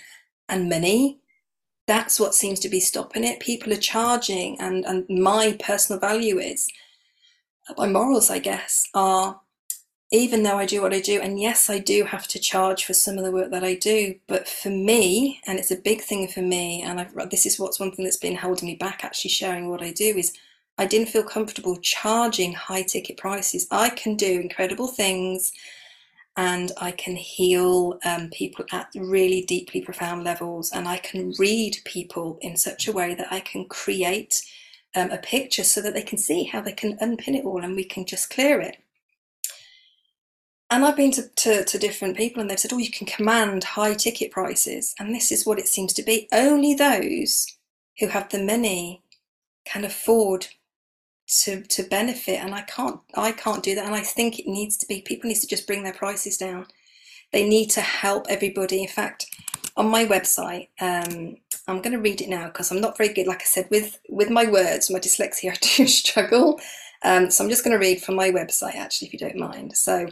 and 0.50 0.70
money 0.70 1.20
that's 1.88 2.20
what 2.20 2.36
seems 2.36 2.60
to 2.60 2.70
be 2.70 2.82
stopping 2.82 3.24
it. 3.24 3.40
People 3.40 3.72
are 3.72 3.78
charging, 3.78 4.60
and, 4.60 4.84
and 4.86 5.06
my 5.08 5.56
personal 5.58 6.00
value 6.02 6.38
is 6.38 6.68
my 7.78 7.88
morals, 7.88 8.30
I 8.30 8.40
guess, 8.40 8.88
are 8.94 9.42
even 10.12 10.44
though 10.44 10.58
I 10.58 10.66
do 10.66 10.82
what 10.82 10.94
I 10.94 11.02
do, 11.02 11.20
and 11.20 11.40
yes, 11.40 11.70
I 11.70 11.80
do 11.80 12.06
have 12.06 12.28
to 12.30 12.40
charge 12.40 12.86
for 12.86 12.94
some 12.94 13.18
of 13.18 13.26
the 13.26 13.32
work 13.32 13.52
that 13.52 13.66
I 13.66 13.76
do, 13.76 14.16
but 14.28 14.48
for 14.48 14.70
me, 14.70 15.42
and 15.46 15.60
it's 15.60 15.72
a 15.72 15.82
big 15.82 16.02
thing 16.02 16.30
for 16.30 16.42
me, 16.42 16.82
and 16.82 17.02
I've, 17.02 17.30
this 17.30 17.46
is 17.46 17.60
what's 17.60 17.80
one 17.80 17.92
thing 17.92 18.06
that's 18.06 18.16
been 18.18 18.38
holding 18.38 18.70
me 18.70 18.76
back 18.76 19.04
actually 19.04 19.32
sharing 19.32 19.70
what 19.70 19.82
I 19.82 19.92
do 19.92 20.06
is 20.06 20.32
I 20.78 20.86
didn't 20.86 21.10
feel 21.10 21.24
comfortable 21.24 21.76
charging 21.78 22.54
high 22.54 22.84
ticket 22.84 23.18
prices. 23.18 23.68
I 23.70 23.90
can 23.90 24.16
do 24.16 24.40
incredible 24.40 24.88
things 24.88 25.52
and 26.38 26.72
I 26.78 26.92
can 26.92 27.16
heal 27.16 28.00
um, 28.06 28.30
people 28.30 28.64
at 28.72 28.90
really 28.96 29.42
deeply 29.42 29.82
profound 29.82 30.24
levels, 30.24 30.72
and 30.72 30.88
I 30.88 31.00
can 31.00 31.34
read 31.40 31.80
people 31.84 32.38
in 32.42 32.56
such 32.56 32.88
a 32.88 32.92
way 32.92 33.16
that 33.16 33.34
I 33.34 33.40
can 33.40 33.66
create 33.66 34.42
um, 34.98 35.12
a 35.12 35.18
picture 35.18 35.64
so 35.64 35.82
that 35.82 35.94
they 35.94 36.02
can 36.02 36.18
see 36.18 36.44
how 36.44 36.62
they 36.62 36.72
can 36.74 36.98
unpin 37.00 37.36
it 37.36 37.46
all 37.46 37.64
and 37.64 37.76
we 37.76 37.84
can 37.84 38.06
just 38.06 38.30
clear 38.30 38.60
it. 38.60 38.78
And 40.70 40.84
I've 40.84 40.98
been 40.98 41.12
to, 41.12 41.30
to, 41.30 41.64
to 41.64 41.78
different 41.78 42.18
people 42.18 42.42
and 42.42 42.50
they've 42.50 42.60
said, 42.60 42.74
oh, 42.74 42.78
you 42.78 42.92
can 42.92 43.08
command 43.08 43.64
high 43.64 43.94
ticket 43.94 44.32
prices. 44.32 44.94
And 45.00 45.16
this 45.16 45.32
is 45.32 45.46
what 45.46 45.60
it 45.60 45.68
seems 45.68 45.94
to 45.94 46.04
be. 46.04 46.28
Only 46.34 46.74
those 46.74 47.46
who 48.00 48.08
have 48.08 48.30
the 48.30 48.44
money 48.44 49.02
can 49.66 49.86
afford 49.86 50.48
to 51.28 51.62
to 51.64 51.84
benefit 51.84 52.40
and 52.40 52.56
i 52.56 52.62
can't 52.62 53.02
i 53.16 53.32
can't 53.34 53.64
do 53.64 53.76
that 53.76 53.86
and 53.86 53.96
i 53.96 54.02
think 54.02 54.40
it 54.40 54.48
needs 54.48 54.78
to 54.78 54.86
be 54.88 55.02
people 55.02 55.28
need 55.28 55.36
to 55.36 55.48
just 55.48 55.68
bring 55.68 55.84
their 55.84 55.94
prices 55.94 56.38
down 56.38 56.66
they 57.34 57.48
need 57.48 57.70
to 57.70 57.82
help 57.82 58.26
everybody 58.30 58.82
in 58.82 58.88
fact 58.88 59.26
on 59.78 59.90
my 59.90 60.06
website 60.06 60.68
um, 60.82 61.38
i'm 61.68 61.82
going 61.82 61.94
to 61.94 62.02
read 62.02 62.22
it 62.22 62.30
now 62.30 62.48
because 62.48 62.72
i'm 62.72 62.82
not 62.82 62.98
very 62.98 63.14
good 63.14 63.28
like 63.28 63.42
i 63.42 63.46
said 63.46 63.68
with 63.72 64.00
with 64.10 64.30
my 64.30 64.46
words 64.46 64.90
my 64.90 65.00
dyslexia 65.00 65.52
i 65.54 65.78
do 65.78 65.88
struggle. 65.88 66.60
Um, 67.04 67.30
so 67.30 67.44
i'm 67.44 67.50
just 67.50 67.64
going 67.64 67.80
to 67.80 67.86
read 67.86 68.02
from 68.02 68.16
my 68.16 68.32
website 68.32 68.76
actually 68.76 69.08
if 69.08 69.14
you 69.14 69.20
don't 69.20 69.38
mind. 69.38 69.78
So 69.78 70.10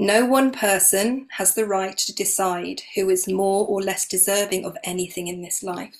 no 0.00 0.24
one 0.24 0.52
person 0.52 1.26
has 1.32 1.54
the 1.54 1.66
right 1.66 1.98
to 1.98 2.14
decide 2.14 2.82
who 2.94 3.10
is 3.10 3.26
more 3.26 3.66
or 3.66 3.82
less 3.82 4.06
deserving 4.06 4.64
of 4.64 4.76
anything 4.84 5.26
in 5.26 5.42
this 5.42 5.60
life. 5.60 5.96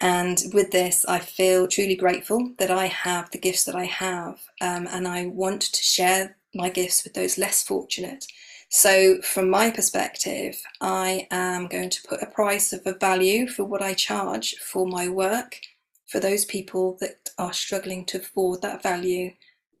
And 0.00 0.42
with 0.54 0.70
this, 0.70 1.04
I 1.04 1.18
feel 1.18 1.68
truly 1.68 1.94
grateful 1.94 2.52
that 2.58 2.70
I 2.70 2.86
have 2.86 3.30
the 3.30 3.38
gifts 3.38 3.64
that 3.64 3.76
I 3.76 3.84
have, 3.84 4.40
um, 4.62 4.88
and 4.90 5.06
I 5.06 5.26
want 5.26 5.60
to 5.60 5.82
share 5.82 6.38
my 6.54 6.70
gifts 6.70 7.04
with 7.04 7.12
those 7.12 7.36
less 7.36 7.62
fortunate. 7.62 8.24
So, 8.72 9.20
from 9.22 9.50
my 9.50 9.68
perspective, 9.72 10.62
I 10.80 11.26
am 11.32 11.66
going 11.66 11.90
to 11.90 12.02
put 12.08 12.22
a 12.22 12.26
price 12.26 12.72
of 12.72 12.82
a 12.86 12.94
value 12.94 13.48
for 13.48 13.64
what 13.64 13.82
I 13.82 13.94
charge 13.94 14.54
for 14.58 14.86
my 14.86 15.08
work. 15.08 15.60
For 16.06 16.20
those 16.20 16.44
people 16.44 16.96
that 17.00 17.30
are 17.36 17.52
struggling 17.52 18.04
to 18.06 18.18
afford 18.18 18.62
that 18.62 18.80
value, 18.80 19.32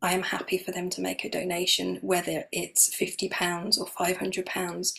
I 0.02 0.12
am 0.12 0.22
happy 0.22 0.58
for 0.58 0.72
them 0.72 0.90
to 0.90 1.00
make 1.00 1.24
a 1.24 1.30
donation, 1.30 2.00
whether 2.02 2.46
it's 2.50 2.90
£50 2.90 3.78
or 3.78 3.86
£500. 3.86 4.92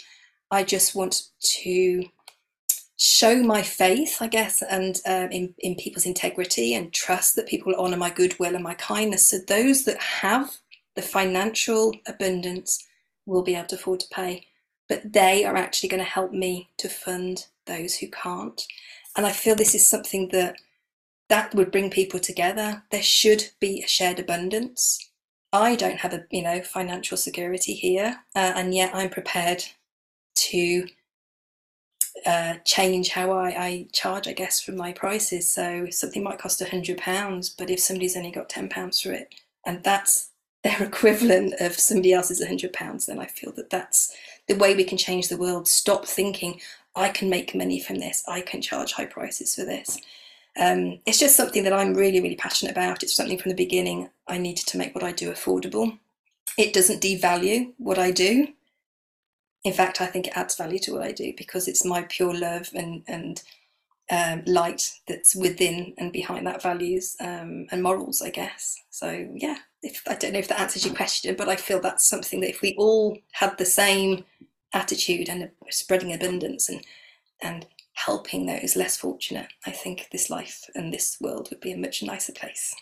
I 0.52 0.64
just 0.64 0.96
want 0.96 1.24
to 1.40 2.06
show 2.96 3.44
my 3.44 3.62
faith, 3.62 4.22
I 4.22 4.28
guess, 4.28 4.62
and 4.62 5.02
um, 5.06 5.32
in, 5.34 5.54
in 5.60 5.76
people's 5.76 6.06
integrity 6.06 6.76
and 6.76 6.94
trust 6.94 7.36
that 7.36 7.48
people 7.48 7.76
honour 7.76 7.98
my 7.98 8.10
goodwill 8.10 8.56
and 8.56 8.64
my 8.64 8.76
kindness. 8.76 9.28
So 9.28 9.40
those 9.50 9.84
that 9.84 10.00
have 10.00 10.60
the 10.96 11.02
financial 11.02 11.94
abundance 12.08 12.88
will 13.32 13.44
be 13.44 13.56
able 13.56 13.68
to 13.68 13.76
afford 13.76 14.02
to 14.02 14.10
pay, 14.10 14.46
but 14.88 15.14
they 15.14 15.46
are 15.46 15.56
actually 15.56 15.90
going 15.90 16.04
to 16.04 16.10
help 16.10 16.32
me 16.32 16.70
to 16.78 16.90
fund 16.90 17.48
those 17.66 17.96
who 17.96 18.08
can't. 18.10 18.62
And 19.16 19.26
I 19.26 19.32
feel 19.32 19.56
this 19.56 19.76
is 19.76 19.88
something 19.88 20.30
that 20.30 20.58
that 21.30 21.56
would 21.56 21.72
bring 21.72 21.90
people 21.90 22.20
together. 22.20 22.84
There 22.92 23.02
should 23.02 23.52
be 23.62 23.82
a 23.82 23.88
shared 23.88 24.20
abundance. 24.20 25.10
I 25.54 25.76
don't 25.76 26.00
have 26.00 26.14
a 26.14 26.26
you 26.30 26.44
know 26.44 26.62
financial 26.62 27.18
security 27.18 27.74
here, 27.74 28.18
uh, 28.36 28.54
and 28.56 28.74
yet 28.76 28.94
I'm 28.94 29.10
prepared 29.10 29.64
to 30.50 30.88
uh, 32.26 32.56
change 32.66 33.10
how 33.10 33.32
I, 33.32 33.50
I, 33.50 33.88
charge, 33.94 34.28
I 34.28 34.34
guess, 34.34 34.60
from 34.60 34.76
my 34.76 34.92
prices. 34.92 35.50
So 35.50 35.88
something 35.90 36.24
might 36.24 36.40
cost 36.40 36.62
a 36.62 36.70
hundred 36.70 36.98
pounds, 36.98 37.50
but 37.50 37.70
if 37.70 37.80
somebody's 37.80 38.18
only 38.18 38.32
got 38.32 38.50
ten 38.50 38.68
pounds 38.70 39.00
for 39.00 39.12
it, 39.12 39.34
and 39.66 39.84
that's 39.84 40.31
their 40.64 40.84
equivalent 40.84 41.54
of 41.60 41.74
somebody 41.74 42.14
else's 42.14 42.46
hundred 42.46 42.74
pounds, 42.74 43.06
then 43.06 43.20
I 43.20 43.26
feel 43.26 43.52
that 43.54 43.70
that's 43.70 44.16
the 44.48 44.56
way 44.56 44.76
we 44.76 44.84
can 44.84 44.98
change 44.98 45.28
the 45.28 45.38
world. 45.38 45.68
Stop 45.68 46.06
thinking, 46.06 46.60
I 46.96 47.10
can 47.10 47.30
make 47.30 47.56
money 47.56 47.80
from 47.80 47.98
this, 47.98 48.24
I 48.28 48.42
can 48.42 48.62
charge 48.62 48.94
high 48.94 49.06
prices 49.06 49.56
for 49.56 49.64
this. 49.64 50.00
Um, 50.60 51.00
it's 51.06 51.20
just 51.20 51.38
something 51.38 51.64
that 51.64 51.74
I'm 51.74 51.94
really, 51.94 52.20
really 52.20 52.36
passionate 52.36 52.72
about. 52.72 53.04
It's 53.04 53.16
something 53.16 53.38
from 53.38 53.50
the 53.50 53.56
beginning 53.56 54.10
I 54.28 54.38
needed 54.38 54.68
to 54.68 54.78
make 54.78 54.94
what 54.94 55.04
I 55.04 55.14
do 55.14 55.32
affordable. 55.32 55.98
It 56.58 56.74
doesn't 56.74 57.02
devalue 57.02 57.72
what 57.78 57.98
I 57.98 58.12
do. 58.12 58.50
In 59.64 59.74
fact, 59.74 60.02
I 60.02 60.08
think 60.08 60.28
it 60.28 60.36
adds 60.36 60.56
value 60.58 60.80
to 60.80 60.94
what 60.94 61.04
I 61.04 61.12
do 61.12 61.34
because 61.38 61.68
it's 61.68 61.86
my 61.86 62.02
pure 62.10 62.34
love 62.34 62.70
and, 62.74 63.04
and 63.08 63.42
um, 64.12 64.44
light 64.46 64.92
that's 65.08 65.36
within 65.36 65.94
and 65.98 66.12
behind 66.12 66.46
that 66.46 66.62
values 66.62 67.16
um, 67.22 67.66
and 67.72 67.82
morals, 67.82 68.22
I 68.22 68.30
guess. 68.30 68.78
So, 68.90 69.30
yeah, 69.34 69.56
if, 69.82 70.04
I 70.08 70.16
don't 70.16 70.34
know 70.34 70.40
if 70.40 70.50
that 70.50 70.60
answers 70.60 70.86
your 70.86 70.94
question, 70.94 71.36
but 71.38 71.48
I 71.48 71.56
feel 71.56 71.80
that's 71.80 72.08
something 72.08 72.42
that 72.42 72.50
if 72.50 72.62
we 72.62 72.76
all 72.78 73.18
had 73.32 73.58
the 73.58 73.66
same 73.66 74.26
attitude 74.74 75.30
and 75.30 75.50
spreading 75.70 76.14
abundance 76.14 76.68
and, 76.68 76.86
and 77.42 77.66
helping 77.94 78.46
those 78.46 78.76
less 78.76 78.98
fortunate, 78.98 79.48
I 79.66 79.72
think 79.72 80.10
this 80.12 80.30
life 80.30 80.70
and 80.76 80.94
this 80.94 81.18
world 81.22 81.48
would 81.50 81.62
be 81.62 81.72
a 81.72 81.78
much 81.78 82.04
nicer 82.04 82.34
place. 82.34 82.76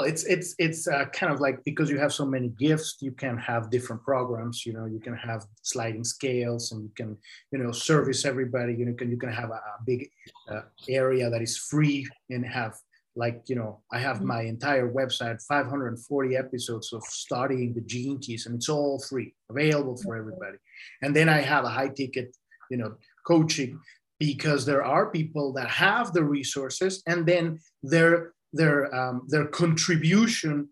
It's 0.00 0.24
it's 0.24 0.54
it's 0.58 0.86
uh, 0.86 1.06
kind 1.06 1.32
of 1.32 1.40
like 1.40 1.64
because 1.64 1.90
you 1.90 1.98
have 1.98 2.12
so 2.12 2.26
many 2.26 2.48
gifts, 2.48 2.96
you 3.00 3.12
can 3.12 3.38
have 3.38 3.70
different 3.70 4.02
programs. 4.02 4.66
You 4.66 4.74
know, 4.74 4.86
you 4.86 5.00
can 5.00 5.14
have 5.16 5.46
sliding 5.62 6.04
scales, 6.04 6.72
and 6.72 6.82
you 6.82 6.90
can 6.94 7.16
you 7.50 7.58
know 7.58 7.72
service 7.72 8.24
everybody. 8.24 8.74
You 8.74 8.86
know, 8.86 8.94
can 8.94 9.10
you 9.10 9.16
can 9.16 9.32
have 9.32 9.50
a, 9.50 9.54
a 9.54 9.78
big 9.86 10.10
uh, 10.50 10.62
area 10.88 11.30
that 11.30 11.40
is 11.40 11.56
free 11.56 12.06
and 12.30 12.44
have 12.44 12.74
like 13.16 13.42
you 13.46 13.56
know 13.56 13.80
i 13.90 13.98
have 13.98 14.18
mm-hmm. 14.18 14.26
my 14.26 14.42
entire 14.42 14.92
website 14.92 15.42
540 15.48 16.36
episodes 16.36 16.92
of 16.92 17.02
studying 17.04 17.72
the 17.74 17.80
gene 17.80 18.18
keys 18.18 18.46
and 18.46 18.54
it's 18.54 18.68
all 18.68 19.00
free 19.00 19.34
available 19.50 19.96
for 19.96 20.16
everybody 20.16 20.58
and 21.02 21.16
then 21.16 21.28
i 21.28 21.40
have 21.40 21.64
a 21.64 21.68
high 21.68 21.88
ticket 21.88 22.36
you 22.70 22.76
know 22.76 22.94
coaching 23.26 23.80
because 24.18 24.64
there 24.64 24.84
are 24.84 25.10
people 25.10 25.52
that 25.52 25.68
have 25.68 26.12
the 26.12 26.24
resources 26.24 27.02
and 27.06 27.26
then 27.26 27.58
their 27.82 28.32
their 28.52 28.94
um, 28.94 29.22
their 29.28 29.46
contribution 29.46 30.68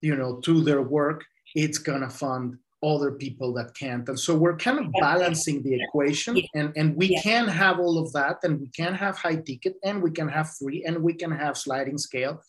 you 0.00 0.16
know 0.16 0.36
to 0.40 0.60
their 0.62 0.82
work 0.82 1.24
it's 1.54 1.78
gonna 1.78 2.10
fund 2.10 2.58
other 2.82 3.12
people 3.12 3.52
that 3.54 3.74
can't. 3.74 4.08
And 4.08 4.18
so 4.18 4.36
we're 4.36 4.56
kind 4.56 4.78
of 4.78 4.92
balancing 5.00 5.62
the 5.62 5.82
equation 5.82 6.40
and 6.54 6.72
and 6.76 6.96
we 6.96 7.08
yeah. 7.08 7.22
can 7.22 7.48
have 7.48 7.78
all 7.78 7.98
of 7.98 8.12
that 8.12 8.38
and 8.44 8.60
we 8.60 8.68
can 8.68 8.94
have 8.94 9.16
high 9.16 9.36
ticket 9.36 9.76
and 9.84 10.02
we 10.02 10.10
can 10.10 10.28
have 10.28 10.50
free 10.50 10.84
and 10.86 11.02
we 11.02 11.14
can 11.14 11.32
have 11.32 11.56
sliding 11.56 11.98
scale. 11.98 12.40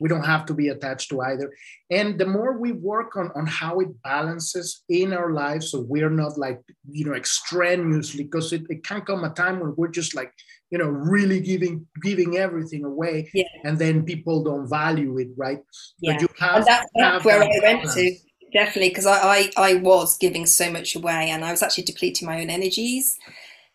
We 0.00 0.08
don't 0.08 0.24
have 0.24 0.46
to 0.46 0.54
be 0.54 0.68
attached 0.68 1.10
to 1.10 1.20
either. 1.22 1.52
And 1.90 2.18
the 2.20 2.26
more 2.26 2.56
we 2.58 2.72
work 2.72 3.16
on 3.16 3.30
on 3.34 3.46
how 3.46 3.80
it 3.80 4.02
balances 4.02 4.82
in 4.88 5.12
our 5.12 5.32
lives 5.32 5.70
so 5.70 5.80
we're 5.80 6.10
not 6.10 6.36
like 6.38 6.60
you 6.90 7.04
know 7.04 7.14
extraneously 7.14 8.24
because 8.24 8.52
it, 8.52 8.62
it 8.68 8.84
can 8.84 9.02
come 9.02 9.24
a 9.24 9.30
time 9.30 9.60
when 9.60 9.74
we're 9.76 9.96
just 10.00 10.14
like 10.14 10.32
you 10.70 10.78
know 10.78 10.86
really 10.86 11.40
giving 11.40 11.86
giving 12.02 12.36
everything 12.36 12.84
away 12.84 13.30
yeah. 13.34 13.44
and 13.64 13.78
then 13.78 14.04
people 14.04 14.42
don't 14.42 14.68
value 14.68 15.18
it 15.18 15.28
right 15.36 15.62
yeah. 16.00 16.12
but 16.12 16.22
you 16.22 16.28
have, 16.38 16.56
and 16.56 16.66
that's, 16.66 17.24
where 17.24 17.38
that 17.40 17.62
i 17.62 17.74
went 17.74 17.90
to 17.90 18.14
definitely 18.52 18.88
because 18.88 19.06
I, 19.06 19.18
I 19.18 19.50
i 19.56 19.74
was 19.74 20.16
giving 20.18 20.46
so 20.46 20.70
much 20.70 20.94
away 20.94 21.30
and 21.30 21.44
i 21.44 21.50
was 21.50 21.62
actually 21.62 21.84
depleting 21.84 22.26
my 22.26 22.40
own 22.40 22.50
energies 22.50 23.18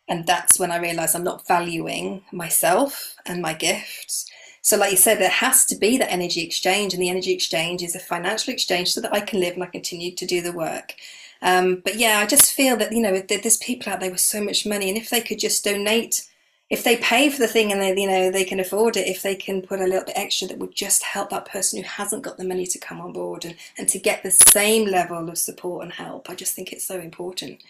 and 0.07 0.25
that's 0.25 0.59
when 0.59 0.71
i 0.71 0.77
realized 0.77 1.15
i'm 1.15 1.23
not 1.23 1.47
valuing 1.47 2.23
myself 2.31 3.15
and 3.25 3.41
my 3.41 3.53
gifts 3.53 4.29
so, 4.63 4.77
like 4.77 4.91
you 4.91 4.97
said, 4.97 5.19
there 5.19 5.29
has 5.29 5.65
to 5.65 5.75
be 5.75 5.97
that 5.97 6.09
energy 6.09 6.41
exchange, 6.41 6.93
and 6.93 7.03
the 7.03 7.09
energy 7.09 7.33
exchange 7.33 7.83
is 7.83 7.95
a 7.95 7.99
financial 7.99 8.53
exchange 8.53 8.93
so 8.93 9.01
that 9.01 9.13
I 9.13 9.19
can 9.19 9.41
live 9.41 9.55
and 9.55 9.63
I 9.63 9.65
continue 9.65 10.15
to 10.15 10.25
do 10.25 10.41
the 10.41 10.53
work. 10.53 10.95
Um, 11.41 11.81
but 11.83 11.95
yeah, 11.97 12.19
I 12.19 12.25
just 12.25 12.53
feel 12.53 12.77
that 12.77 12.93
you 12.93 13.01
know 13.01 13.19
there's 13.19 13.57
people 13.57 13.91
out 13.91 13.99
there 13.99 14.09
with 14.09 14.21
so 14.21 14.41
much 14.41 14.65
money, 14.65 14.87
and 14.87 14.97
if 14.97 15.09
they 15.09 15.19
could 15.19 15.39
just 15.39 15.65
donate, 15.65 16.25
if 16.73 16.83
they 16.83 16.97
pay 16.97 17.29
for 17.29 17.37
the 17.37 17.47
thing 17.47 17.71
and 17.71 17.79
they 17.79 17.95
you 17.95 18.07
know 18.07 18.31
they 18.31 18.43
can 18.43 18.59
afford 18.59 18.97
it, 18.97 19.07
if 19.07 19.21
they 19.21 19.35
can 19.35 19.61
put 19.61 19.79
a 19.79 19.85
little 19.85 20.05
bit 20.05 20.17
extra, 20.17 20.47
that 20.47 20.57
would 20.57 20.73
just 20.73 21.03
help 21.03 21.29
that 21.29 21.45
person 21.45 21.77
who 21.77 21.87
hasn't 21.87 22.23
got 22.23 22.37
the 22.37 22.43
money 22.43 22.65
to 22.65 22.79
come 22.79 22.99
on 22.99 23.13
board 23.13 23.45
and 23.45 23.55
and 23.77 23.87
to 23.89 23.99
get 23.99 24.23
the 24.23 24.31
same 24.31 24.89
level 24.89 25.29
of 25.29 25.37
support 25.37 25.83
and 25.83 25.93
help. 25.93 26.29
I 26.29 26.35
just 26.35 26.55
think 26.55 26.73
it's 26.73 26.83
so 26.83 26.99
important 26.99 27.61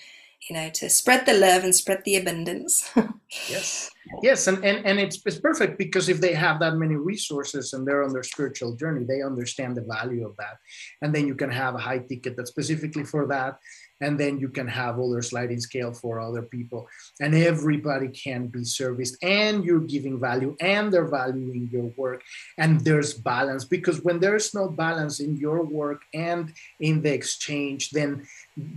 you 0.50 0.56
know 0.56 0.70
to 0.70 0.90
spread 0.90 1.26
the 1.26 1.34
love 1.34 1.64
and 1.64 1.76
spread 1.76 2.02
the 2.06 2.16
abundance. 2.16 2.90
Yes. 3.50 3.90
Yes 4.22 4.46
and, 4.46 4.64
and 4.64 4.86
and 4.86 5.00
it's, 5.00 5.20
it's 5.26 5.40
perfect 5.40 5.80
because 5.80 6.08
if 6.08 6.22
they 6.22 6.36
have 6.36 6.60
that 6.60 6.76
many 6.76 6.96
resources 6.96 7.74
and 7.74 7.82
they're 7.88 8.04
on 8.04 8.14
their 8.14 8.22
spiritual 8.22 8.76
journey 8.76 9.06
they 9.06 9.24
understand 9.24 9.76
the 9.76 9.82
value 9.82 10.24
of 10.24 10.38
that. 10.38 10.58
And 11.02 11.16
then 11.16 11.26
you 11.26 11.34
can 11.34 11.50
have 11.50 11.74
a 11.74 11.80
high 11.80 11.98
ticket 11.98 12.38
that's 12.38 12.52
specifically 12.52 13.06
for 13.06 13.26
that 13.28 13.58
and 14.04 14.20
then 14.20 14.40
you 14.40 14.50
can 14.50 14.68
have 14.68 15.00
other 15.00 15.22
sliding 15.22 15.60
scale 15.60 15.94
for 15.94 16.20
other 16.20 16.42
people. 16.42 16.88
And 17.22 17.34
everybody 17.34 18.10
can 18.10 18.48
be 18.48 18.64
serviced 18.64 19.16
and 19.24 19.64
you're 19.64 19.88
giving 19.96 20.20
value 20.20 20.56
and 20.60 20.92
they're 20.92 21.14
valuing 21.22 21.70
your 21.72 21.92
work. 21.96 22.22
And 22.58 22.82
there's 22.82 23.14
balance 23.14 23.64
because 23.66 24.02
when 24.02 24.20
there's 24.20 24.54
no 24.54 24.68
balance 24.68 25.20
in 25.20 25.38
your 25.38 25.64
work 25.64 26.02
and 26.14 26.54
in 26.80 27.02
the 27.02 27.14
exchange 27.14 27.92
then 27.92 28.26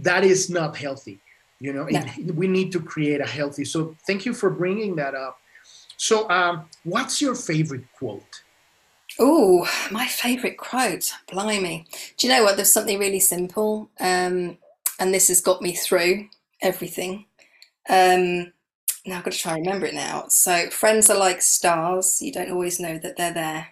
that 0.09 0.25
is 0.25 0.49
not 0.51 0.77
healthy 0.77 1.19
you 1.59 1.73
know? 1.73 1.87
Yeah. 1.89 2.05
it, 2.19 2.35
we 2.35 2.49
need 2.49 2.71
to 2.73 2.81
create 2.81 3.21
a 3.21 3.27
healthy 3.27 3.65
so 3.65 3.97
thank 4.07 4.27
you 4.27 4.35
for 4.35 4.51
bringing 4.51 4.97
that 4.97 5.15
up. 5.15 5.39
So 5.97 6.29
um, 6.29 6.69
what's 6.85 7.23
your 7.23 7.35
favorite 7.35 7.85
quote? 7.99 8.43
Oh 9.19 9.67
my 9.91 10.07
favorite 10.07 10.59
quote 10.59 11.13
blimey. 11.31 11.87
Do 12.17 12.27
you 12.27 12.35
know 12.35 12.45
what? 12.45 12.57
There's 12.57 12.73
something 12.73 12.99
really 12.99 13.21
simple. 13.21 13.89
Um, 13.99 14.59
and 14.99 15.13
this 15.15 15.29
has 15.29 15.41
got 15.41 15.63
me 15.63 15.75
through 15.75 16.29
everything. 16.63 17.27
Um, 17.89 18.53
now 19.07 19.19
i've 19.19 19.25
got 19.25 19.33
to 19.33 19.39
try 19.39 19.55
and 19.57 19.67
remember 19.67 19.87
it 19.87 19.95
now. 19.95 20.27
So 20.29 20.71
friends 20.71 21.11
are 21.11 21.19
like 21.19 21.43
stars. 21.43 22.21
You 22.23 22.33
don't 22.33 22.51
always 22.51 22.81
know 22.81 22.99
that 22.99 23.17
they're 23.17 23.35
there 23.35 23.69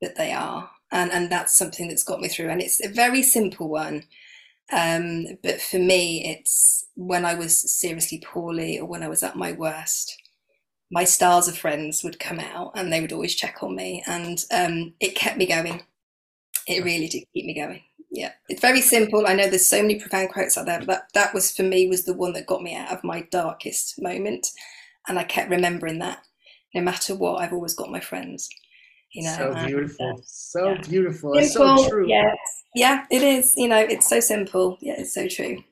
but 0.00 0.16
they 0.16 0.32
are. 0.32 0.70
And 0.90 1.10
and 1.12 1.30
that's 1.30 1.56
something 1.56 1.88
that's 1.88 2.02
got 2.04 2.20
me 2.20 2.28
through. 2.28 2.48
And 2.50 2.62
it's 2.62 2.84
a 2.84 2.88
very 2.88 3.22
simple 3.22 3.68
one. 3.68 4.04
Um, 4.72 5.26
but 5.42 5.60
for 5.60 5.78
me, 5.78 6.26
it's 6.26 6.86
when 6.96 7.24
I 7.24 7.34
was 7.34 7.58
seriously 7.80 8.22
poorly 8.24 8.78
or 8.80 8.86
when 8.86 9.02
I 9.02 9.08
was 9.08 9.22
at 9.22 9.36
my 9.36 9.52
worst, 9.52 10.16
my 10.90 11.04
stars 11.04 11.48
of 11.48 11.58
friends 11.58 12.04
would 12.04 12.20
come 12.20 12.40
out 12.40 12.72
and 12.74 12.92
they 12.92 13.00
would 13.00 13.12
always 13.12 13.34
check 13.34 13.62
on 13.62 13.76
me, 13.76 14.02
and 14.06 14.44
um, 14.52 14.94
it 15.00 15.16
kept 15.16 15.38
me 15.38 15.46
going. 15.46 15.82
It 16.68 16.84
really 16.84 17.08
did 17.08 17.24
keep 17.34 17.46
me 17.46 17.54
going. 17.54 17.82
Yeah, 18.10 18.32
it's 18.48 18.62
very 18.62 18.80
simple. 18.80 19.26
I 19.26 19.34
know 19.34 19.48
there's 19.48 19.66
so 19.66 19.82
many 19.82 20.00
profound 20.00 20.30
quotes 20.30 20.56
out 20.56 20.66
there, 20.66 20.78
but 20.78 20.86
that, 20.86 21.12
that 21.14 21.34
was 21.34 21.52
for 21.52 21.62
me 21.62 21.88
was 21.88 22.04
the 22.04 22.14
one 22.14 22.32
that 22.32 22.46
got 22.46 22.62
me 22.62 22.74
out 22.74 22.90
of 22.90 23.04
my 23.04 23.22
darkest 23.30 24.00
moment, 24.00 24.46
and 25.08 25.18
I 25.18 25.24
kept 25.24 25.50
remembering 25.50 25.98
that. 25.98 26.22
No 26.74 26.82
matter 26.82 27.14
what, 27.14 27.40
I've 27.40 27.52
always 27.52 27.74
got 27.74 27.90
my 27.90 28.00
friends. 28.00 28.48
You 29.12 29.24
know, 29.24 29.36
so 29.36 29.66
beautiful, 29.66 30.08
and, 30.10 30.18
uh, 30.18 30.22
so 30.24 30.68
yeah. 30.68 30.80
beautiful, 30.82 31.34
simple, 31.34 31.78
so 31.78 31.88
true. 31.88 32.08
Yes, 32.08 32.36
yeah, 32.74 33.04
it 33.10 33.22
is. 33.22 33.54
You 33.56 33.68
know, 33.68 33.78
it's 33.78 34.08
so 34.08 34.20
simple. 34.20 34.78
Yeah, 34.80 34.94
it's 34.98 35.14
so 35.14 35.26
true. 35.28 35.62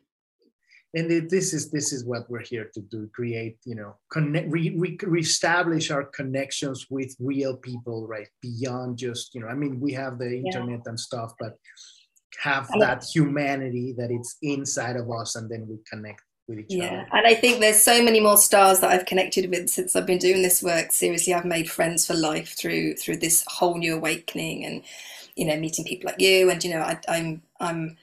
And 0.95 1.11
it, 1.11 1.28
this 1.28 1.53
is 1.53 1.70
this 1.70 1.93
is 1.93 2.05
what 2.07 2.28
we're 2.30 2.41
here 2.41 2.70
to 2.72 2.80
do: 2.80 3.11
create, 3.14 3.59
you 3.64 3.74
know, 3.74 3.97
connect, 4.11 4.51
re, 4.51 4.74
re, 4.76 4.97
reestablish 5.03 5.91
our 5.91 6.05
connections 6.05 6.87
with 6.89 7.14
real 7.18 7.57
people, 7.57 8.07
right? 8.07 8.28
Beyond 8.41 8.97
just, 8.97 9.34
you 9.34 9.43
know, 9.43 9.49
I 9.49 9.55
mean, 9.55 9.80
we 9.80 9.93
have 9.93 10.18
the 10.18 10.34
internet 10.34 10.80
yeah. 10.84 10.91
and 10.91 10.99
stuff, 10.99 11.32
but 11.39 11.59
have 12.43 12.68
that 12.78 13.05
humanity 13.05 13.95
that 13.99 14.11
it's 14.11 14.37
inside 14.43 14.97
of 14.97 15.11
us, 15.11 15.37
and 15.37 15.51
then 15.51 15.66
we 15.68 15.78
connect 15.91 16.22
with 16.49 16.61
each 16.61 16.66
yeah. 16.68 16.87
other. 16.87 17.09
And 17.12 17.26
I 17.26 17.34
think 17.34 17.61
there's 17.61 17.82
so 17.82 18.03
many 18.03 18.20
more 18.20 18.39
stars 18.39 18.80
that 18.80 18.91
I've 18.91 19.07
connected 19.07 19.51
with 19.51 19.68
since 19.68 19.97
I've 19.97 20.07
been 20.07 20.18
doing 20.18 20.43
this 20.43 20.62
work. 20.62 20.93
Seriously, 20.93 21.34
I've 21.34 21.45
made 21.45 21.70
friends 21.70 22.07
for 22.07 22.14
life 22.14 22.57
through 22.57 22.95
through 22.97 23.16
this 23.18 23.45
whole 23.49 23.76
new 23.78 23.97
awakening 23.97 24.64
and 24.64 24.82
you 25.37 25.45
know 25.45 25.57
meeting 25.57 25.84
people 25.84 26.11
like 26.11 26.20
you 26.20 26.51
and 26.51 26.64
you 26.64 26.70
know 26.74 26.80
I, 26.80 26.99
i'm 27.09 27.43
i'm 27.61 27.97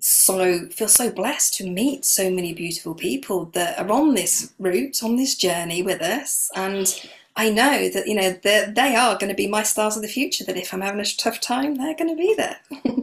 so 0.00 0.68
feel 0.68 0.88
so 0.88 1.10
blessed 1.10 1.54
to 1.54 1.68
meet 1.68 2.04
so 2.04 2.30
many 2.30 2.54
beautiful 2.54 2.94
people 2.94 3.46
that 3.46 3.78
are 3.78 3.90
on 3.90 4.14
this 4.14 4.54
route 4.58 5.02
on 5.02 5.16
this 5.16 5.34
journey 5.34 5.82
with 5.82 6.00
us 6.00 6.50
and 6.54 7.10
i 7.38 7.48
know 7.48 7.88
that 7.88 8.06
you 8.06 8.14
know 8.14 8.30
they 8.42 8.94
are 8.94 9.16
going 9.16 9.30
to 9.30 9.34
be 9.34 9.46
my 9.46 9.62
stars 9.62 9.96
of 9.96 10.02
the 10.02 10.08
future 10.08 10.44
that 10.44 10.56
if 10.56 10.74
i'm 10.74 10.82
having 10.82 11.00
a 11.00 11.04
tough 11.16 11.40
time 11.40 11.74
they're 11.74 11.94
going 11.94 12.14
to 12.14 12.16
be 12.16 12.34
there. 12.34 12.58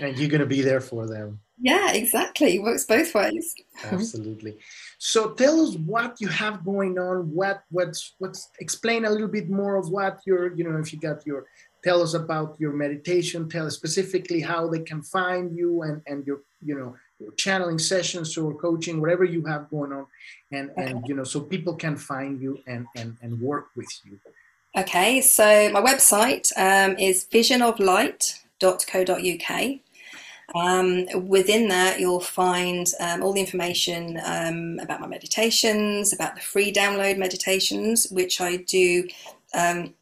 And 0.00 0.16
you're 0.16 0.28
going 0.28 0.40
to 0.40 0.46
be 0.46 0.62
there 0.62 0.80
for 0.80 1.06
them. 1.06 1.40
Yeah 1.60 1.92
exactly. 1.92 2.56
It 2.56 2.62
works 2.62 2.84
both 2.86 3.14
ways. 3.14 3.54
Absolutely. 3.84 4.56
So 4.98 5.32
tell 5.32 5.60
us 5.60 5.76
what 5.76 6.20
you 6.20 6.28
have 6.28 6.64
going 6.64 6.98
on 6.98 7.30
what 7.32 7.64
what's 7.70 8.14
what's 8.18 8.48
explain 8.60 9.04
a 9.04 9.10
little 9.10 9.28
bit 9.28 9.50
more 9.50 9.76
of 9.76 9.90
what 9.90 10.20
your 10.26 10.54
you 10.56 10.64
know 10.64 10.78
if 10.78 10.92
you 10.92 10.98
got 10.98 11.26
your 11.26 11.46
tell 11.84 12.02
us 12.02 12.14
about 12.14 12.56
your 12.58 12.72
meditation 12.72 13.48
tell 13.48 13.66
us 13.66 13.74
specifically 13.74 14.40
how 14.40 14.68
they 14.68 14.80
can 14.80 15.02
find 15.02 15.56
you 15.56 15.82
and 15.82 16.02
and 16.06 16.26
your 16.26 16.40
you 16.64 16.74
know 16.78 16.94
channeling 17.36 17.78
sessions 17.78 18.36
or 18.36 18.52
coaching 18.54 19.00
whatever 19.00 19.24
you 19.24 19.44
have 19.44 19.70
going 19.70 19.92
on 19.92 20.06
and 20.52 20.70
and 20.76 21.06
you 21.06 21.14
know 21.14 21.24
so 21.24 21.40
people 21.40 21.74
can 21.74 21.96
find 21.96 22.40
you 22.40 22.58
and 22.66 22.86
and, 22.96 23.16
and 23.22 23.40
work 23.40 23.68
with 23.76 23.88
you 24.04 24.18
okay 24.76 25.20
so 25.20 25.70
my 25.70 25.80
website 25.80 26.50
um, 26.56 26.96
is 26.98 27.26
visionoflight.co.uk 27.32 29.80
Um, 30.54 31.06
within 31.28 31.68
that, 31.68 32.00
you'll 32.00 32.20
find 32.20 32.92
um, 32.98 33.22
all 33.22 33.32
the 33.32 33.40
information 33.40 34.20
um, 34.24 34.78
about 34.80 35.00
my 35.00 35.06
meditations, 35.06 36.12
about 36.12 36.34
the 36.34 36.40
free 36.40 36.72
download 36.72 37.18
meditations, 37.18 38.08
which 38.10 38.40
I 38.40 38.56
do 38.56 39.08
um, 39.54 39.94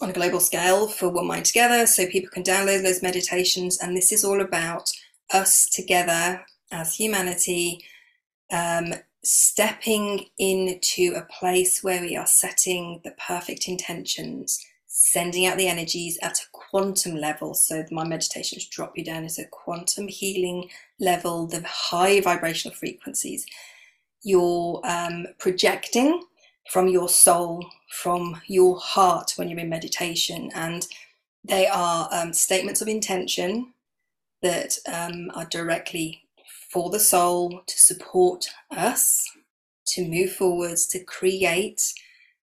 on 0.00 0.10
a 0.10 0.12
global 0.12 0.40
scale 0.40 0.88
for 0.88 1.08
One 1.08 1.26
Mind 1.26 1.46
Together, 1.46 1.86
so 1.86 2.06
people 2.06 2.30
can 2.30 2.42
download 2.42 2.82
those 2.82 3.02
meditations. 3.02 3.78
And 3.78 3.96
this 3.96 4.12
is 4.12 4.24
all 4.24 4.40
about 4.40 4.90
us 5.32 5.68
together 5.68 6.44
as 6.70 6.94
humanity 6.94 7.84
um, 8.52 8.94
stepping 9.22 10.26
into 10.38 11.14
a 11.14 11.22
place 11.22 11.82
where 11.82 12.00
we 12.00 12.16
are 12.16 12.26
setting 12.26 13.00
the 13.04 13.12
perfect 13.12 13.68
intentions, 13.68 14.64
sending 14.86 15.46
out 15.46 15.58
the 15.58 15.68
energies 15.68 16.18
at 16.22 16.38
a 16.38 16.46
quantum 16.52 17.16
level. 17.16 17.54
So 17.54 17.84
my 17.90 18.04
meditations 18.04 18.66
drop 18.66 18.96
you 18.96 19.04
down 19.04 19.24
into 19.24 19.42
a 19.42 19.46
quantum 19.46 20.08
healing 20.08 20.70
level, 20.98 21.46
the 21.46 21.62
high 21.66 22.20
vibrational 22.20 22.74
frequencies. 22.74 23.46
You're 24.22 24.80
um, 24.84 25.26
projecting 25.38 26.22
from 26.70 26.88
your 26.88 27.08
soul, 27.08 27.64
from 27.90 28.40
your 28.46 28.78
heart 28.78 29.32
when 29.36 29.48
you're 29.48 29.58
in 29.58 29.68
meditation, 29.68 30.50
and 30.54 30.86
they 31.44 31.66
are 31.66 32.08
um, 32.12 32.32
statements 32.32 32.80
of 32.80 32.88
intention 32.88 33.72
that 34.42 34.74
um, 34.90 35.30
are 35.34 35.46
directly 35.46 36.22
for 36.70 36.90
the 36.90 37.00
soul 37.00 37.62
to 37.66 37.78
support 37.78 38.46
us 38.70 39.28
to 39.86 40.06
move 40.06 40.32
forwards, 40.32 40.86
to 40.86 41.02
create 41.04 41.92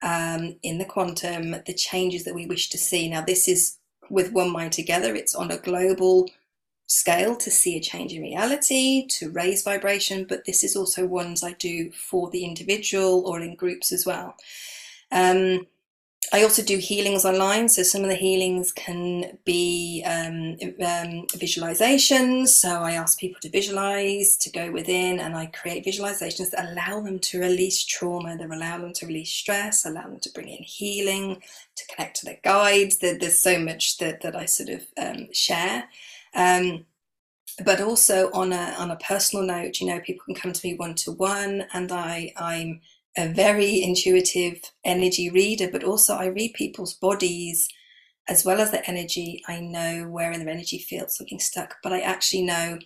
um, 0.02 0.56
in 0.64 0.78
the 0.78 0.86
quantum 0.86 1.52
the 1.66 1.74
changes 1.74 2.24
that 2.24 2.36
we 2.36 2.46
wish 2.46 2.70
to 2.70 2.78
see. 2.78 3.10
Now, 3.10 3.22
this 3.22 3.48
is 3.48 3.78
with 4.10 4.32
One 4.32 4.52
Mind 4.52 4.74
Together, 4.74 5.16
it's 5.16 5.36
on 5.36 5.52
a 5.52 5.58
global 5.58 6.30
scale 6.88 7.36
to 7.38 7.50
see 7.50 7.78
a 7.78 7.82
change 7.82 8.14
in 8.14 8.22
reality, 8.22 9.08
to 9.08 9.32
raise 9.32 9.64
vibration, 9.64 10.26
but 10.28 10.46
this 10.46 10.64
is 10.64 10.76
also 10.76 11.06
ones 11.06 11.44
I 11.44 11.54
do 11.54 11.92
for 11.92 12.30
the 12.30 12.44
individual 12.44 13.24
or 13.26 13.40
in 13.40 13.56
groups 13.56 13.92
as 13.92 14.06
well. 14.06 14.36
Um, 15.12 15.68
I 16.32 16.44
also 16.44 16.64
do 16.64 16.78
healings 16.78 17.26
online. 17.26 17.68
So 17.70 17.84
some 17.84 18.04
of 18.04 18.10
the 18.10 18.16
healings 18.16 18.72
can 18.72 19.38
be 19.46 20.04
um, 20.06 20.58
um, 20.80 21.28
visualizations. 21.28 22.50
So 22.50 22.70
I 22.70 22.94
ask 22.94 23.20
people 23.20 23.40
to 23.42 23.50
visualize, 23.50 24.38
to 24.38 24.52
go 24.52 24.72
within, 24.72 25.20
and 25.20 25.36
I 25.36 25.48
create 25.48 25.86
visualizations 25.86 26.52
that 26.52 26.72
allow 26.72 27.02
them 27.02 27.20
to 27.20 27.40
release 27.40 27.84
trauma, 27.84 28.38
that 28.38 28.50
allow 28.50 28.78
them 28.80 28.94
to 28.94 29.06
release 29.06 29.32
stress, 29.32 29.86
allow 29.86 30.04
them 30.04 30.20
to 30.22 30.32
bring 30.32 30.48
in 30.48 30.64
healing, 30.64 31.42
to 31.76 31.88
connect 31.94 32.18
to 32.18 32.26
their 32.26 32.40
guides. 32.44 32.98
There, 32.98 33.18
there's 33.18 33.40
so 33.40 33.60
much 33.60 33.98
that, 33.98 34.22
that 34.22 34.36
I 34.36 34.46
sort 34.46 34.70
of 34.70 34.86
um, 34.98 35.32
share. 35.34 35.90
Um, 36.34 36.86
but 37.64 37.82
also 37.82 38.32
on 38.32 38.52
a 38.52 38.76
on 38.80 38.90
a 38.90 38.96
personal 38.96 39.46
note, 39.46 39.80
you 39.80 39.86
know, 39.86 40.00
people 40.00 40.26
can 40.26 40.34
come 40.34 40.54
to 40.54 40.68
me 40.68 40.74
one 40.76 40.96
to 40.96 41.12
one, 41.12 41.66
and 41.74 41.92
I 41.92 42.34
I'm 42.38 42.82
a 43.18 43.28
very 43.28 43.82
intuitive 43.82 44.62
energy 44.84 45.30
reader, 45.30 45.70
but 45.72 45.84
also 45.84 46.16
I 46.16 46.26
read 46.28 46.54
people's 46.54 46.94
bodies 46.94 47.68
as 48.28 48.46
well 48.46 48.62
as 48.62 48.72
their 48.72 48.84
energy. 48.86 49.44
I 49.48 49.60
know 49.60 50.08
where 50.08 50.32
in 50.32 50.40
their 50.40 50.54
energy 50.54 50.80
field 50.80 51.12
something's 51.12 51.46
stuck, 51.46 51.76
but 51.84 51.94
I 51.94 52.00
actually 52.00 52.44
know 52.44 52.80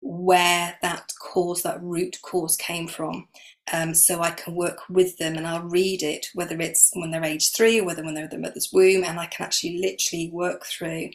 where 0.00 0.78
that 0.82 1.12
cause, 1.20 1.62
that 1.62 1.82
root 1.82 2.18
cause 2.22 2.56
came 2.56 2.86
from. 2.86 3.28
Um, 3.72 3.94
so 3.94 4.22
I 4.22 4.30
can 4.30 4.54
work 4.54 4.82
with 4.88 5.18
them 5.18 5.36
and 5.36 5.46
I'll 5.46 5.64
read 5.64 6.02
it, 6.02 6.26
whether 6.34 6.60
it's 6.60 6.90
when 6.94 7.10
they're 7.10 7.24
age 7.24 7.52
three 7.52 7.80
or 7.80 7.84
whether 7.84 8.04
when 8.04 8.14
they're 8.14 8.24
in 8.24 8.30
the 8.30 8.38
mother's 8.38 8.70
womb, 8.72 9.02
and 9.04 9.18
I 9.18 9.26
can 9.26 9.44
actually 9.44 9.78
literally 9.78 10.30
work 10.32 10.64
through 10.64 11.10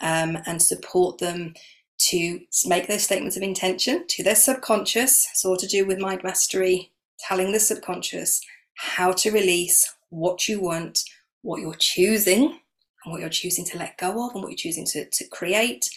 um, 0.00 0.38
and 0.44 0.60
support 0.60 1.18
them 1.18 1.54
to 1.96 2.40
make 2.66 2.88
those 2.88 3.04
statements 3.04 3.36
of 3.36 3.42
intention 3.42 4.06
to 4.08 4.22
their 4.22 4.34
subconscious. 4.34 5.26
It's 5.30 5.44
all 5.44 5.56
to 5.56 5.66
do 5.66 5.86
with 5.86 5.98
mind 5.98 6.22
mastery 6.22 6.92
telling 7.18 7.52
the 7.52 7.60
subconscious 7.60 8.40
how 8.74 9.12
to 9.12 9.30
release 9.30 9.94
what 10.10 10.48
you 10.48 10.60
want, 10.60 11.02
what 11.42 11.60
you're 11.60 11.74
choosing, 11.74 12.58
and 13.04 13.12
what 13.12 13.20
you're 13.20 13.28
choosing 13.28 13.64
to 13.66 13.78
let 13.78 13.98
go 13.98 14.26
of, 14.26 14.34
and 14.34 14.42
what 14.42 14.50
you're 14.50 14.56
choosing 14.56 14.86
to, 14.86 15.04
to 15.10 15.28
create. 15.28 15.90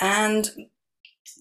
And 0.00 0.50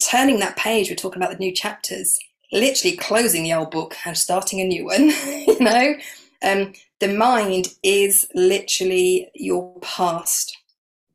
turning 0.10 0.40
that 0.40 0.58
page, 0.58 0.90
we're 0.90 0.96
talking 0.96 1.22
about 1.22 1.32
the 1.32 1.44
new 1.44 1.54
chapters, 1.54 2.20
literally 2.52 2.98
closing 2.98 3.44
the 3.44 3.54
old 3.54 3.72
book 3.72 3.96
and 4.06 4.18
starting 4.18 4.60
a 4.62 4.66
new 4.66 4.86
one, 4.86 5.10
you 5.48 5.60
know? 5.60 5.96
Um, 6.44 6.74
the 7.00 7.08
mind 7.08 7.70
is 7.84 8.28
literally 8.34 9.30
your 9.36 9.80
past. 9.82 10.58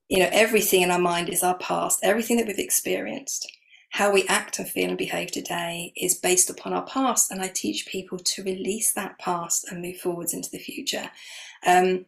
You 0.09 0.21
know, 0.21 0.29
everything 0.33 0.83
in 0.83 0.91
our 0.91 1.01
mind 1.01 1.29
is 1.29 1.43
our 1.43 1.59
past, 1.59 2.01
everything 2.03 2.37
that 2.37 2.47
we've 2.47 2.59
experienced 2.59 3.51
how 3.97 4.13
we 4.13 4.27
act 4.29 4.59
and 4.59 4.69
feel 4.69 4.91
and 4.91 4.99
behave 4.99 5.31
today 5.31 5.91
is 5.97 6.17
based 6.17 6.51
upon 6.51 6.75
our 6.75 6.85
past. 6.85 7.31
And 7.31 7.41
I 7.41 7.49
teach 7.49 7.87
people 7.87 8.19
to 8.19 8.45
release 8.45 8.93
that 8.93 9.19
past 9.19 9.65
and 9.71 9.81
move 9.81 9.97
forwards 9.97 10.35
into 10.35 10.51
the 10.51 10.59
future. 10.59 11.09
Um, 11.67 12.05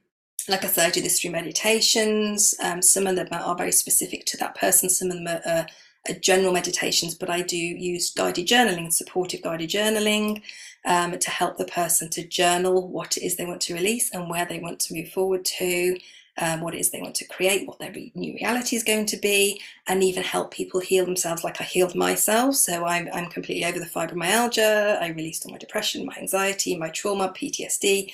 like 0.51 0.65
I 0.65 0.69
said, 0.69 0.87
I 0.87 0.91
do 0.91 1.01
this 1.01 1.19
through 1.19 1.31
meditations. 1.31 2.55
Um, 2.63 2.83
some 2.83 3.07
of 3.07 3.17
them 3.17 3.29
are 3.33 3.57
very 3.57 3.73
specific 3.73 4.27
to 4.27 4.37
that 4.37 4.55
person, 4.55 4.91
some 4.91 5.11
of 5.11 5.17
them 5.17 5.29
are, 5.29 5.41
are, 5.51 5.67
are 6.11 6.19
general 6.21 6.53
meditations, 6.53 7.15
but 7.15 7.31
I 7.31 7.41
do 7.41 7.57
use 7.57 8.11
guided 8.11 8.47
journaling, 8.47 8.93
supportive 8.93 9.41
guided 9.41 9.71
journaling 9.71 10.43
um, 10.85 11.19
to 11.19 11.31
help 11.31 11.57
the 11.57 11.65
person 11.65 12.11
to 12.11 12.23
journal 12.23 12.87
what 12.87 13.17
it 13.17 13.25
is 13.25 13.37
they 13.37 13.47
want 13.47 13.63
to 13.63 13.75
release 13.75 14.11
and 14.13 14.29
where 14.29 14.45
they 14.45 14.59
want 14.59 14.79
to 14.81 14.95
move 14.95 15.09
forward 15.09 15.47
to 15.47 15.99
um, 16.41 16.61
what 16.61 16.75
it 16.75 16.81
is 16.81 16.91
they 16.91 17.01
want 17.01 17.15
to 17.17 17.27
create, 17.27 17.67
what 17.67 17.79
their 17.79 17.93
new 18.15 18.35
reality 18.35 18.77
is 18.77 18.85
going 18.85 19.07
to 19.07 19.17
be, 19.17 19.61
and 19.87 20.03
even 20.03 20.23
help 20.23 20.53
people 20.53 20.81
heal 20.81 21.05
themselves 21.05 21.45
like 21.45 21.61
I 21.61 21.65
healed 21.65 21.95
myself. 21.95 22.55
So 22.55 22.85
I'm, 22.85 23.09
I'm 23.13 23.27
completely 23.27 23.65
over 23.65 23.79
the 23.79 23.87
fibromyalgia. 23.87 25.01
I 25.01 25.09
released 25.09 25.45
all 25.45 25.53
my 25.53 25.59
depression, 25.59 26.07
my 26.07 26.17
anxiety, 26.19 26.77
my 26.77 26.91
trauma, 26.91 27.31
PTSD, 27.31 28.13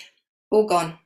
all 0.51 0.67
gone. 0.67 0.99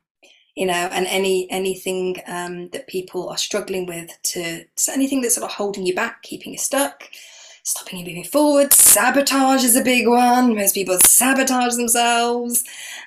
You 0.55 0.65
know, 0.65 0.73
and 0.73 1.05
any 1.07 1.49
anything 1.49 2.17
um, 2.27 2.67
that 2.69 2.87
people 2.87 3.29
are 3.29 3.37
struggling 3.37 3.85
with 3.85 4.11
to, 4.23 4.65
to 4.65 4.91
anything 4.91 5.21
that's 5.21 5.35
sort 5.35 5.49
of 5.49 5.55
holding 5.55 5.85
you 5.85 5.95
back, 5.95 6.21
keeping 6.21 6.51
you 6.51 6.57
stuck, 6.57 7.03
stopping 7.69 7.99
you 7.99 8.05
moving 8.05 8.23
forward. 8.23 8.73
Sabotage 8.73 9.63
is 9.63 9.75
a 9.75 9.83
big 9.83 10.07
one. 10.07 10.55
Most 10.55 10.73
people 10.73 10.97
sabotage 11.05 11.75
themselves. 11.75 12.63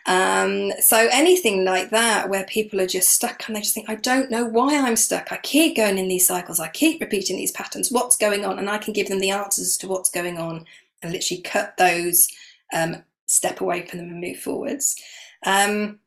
Um, 0.07 0.71
so 0.81 1.09
anything 1.11 1.65
like 1.65 1.91
that, 1.91 2.29
where 2.29 2.45
people 2.45 2.81
are 2.81 2.87
just 2.87 3.11
stuck 3.11 3.43
and 3.47 3.57
they 3.57 3.61
just 3.61 3.75
think, 3.75 3.91
I 3.91 3.97
don't 3.97 4.31
know 4.31 4.45
why 4.45 4.79
I'm 4.79 4.95
stuck. 4.95 5.33
I 5.33 5.39
keep 5.39 5.77
going 5.77 5.99
in 5.99 6.07
these 6.07 6.29
cycles. 6.29 6.61
I 6.61 6.69
keep 6.69 7.01
repeating 7.01 7.37
these 7.37 7.51
patterns. 7.51 7.91
What's 7.91 8.17
going 8.17 8.45
on? 8.45 8.61
And 8.61 8.71
I 8.71 8.79
can 8.79 8.93
give 8.93 9.09
them 9.09 9.19
the 9.19 9.31
answers 9.31 9.77
to 9.79 9.89
what's 9.89 10.11
going 10.11 10.39
on 10.39 10.65
and 11.03 11.13
literally 11.13 11.43
cut 11.43 11.77
those, 11.77 12.29
um, 12.73 13.03
step 13.27 13.61
away 13.61 13.85
from 13.85 13.99
them 13.99 14.11
and 14.11 14.21
move 14.21 14.39
forwards. 14.39 14.95
Um, 15.45 15.99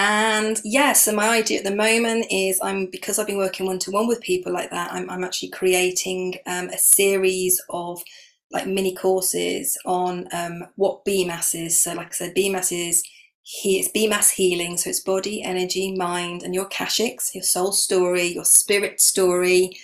and 0.00 0.60
yeah, 0.62 0.92
so 0.92 1.12
my 1.12 1.28
idea 1.28 1.58
at 1.58 1.64
the 1.64 1.74
moment 1.74 2.26
is 2.30 2.60
I'm 2.62 2.86
because 2.86 3.18
I've 3.18 3.26
been 3.26 3.36
working 3.36 3.66
one 3.66 3.80
to 3.80 3.90
one 3.90 4.06
with 4.06 4.20
people 4.20 4.52
like 4.52 4.70
that. 4.70 4.92
I'm, 4.92 5.10
I'm 5.10 5.24
actually 5.24 5.48
creating 5.48 6.36
um, 6.46 6.68
a 6.68 6.78
series 6.78 7.60
of 7.68 8.00
like 8.52 8.68
mini 8.68 8.94
courses 8.94 9.76
on 9.84 10.28
um, 10.32 10.62
what 10.76 11.04
BMAS 11.04 11.66
is. 11.66 11.82
So, 11.82 11.94
like 11.94 12.06
I 12.06 12.10
said, 12.10 12.36
BMAS 12.36 12.70
is 12.70 13.02
he, 13.42 13.80
it's 13.80 13.88
BMAS 13.88 14.30
healing. 14.30 14.76
So 14.76 14.88
it's 14.90 15.00
body, 15.00 15.42
energy, 15.42 15.92
mind, 15.96 16.44
and 16.44 16.54
your 16.54 16.68
kashiks, 16.68 17.34
your 17.34 17.42
soul 17.42 17.72
story, 17.72 18.28
your 18.28 18.44
spirit 18.44 19.00
story, 19.00 19.76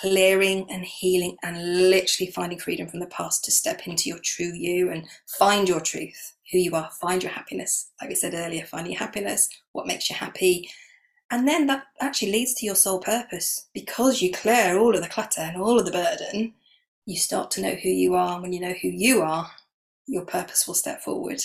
clearing 0.00 0.66
and 0.68 0.84
healing, 0.84 1.36
and 1.44 1.90
literally 1.90 2.32
finding 2.32 2.58
freedom 2.58 2.88
from 2.88 2.98
the 2.98 3.06
past 3.06 3.44
to 3.44 3.52
step 3.52 3.86
into 3.86 4.08
your 4.08 4.18
true 4.18 4.52
you 4.52 4.90
and 4.90 5.06
find 5.38 5.68
your 5.68 5.80
truth 5.80 6.34
who 6.50 6.58
you 6.58 6.74
are, 6.74 6.90
find 7.00 7.22
your 7.22 7.32
happiness. 7.32 7.90
Like 8.00 8.10
we 8.10 8.14
said 8.14 8.34
earlier, 8.34 8.64
find 8.64 8.86
your 8.86 8.98
happiness, 8.98 9.48
what 9.72 9.86
makes 9.86 10.08
you 10.08 10.16
happy. 10.16 10.70
And 11.30 11.46
then 11.46 11.66
that 11.66 11.84
actually 12.00 12.32
leads 12.32 12.54
to 12.54 12.66
your 12.66 12.74
soul 12.74 13.00
purpose. 13.00 13.68
Because 13.74 14.22
you 14.22 14.32
clear 14.32 14.78
all 14.78 14.94
of 14.94 15.02
the 15.02 15.08
clutter 15.08 15.42
and 15.42 15.56
all 15.60 15.78
of 15.78 15.84
the 15.84 15.92
burden, 15.92 16.54
you 17.04 17.18
start 17.18 17.50
to 17.52 17.60
know 17.60 17.74
who 17.74 17.90
you 17.90 18.14
are. 18.14 18.34
And 18.34 18.42
When 18.42 18.52
you 18.52 18.60
know 18.60 18.74
who 18.80 18.88
you 18.88 19.22
are, 19.22 19.50
your 20.06 20.24
purpose 20.24 20.66
will 20.66 20.74
step 20.74 21.02
forward. 21.02 21.42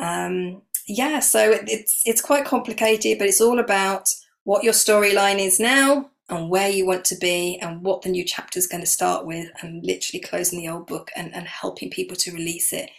Um, 0.00 0.62
yeah, 0.88 1.20
so 1.20 1.50
it's 1.66 2.02
it's 2.06 2.22
quite 2.22 2.46
complicated, 2.46 3.18
but 3.18 3.28
it's 3.28 3.40
all 3.40 3.58
about 3.58 4.08
what 4.44 4.64
your 4.64 4.72
storyline 4.72 5.38
is 5.38 5.60
now 5.60 6.10
and 6.28 6.48
where 6.48 6.70
you 6.70 6.86
want 6.86 7.04
to 7.04 7.16
be 7.16 7.58
and 7.60 7.82
what 7.82 8.02
the 8.02 8.08
new 8.08 8.24
chapter 8.24 8.58
is 8.58 8.66
going 8.66 8.80
to 8.80 8.86
start 8.86 9.26
with 9.26 9.48
and 9.60 9.84
literally 9.84 10.20
closing 10.20 10.58
the 10.58 10.68
old 10.68 10.86
book 10.86 11.10
and, 11.14 11.32
and 11.34 11.46
helping 11.46 11.90
people 11.90 12.16
to 12.16 12.32
release 12.32 12.72
it 12.72 12.90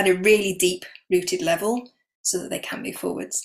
at 0.00 0.08
a 0.12 0.20
really 0.28 0.54
deep 0.66 0.82
rooted 1.12 1.42
level 1.52 1.72
so 2.28 2.34
that 2.38 2.50
they 2.50 2.62
can 2.68 2.82
move 2.82 2.98
forwards. 3.04 3.36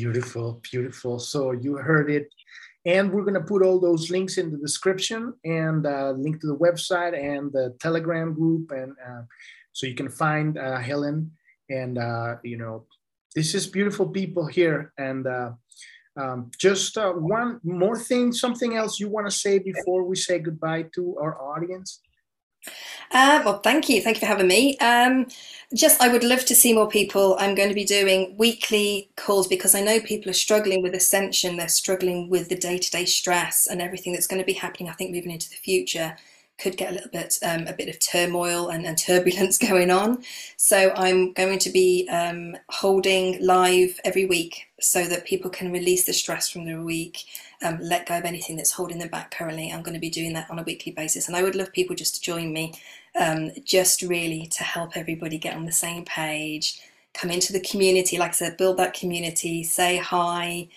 Beautiful, 0.00 0.46
beautiful. 0.72 1.14
So 1.32 1.52
you 1.64 1.72
heard 1.90 2.08
it. 2.18 2.26
And 2.94 3.04
we're 3.10 3.26
going 3.28 3.40
to 3.42 3.52
put 3.52 3.62
all 3.64 3.78
those 3.80 4.04
links 4.10 4.34
in 4.40 4.46
the 4.52 4.58
description 4.68 5.20
and 5.44 5.80
uh, 5.86 6.10
link 6.24 6.34
to 6.40 6.48
the 6.52 6.62
website 6.66 7.14
and 7.32 7.44
the 7.56 7.66
Telegram 7.84 8.34
group. 8.40 8.64
And 8.80 8.90
uh, 9.08 9.22
so 9.76 9.86
you 9.90 9.96
can 10.00 10.10
find 10.24 10.58
uh, 10.58 10.78
Helen. 10.88 11.18
And, 11.80 11.94
uh, 11.96 12.30
you 12.50 12.58
know, 12.62 12.74
this 13.36 13.54
is 13.58 13.74
beautiful 13.78 14.06
people 14.20 14.46
here. 14.58 14.80
And 15.08 15.22
uh, 15.38 15.50
Um, 16.24 16.40
just 16.68 16.92
uh, 17.04 17.12
one 17.40 17.50
more 17.64 17.98
thing, 18.08 18.32
something 18.32 18.72
else 18.80 19.02
you 19.02 19.08
want 19.14 19.26
to 19.30 19.40
say 19.44 19.54
before 19.58 20.02
we 20.10 20.16
say 20.26 20.36
goodbye 20.38 20.84
to 20.94 21.02
our 21.22 21.34
audience? 21.52 21.88
Uh, 23.14 23.42
well, 23.44 23.60
thank 23.60 23.90
you. 23.90 24.02
Thank 24.02 24.18
you 24.18 24.20
for 24.22 24.26
having 24.26 24.48
me. 24.48 24.78
Um, 24.78 25.28
just, 25.74 26.02
I 26.02 26.08
would 26.08 26.24
love 26.24 26.46
to 26.46 26.56
see 26.56 26.74
more 26.74 26.88
people. 26.88 27.36
I'm 27.40 27.56
going 27.56 27.70
to 27.70 27.76
be 27.76 27.84
doing 27.86 28.36
weekly 28.38 29.10
calls 29.16 29.48
because 29.48 29.74
I 29.74 29.82
know 29.82 30.00
people 30.00 30.30
are 30.30 30.34
struggling 30.34 30.82
with 30.82 30.94
ascension. 30.94 31.56
They're 31.58 31.68
struggling 31.68 32.30
with 32.30 32.50
the 32.50 32.56
day 32.56 32.78
to 32.78 32.92
day 32.92 33.06
stress 33.06 33.68
and 33.68 33.82
everything 33.82 34.14
that's 34.14 34.28
going 34.28 34.42
to 34.42 34.46
be 34.46 34.54
happening, 34.54 34.90
I 34.90 34.94
think, 34.94 35.12
moving 35.12 35.32
into 35.32 35.50
the 35.50 35.56
future 35.56 36.16
could 36.58 36.76
get 36.76 36.90
a 36.90 36.94
little 36.94 37.10
bit 37.10 37.38
um, 37.44 37.66
a 37.68 37.74
bit 37.74 37.88
of 37.88 37.98
turmoil 38.00 38.68
and, 38.70 38.86
and, 38.86 38.98
turbulence 39.06 39.58
going 39.58 39.90
on. 39.90 40.24
So 40.56 40.92
I'm 40.96 41.32
going 41.32 41.58
to 41.60 41.70
be 41.70 42.08
um, 42.10 42.56
holding 42.70 43.44
live 43.44 44.00
every 44.04 44.26
week 44.26 44.68
so 44.80 45.04
that 45.06 45.26
people 45.26 45.50
can 45.50 45.72
release 45.72 46.06
the 46.06 46.12
stress 46.12 46.50
from 46.50 46.66
the 46.66 46.80
week, 46.82 47.24
um, 47.62 47.78
let 47.80 48.06
go 48.06 48.18
of 48.18 48.24
anything 48.24 48.56
that's 48.56 48.72
holding 48.72 48.98
them 48.98 49.08
back 49.08 49.32
currently. 49.32 49.72
I'm 49.72 49.82
going 49.82 49.94
to 49.94 50.00
be 50.00 50.10
doing 50.10 50.34
that 50.34 50.50
on 50.50 50.58
a 50.58 50.64
weekly 50.64 50.92
basis, 50.92 51.28
and 51.28 51.36
I 51.36 51.42
would 51.42 51.56
love 51.56 51.72
people 51.72 51.96
just 51.96 52.16
to 52.16 52.20
join 52.20 52.52
me, 52.52 52.74
um, 53.18 53.50
just 53.64 54.02
really 54.02 54.46
to 54.46 54.64
help 54.64 54.96
everybody 54.96 55.38
get 55.38 55.56
on 55.56 55.66
the 55.66 55.72
same 55.72 56.04
page, 56.04 56.80
come 57.12 57.30
into 57.30 57.52
the 57.52 57.60
community, 57.60 58.18
like 58.18 58.30
I 58.30 58.34
said, 58.34 58.56
build 58.56 58.76
that 58.78 58.94
community, 58.94 59.62
say 59.62 59.96
hi 59.98 60.68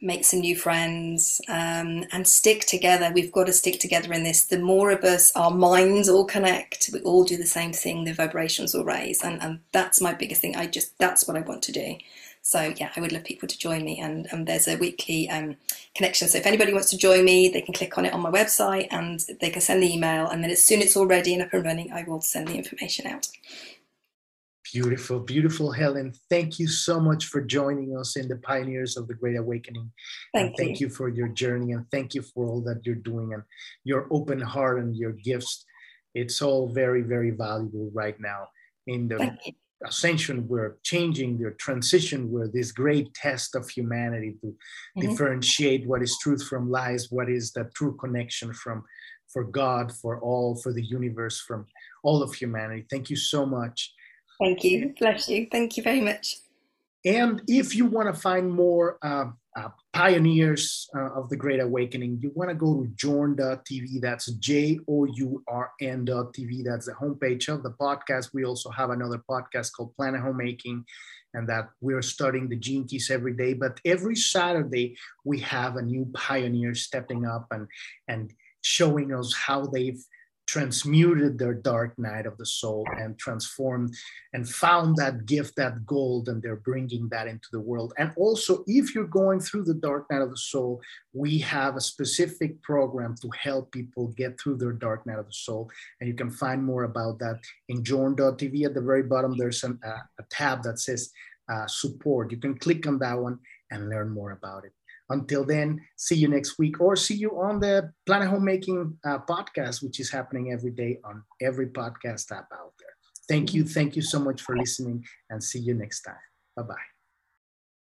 make 0.00 0.24
some 0.24 0.40
new 0.40 0.56
friends, 0.56 1.40
um, 1.48 2.04
and 2.12 2.26
stick 2.26 2.66
together. 2.66 3.10
We've 3.14 3.32
got 3.32 3.46
to 3.46 3.52
stick 3.52 3.80
together 3.80 4.12
in 4.12 4.24
this. 4.24 4.44
The 4.44 4.58
more 4.58 4.90
of 4.90 5.04
us, 5.04 5.32
our 5.34 5.50
minds 5.50 6.08
all 6.08 6.26
connect, 6.26 6.90
we 6.92 7.00
all 7.00 7.24
do 7.24 7.36
the 7.36 7.46
same 7.46 7.72
thing, 7.72 8.04
the 8.04 8.12
vibrations 8.12 8.74
will 8.74 8.84
raise. 8.84 9.22
And, 9.22 9.40
and 9.40 9.60
that's 9.72 10.00
my 10.00 10.12
biggest 10.12 10.42
thing. 10.42 10.56
I 10.56 10.66
just, 10.66 10.98
that's 10.98 11.26
what 11.26 11.36
I 11.36 11.40
want 11.40 11.62
to 11.64 11.72
do. 11.72 11.96
So 12.46 12.72
yeah, 12.76 12.92
I 12.94 13.00
would 13.00 13.10
love 13.10 13.24
people 13.24 13.48
to 13.48 13.58
join 13.58 13.84
me, 13.84 13.98
and, 13.98 14.28
and 14.30 14.46
there's 14.46 14.68
a 14.68 14.76
weekly 14.76 15.28
um, 15.28 15.56
connection. 15.96 16.28
So 16.28 16.38
if 16.38 16.46
anybody 16.46 16.72
wants 16.72 16.90
to 16.90 16.96
join 16.96 17.24
me, 17.24 17.48
they 17.48 17.60
can 17.60 17.74
click 17.74 17.98
on 17.98 18.06
it 18.06 18.12
on 18.12 18.20
my 18.20 18.30
website, 18.30 18.86
and 18.92 19.18
they 19.40 19.50
can 19.50 19.60
send 19.60 19.82
the 19.82 19.92
email. 19.92 20.28
And 20.28 20.44
then 20.44 20.52
as 20.52 20.64
soon 20.64 20.78
as 20.78 20.86
it's 20.86 20.96
all 20.96 21.08
ready 21.08 21.34
and 21.34 21.42
up 21.42 21.52
and 21.52 21.64
running, 21.64 21.92
I 21.92 22.04
will 22.04 22.20
send 22.20 22.46
the 22.46 22.54
information 22.54 23.08
out. 23.08 23.26
Beautiful, 24.72 25.18
beautiful, 25.18 25.72
Helen. 25.72 26.14
Thank 26.30 26.60
you 26.60 26.68
so 26.68 27.00
much 27.00 27.24
for 27.26 27.40
joining 27.40 27.98
us 27.98 28.14
in 28.14 28.28
the 28.28 28.36
Pioneers 28.36 28.96
of 28.96 29.08
the 29.08 29.14
Great 29.14 29.36
Awakening. 29.36 29.90
Thank, 30.32 30.46
and 30.46 30.56
thank 30.56 30.80
you. 30.80 30.86
you 30.86 30.92
for 30.94 31.08
your 31.08 31.26
journey 31.26 31.72
and 31.72 31.84
thank 31.90 32.14
you 32.14 32.22
for 32.22 32.46
all 32.46 32.60
that 32.60 32.86
you're 32.86 32.94
doing 32.94 33.32
and 33.32 33.42
your 33.82 34.06
open 34.12 34.40
heart 34.40 34.78
and 34.78 34.94
your 34.94 35.14
gifts. 35.14 35.64
It's 36.14 36.40
all 36.40 36.68
very, 36.68 37.02
very 37.02 37.30
valuable 37.30 37.90
right 37.92 38.18
now 38.20 38.50
in 38.86 39.08
the 39.08 39.36
ascension. 39.84 40.48
We're 40.48 40.76
changing 40.82 41.38
the 41.38 41.50
transition. 41.58 42.30
We're 42.30 42.48
this 42.48 42.72
great 42.72 43.12
test 43.14 43.54
of 43.54 43.68
humanity 43.68 44.36
to 44.40 44.46
mm-hmm. 44.46 45.00
differentiate 45.00 45.86
what 45.86 46.02
is 46.02 46.16
truth 46.22 46.46
from 46.46 46.70
lies, 46.70 47.10
what 47.10 47.28
is 47.28 47.52
the 47.52 47.70
true 47.74 47.96
connection 47.96 48.52
from 48.52 48.84
for 49.28 49.44
God, 49.44 49.92
for 49.92 50.20
all, 50.20 50.56
for 50.62 50.72
the 50.72 50.84
universe, 50.84 51.40
from 51.40 51.66
all 52.02 52.22
of 52.22 52.32
humanity. 52.34 52.86
Thank 52.88 53.10
you 53.10 53.16
so 53.16 53.44
much. 53.44 53.92
Thank 54.40 54.64
you. 54.64 54.94
Bless 54.98 55.28
you. 55.28 55.48
Thank 55.50 55.76
you 55.76 55.82
very 55.82 56.00
much. 56.00 56.36
And 57.04 57.42
if 57.46 57.74
you 57.74 57.86
want 57.86 58.14
to 58.14 58.20
find 58.20 58.50
more 58.50 58.98
uh, 59.02 59.26
uh, 59.56 59.68
pioneers 59.92 60.88
uh, 60.94 61.14
of 61.14 61.30
the 61.30 61.36
Great 61.36 61.60
Awakening, 61.60 62.18
you 62.22 62.30
want 62.34 62.50
to 62.50 62.54
go 62.54 62.82
to 62.82 62.88
journ.tv. 62.94 64.00
That's 64.00 64.26
J 64.32 64.78
O 64.86 65.06
U 65.06 65.42
R 65.48 65.72
N.tv. 65.80 66.62
That's 66.64 66.86
the 66.86 66.92
homepage 66.92 67.48
of 67.48 67.62
the 67.62 67.70
podcast. 67.70 68.34
We 68.34 68.44
also 68.44 68.70
have 68.70 68.90
another 68.90 69.22
podcast 69.28 69.72
called 69.72 69.96
Planet 69.96 70.20
Homemaking, 70.20 70.84
and 71.32 71.48
that 71.48 71.70
we're 71.80 72.02
studying 72.02 72.48
the 72.48 72.56
gene 72.56 72.86
keys 72.86 73.10
every 73.10 73.32
day. 73.32 73.54
But 73.54 73.80
every 73.84 74.16
Saturday, 74.16 74.96
we 75.24 75.40
have 75.40 75.76
a 75.76 75.82
new 75.82 76.06
pioneer 76.12 76.74
stepping 76.74 77.24
up 77.24 77.46
and, 77.50 77.66
and 78.08 78.32
showing 78.60 79.14
us 79.14 79.34
how 79.34 79.66
they've 79.66 80.02
transmuted 80.46 81.38
their 81.38 81.54
dark 81.54 81.98
night 81.98 82.24
of 82.24 82.36
the 82.38 82.46
soul 82.46 82.86
and 82.98 83.18
transformed 83.18 83.94
and 84.32 84.48
found 84.48 84.96
that 84.96 85.26
gift, 85.26 85.56
that 85.56 85.84
gold, 85.84 86.28
and 86.28 86.42
they're 86.42 86.56
bringing 86.56 87.08
that 87.08 87.26
into 87.26 87.48
the 87.52 87.60
world. 87.60 87.92
And 87.98 88.12
also, 88.16 88.62
if 88.66 88.94
you're 88.94 89.04
going 89.04 89.40
through 89.40 89.64
the 89.64 89.74
dark 89.74 90.10
night 90.10 90.22
of 90.22 90.30
the 90.30 90.36
soul, 90.36 90.80
we 91.12 91.38
have 91.38 91.76
a 91.76 91.80
specific 91.80 92.62
program 92.62 93.16
to 93.22 93.30
help 93.38 93.72
people 93.72 94.08
get 94.16 94.38
through 94.40 94.56
their 94.56 94.72
dark 94.72 95.06
night 95.06 95.18
of 95.18 95.26
the 95.26 95.32
soul. 95.32 95.70
And 96.00 96.08
you 96.08 96.14
can 96.14 96.30
find 96.30 96.62
more 96.62 96.84
about 96.84 97.18
that 97.18 97.40
in 97.68 97.82
journ.tv. 97.82 98.64
At 98.64 98.74
the 98.74 98.80
very 98.80 99.02
bottom, 99.02 99.36
there's 99.36 99.64
an, 99.64 99.78
uh, 99.84 99.98
a 100.18 100.22
tab 100.30 100.62
that 100.62 100.78
says 100.78 101.10
uh, 101.48 101.66
support. 101.66 102.30
You 102.30 102.38
can 102.38 102.58
click 102.58 102.86
on 102.86 102.98
that 102.98 103.18
one 103.18 103.38
and 103.70 103.88
learn 103.88 104.10
more 104.10 104.32
about 104.32 104.64
it. 104.64 104.72
Until 105.08 105.44
then, 105.44 105.80
see 105.96 106.16
you 106.16 106.28
next 106.28 106.58
week 106.58 106.80
or 106.80 106.96
see 106.96 107.14
you 107.14 107.40
on 107.40 107.60
the 107.60 107.92
Planet 108.06 108.28
Homemaking 108.28 108.98
uh, 109.04 109.18
podcast, 109.28 109.82
which 109.82 110.00
is 110.00 110.10
happening 110.10 110.52
every 110.52 110.72
day 110.72 110.98
on 111.04 111.22
every 111.40 111.68
podcast 111.68 112.32
app 112.32 112.48
out 112.52 112.72
there. 112.78 112.94
Thank 113.28 113.54
you. 113.54 113.64
Thank 113.64 113.96
you 113.96 114.02
so 114.02 114.18
much 114.18 114.42
for 114.42 114.56
listening 114.56 115.04
and 115.30 115.42
see 115.42 115.58
you 115.58 115.74
next 115.74 116.02
time. 116.02 116.14
Bye 116.56 116.62
bye. 116.62 116.95